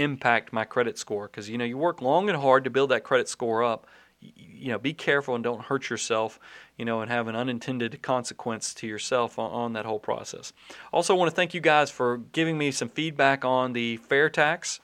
impact 0.00 0.52
my 0.52 0.64
credit 0.64 0.98
score. 0.98 1.26
Because 1.26 1.48
you 1.48 1.58
know 1.58 1.64
you 1.64 1.76
work 1.76 2.00
long 2.00 2.28
and 2.28 2.38
hard 2.40 2.64
to 2.64 2.70
build 2.70 2.90
that 2.90 3.04
credit 3.04 3.28
score 3.28 3.62
up. 3.64 3.86
You 4.20 4.72
know, 4.72 4.78
be 4.78 4.94
careful 4.94 5.34
and 5.34 5.44
don't 5.44 5.62
hurt 5.62 5.90
yourself. 5.90 6.38
You 6.76 6.84
know, 6.84 7.00
and 7.00 7.10
have 7.10 7.28
an 7.28 7.36
unintended 7.36 8.00
consequence 8.02 8.74
to 8.74 8.86
yourself 8.86 9.38
on, 9.38 9.50
on 9.50 9.72
that 9.74 9.84
whole 9.84 9.98
process. 9.98 10.52
Also, 10.92 11.14
want 11.14 11.30
to 11.30 11.34
thank 11.34 11.54
you 11.54 11.60
guys 11.60 11.90
for 11.90 12.18
giving 12.18 12.56
me 12.56 12.70
some 12.70 12.88
feedback 12.88 13.44
on 13.44 13.72
the 13.72 13.96
fair 13.98 14.30
tax 14.30 14.80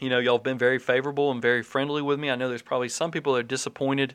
you 0.00 0.08
know, 0.08 0.18
y'all 0.18 0.38
have 0.38 0.42
been 0.42 0.58
very 0.58 0.78
favorable 0.78 1.30
and 1.30 1.40
very 1.40 1.62
friendly 1.62 2.02
with 2.02 2.18
me. 2.18 2.30
I 2.30 2.34
know 2.34 2.48
there's 2.48 2.62
probably 2.62 2.88
some 2.88 3.10
people 3.10 3.34
that 3.34 3.40
are 3.40 3.42
disappointed 3.44 4.14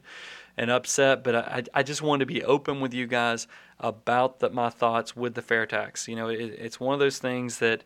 and 0.60 0.70
upset, 0.70 1.24
but 1.24 1.36
I, 1.36 1.64
I 1.74 1.84
just 1.84 2.02
wanted 2.02 2.28
to 2.28 2.34
be 2.34 2.44
open 2.44 2.82
with 2.82 2.94
you 2.94 3.08
guys 3.08 3.48
about 3.80 4.40
the, 4.42 4.50
my 4.50 4.70
thoughts 4.70 5.16
with 5.16 5.36
the 5.36 5.42
fair 5.42 5.66
tax. 5.66 6.06
You 6.06 6.18
know, 6.18 6.28
it, 6.28 6.36
it's 6.38 6.82
one 6.82 6.94
of 6.94 7.00
those 7.00 7.18
things 7.18 7.60
that 7.60 7.86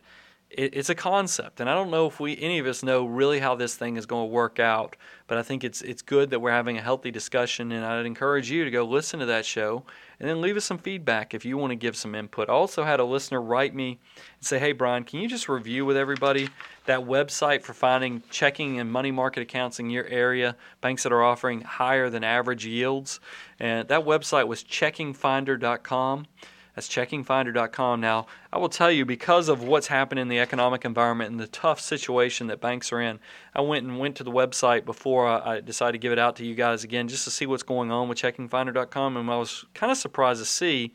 it, 0.56 0.74
it's 0.74 0.88
a 0.88 0.94
concept, 0.94 1.60
and 1.60 1.68
I 1.68 1.74
don't 1.74 1.90
know 1.90 2.06
if 2.06 2.20
we 2.20 2.36
any 2.38 2.58
of 2.58 2.66
us 2.66 2.82
know 2.82 3.04
really 3.04 3.38
how 3.38 3.54
this 3.54 3.74
thing 3.74 3.96
is 3.96 4.06
going 4.06 4.28
to 4.28 4.32
work 4.32 4.58
out. 4.58 4.96
But 5.26 5.38
I 5.38 5.42
think 5.42 5.64
it's 5.64 5.82
it's 5.82 6.02
good 6.02 6.30
that 6.30 6.40
we're 6.40 6.50
having 6.50 6.76
a 6.76 6.82
healthy 6.82 7.10
discussion, 7.10 7.72
and 7.72 7.84
I'd 7.84 8.06
encourage 8.06 8.50
you 8.50 8.64
to 8.64 8.70
go 8.70 8.84
listen 8.84 9.20
to 9.20 9.26
that 9.26 9.46
show 9.46 9.84
and 10.20 10.28
then 10.28 10.40
leave 10.40 10.56
us 10.56 10.64
some 10.64 10.78
feedback 10.78 11.34
if 11.34 11.44
you 11.44 11.56
want 11.56 11.70
to 11.70 11.76
give 11.76 11.96
some 11.96 12.14
input. 12.14 12.48
I 12.48 12.52
also 12.52 12.84
had 12.84 13.00
a 13.00 13.04
listener 13.04 13.40
write 13.40 13.74
me 13.74 13.98
and 14.38 14.46
say, 14.46 14.58
"Hey 14.58 14.72
Brian, 14.72 15.04
can 15.04 15.20
you 15.20 15.28
just 15.28 15.48
review 15.48 15.84
with 15.84 15.96
everybody 15.96 16.48
that 16.86 17.00
website 17.00 17.62
for 17.62 17.74
finding 17.74 18.22
checking 18.30 18.80
and 18.80 18.90
money 18.90 19.10
market 19.10 19.40
accounts 19.40 19.80
in 19.80 19.90
your 19.90 20.06
area, 20.06 20.56
banks 20.80 21.02
that 21.02 21.12
are 21.12 21.22
offering 21.22 21.62
higher 21.62 22.10
than 22.10 22.22
average 22.22 22.66
yields?" 22.66 23.20
And 23.58 23.88
that 23.88 24.04
website 24.04 24.46
was 24.46 24.62
checkingfinder.com. 24.62 26.26
That's 26.74 26.88
checkingfinder.com. 26.88 28.00
Now, 28.00 28.26
I 28.52 28.58
will 28.58 28.68
tell 28.68 28.90
you, 28.90 29.04
because 29.04 29.48
of 29.48 29.62
what's 29.62 29.86
happened 29.86 30.18
in 30.18 30.28
the 30.28 30.40
economic 30.40 30.84
environment 30.84 31.30
and 31.30 31.38
the 31.38 31.46
tough 31.46 31.80
situation 31.80 32.48
that 32.48 32.60
banks 32.60 32.92
are 32.92 33.00
in, 33.00 33.20
I 33.54 33.60
went 33.60 33.86
and 33.86 33.98
went 33.98 34.16
to 34.16 34.24
the 34.24 34.32
website 34.32 34.84
before 34.84 35.26
I, 35.26 35.60
decided 35.60 35.92
to 35.92 35.98
give 35.98 36.12
it 36.12 36.18
out 36.18 36.36
to 36.36 36.44
you 36.44 36.54
guys 36.54 36.82
again 36.82 37.06
just 37.06 37.24
to 37.24 37.30
see 37.30 37.46
what's 37.46 37.62
going 37.62 37.92
on 37.92 38.08
with 38.08 38.18
checkingfinder.com. 38.18 39.16
And 39.16 39.30
I 39.30 39.36
was 39.36 39.64
kind 39.74 39.92
of 39.92 39.98
surprised 39.98 40.40
to 40.40 40.46
see 40.46 40.92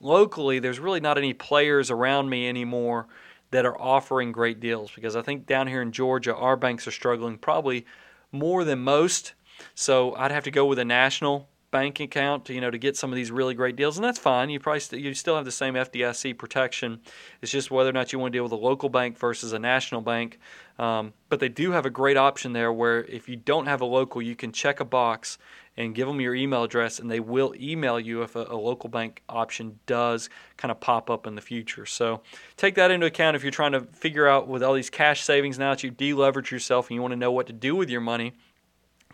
locally 0.00 0.58
there's 0.58 0.78
really 0.78 1.00
not 1.00 1.16
any 1.16 1.32
players 1.32 1.90
around 1.90 2.28
me 2.28 2.48
anymore 2.48 3.06
that 3.50 3.64
are 3.64 3.80
offering 3.80 4.32
great 4.32 4.60
deals 4.60 4.90
because 4.94 5.16
I 5.16 5.22
think 5.22 5.46
down 5.46 5.68
here 5.68 5.80
in 5.80 5.92
Georgia, 5.92 6.34
our 6.34 6.56
banks 6.56 6.86
are 6.86 6.90
struggling 6.90 7.38
probably 7.38 7.86
more 8.30 8.64
than 8.64 8.80
most. 8.80 9.34
So 9.74 10.14
I'd 10.16 10.32
have 10.32 10.44
to 10.44 10.50
go 10.50 10.66
with 10.66 10.78
a 10.78 10.84
national 10.84 11.48
bank 11.74 11.98
account, 11.98 12.44
to, 12.44 12.54
you 12.54 12.60
know, 12.60 12.70
to 12.70 12.78
get 12.78 12.96
some 12.96 13.10
of 13.10 13.16
these 13.16 13.32
really 13.32 13.52
great 13.52 13.74
deals, 13.74 13.96
and 13.96 14.04
that's 14.04 14.16
fine. 14.16 14.48
You 14.48 14.60
probably 14.60 14.78
st- 14.78 15.02
you 15.02 15.12
still 15.12 15.34
have 15.34 15.44
the 15.44 15.50
same 15.50 15.74
FDIC 15.74 16.38
protection. 16.38 17.00
It's 17.42 17.50
just 17.50 17.68
whether 17.68 17.90
or 17.90 17.92
not 17.92 18.12
you 18.12 18.20
want 18.20 18.32
to 18.32 18.36
deal 18.36 18.44
with 18.44 18.52
a 18.52 18.56
local 18.56 18.88
bank 18.88 19.18
versus 19.18 19.52
a 19.52 19.58
national 19.58 20.00
bank. 20.00 20.38
Um, 20.78 21.14
but 21.30 21.40
they 21.40 21.48
do 21.48 21.72
have 21.72 21.84
a 21.84 21.90
great 21.90 22.16
option 22.16 22.52
there 22.52 22.72
where 22.72 23.02
if 23.06 23.28
you 23.28 23.34
don't 23.34 23.66
have 23.66 23.80
a 23.80 23.86
local, 23.86 24.22
you 24.22 24.36
can 24.36 24.52
check 24.52 24.78
a 24.78 24.84
box 24.84 25.36
and 25.76 25.96
give 25.96 26.06
them 26.06 26.20
your 26.20 26.36
email 26.36 26.62
address, 26.62 27.00
and 27.00 27.10
they 27.10 27.18
will 27.18 27.52
email 27.60 27.98
you 27.98 28.22
if 28.22 28.36
a, 28.36 28.44
a 28.48 28.56
local 28.56 28.88
bank 28.88 29.24
option 29.28 29.76
does 29.86 30.30
kind 30.56 30.70
of 30.70 30.78
pop 30.78 31.10
up 31.10 31.26
in 31.26 31.34
the 31.34 31.42
future. 31.42 31.86
So 31.86 32.22
take 32.56 32.76
that 32.76 32.92
into 32.92 33.06
account 33.06 33.34
if 33.34 33.42
you're 33.42 33.50
trying 33.50 33.72
to 33.72 33.80
figure 33.80 34.28
out 34.28 34.46
with 34.46 34.62
all 34.62 34.74
these 34.74 34.90
cash 34.90 35.22
savings 35.22 35.58
now 35.58 35.70
that 35.70 35.82
you 35.82 35.90
deleverage 35.90 36.52
yourself 36.52 36.88
and 36.88 36.94
you 36.94 37.02
want 37.02 37.10
to 37.10 37.18
know 37.18 37.32
what 37.32 37.48
to 37.48 37.52
do 37.52 37.74
with 37.74 37.90
your 37.90 38.00
money 38.00 38.34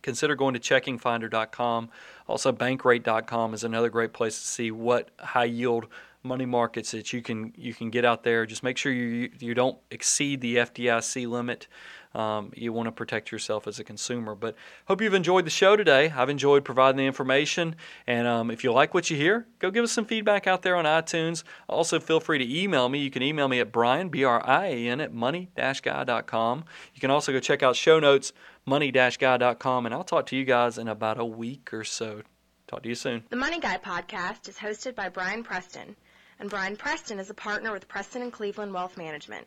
consider 0.02 0.34
going 0.34 0.54
to 0.54 0.60
checkingfinder.com. 0.60 1.90
Also, 2.26 2.52
bankrate.com 2.52 3.54
is 3.54 3.64
another 3.64 3.88
great 3.88 4.12
place 4.12 4.38
to 4.40 4.46
see 4.46 4.70
what 4.70 5.10
high 5.18 5.44
yield 5.44 5.86
money 6.22 6.46
markets 6.46 6.90
that 6.90 7.12
you 7.12 7.22
can 7.22 7.52
you 7.56 7.72
can 7.72 7.90
get 7.90 8.04
out 8.04 8.22
there. 8.22 8.46
Just 8.46 8.62
make 8.62 8.76
sure 8.76 8.92
you 8.92 9.30
you 9.38 9.54
don't 9.54 9.78
exceed 9.90 10.40
the 10.40 10.56
FDIC 10.56 11.26
limit. 11.28 11.66
Um, 12.14 12.53
you 12.57 12.73
want 12.73 12.87
to 12.87 12.92
protect 12.92 13.31
yourself 13.31 13.68
as 13.68 13.79
a 13.79 13.85
consumer. 13.85 14.35
But 14.35 14.57
hope 14.87 15.01
you've 15.01 15.14
enjoyed 15.14 15.46
the 15.46 15.51
show 15.51 15.77
today. 15.77 16.11
I've 16.11 16.29
enjoyed 16.29 16.64
providing 16.64 16.96
the 16.96 17.07
information. 17.07 17.77
And 18.07 18.27
um, 18.27 18.51
if 18.51 18.64
you 18.64 18.73
like 18.73 18.94
what 18.94 19.11
you 19.11 19.16
hear, 19.16 19.46
go 19.61 19.70
give 19.70 19.85
us 19.85 19.92
some 19.92 20.05
feedback 20.05 20.46
out 20.46 20.62
there 20.62 20.75
on 20.75 20.87
iTunes. 20.87 21.44
Also, 21.68 22.01
feel 22.01 22.18
free 22.18 22.38
to 22.38 22.61
email 22.61 22.88
me. 22.88 22.99
You 22.99 23.11
can 23.11 23.23
email 23.23 23.46
me 23.46 23.61
at 23.61 23.70
Brian, 23.70 24.09
B 24.09 24.25
R 24.25 24.44
I 24.44 24.66
A 24.66 24.88
N, 24.88 25.01
at 25.01 25.12
money-guy.com. 25.12 26.64
You 26.94 27.01
can 27.01 27.11
also 27.11 27.33
go 27.33 27.38
check 27.40 27.62
out 27.62 27.77
show 27.77 28.01
notes 28.01 28.33
money-guy.com, 28.66 29.87
and 29.87 29.94
I'll 29.94 30.05
talk 30.05 30.27
to 30.27 30.37
you 30.37 30.44
guys 30.44 30.79
in 30.79 30.88
about 30.88 31.18
a 31.18 31.25
week 31.25 31.73
or 31.73 31.85
so. 31.85 32.23
Talk 32.66 32.83
to 32.85 32.88
you 32.88 32.94
soon. 32.94 33.25
The 33.31 33.37
Money 33.37 33.59
Guy 33.59 33.79
podcast 33.79 34.49
is 34.49 34.57
hosted 34.57 34.94
by 34.94 35.09
Brian 35.09 35.42
Preston, 35.42 35.96
and 36.38 36.49
Brian 36.49 36.77
Preston 36.77 37.18
is 37.18 37.31
a 37.31 37.35
partner 37.35 37.73
with 37.73 37.88
Preston 37.88 38.23
and 38.23 38.33
Cleveland 38.33 38.73
Wealth 38.73 38.96
Management. 38.96 39.46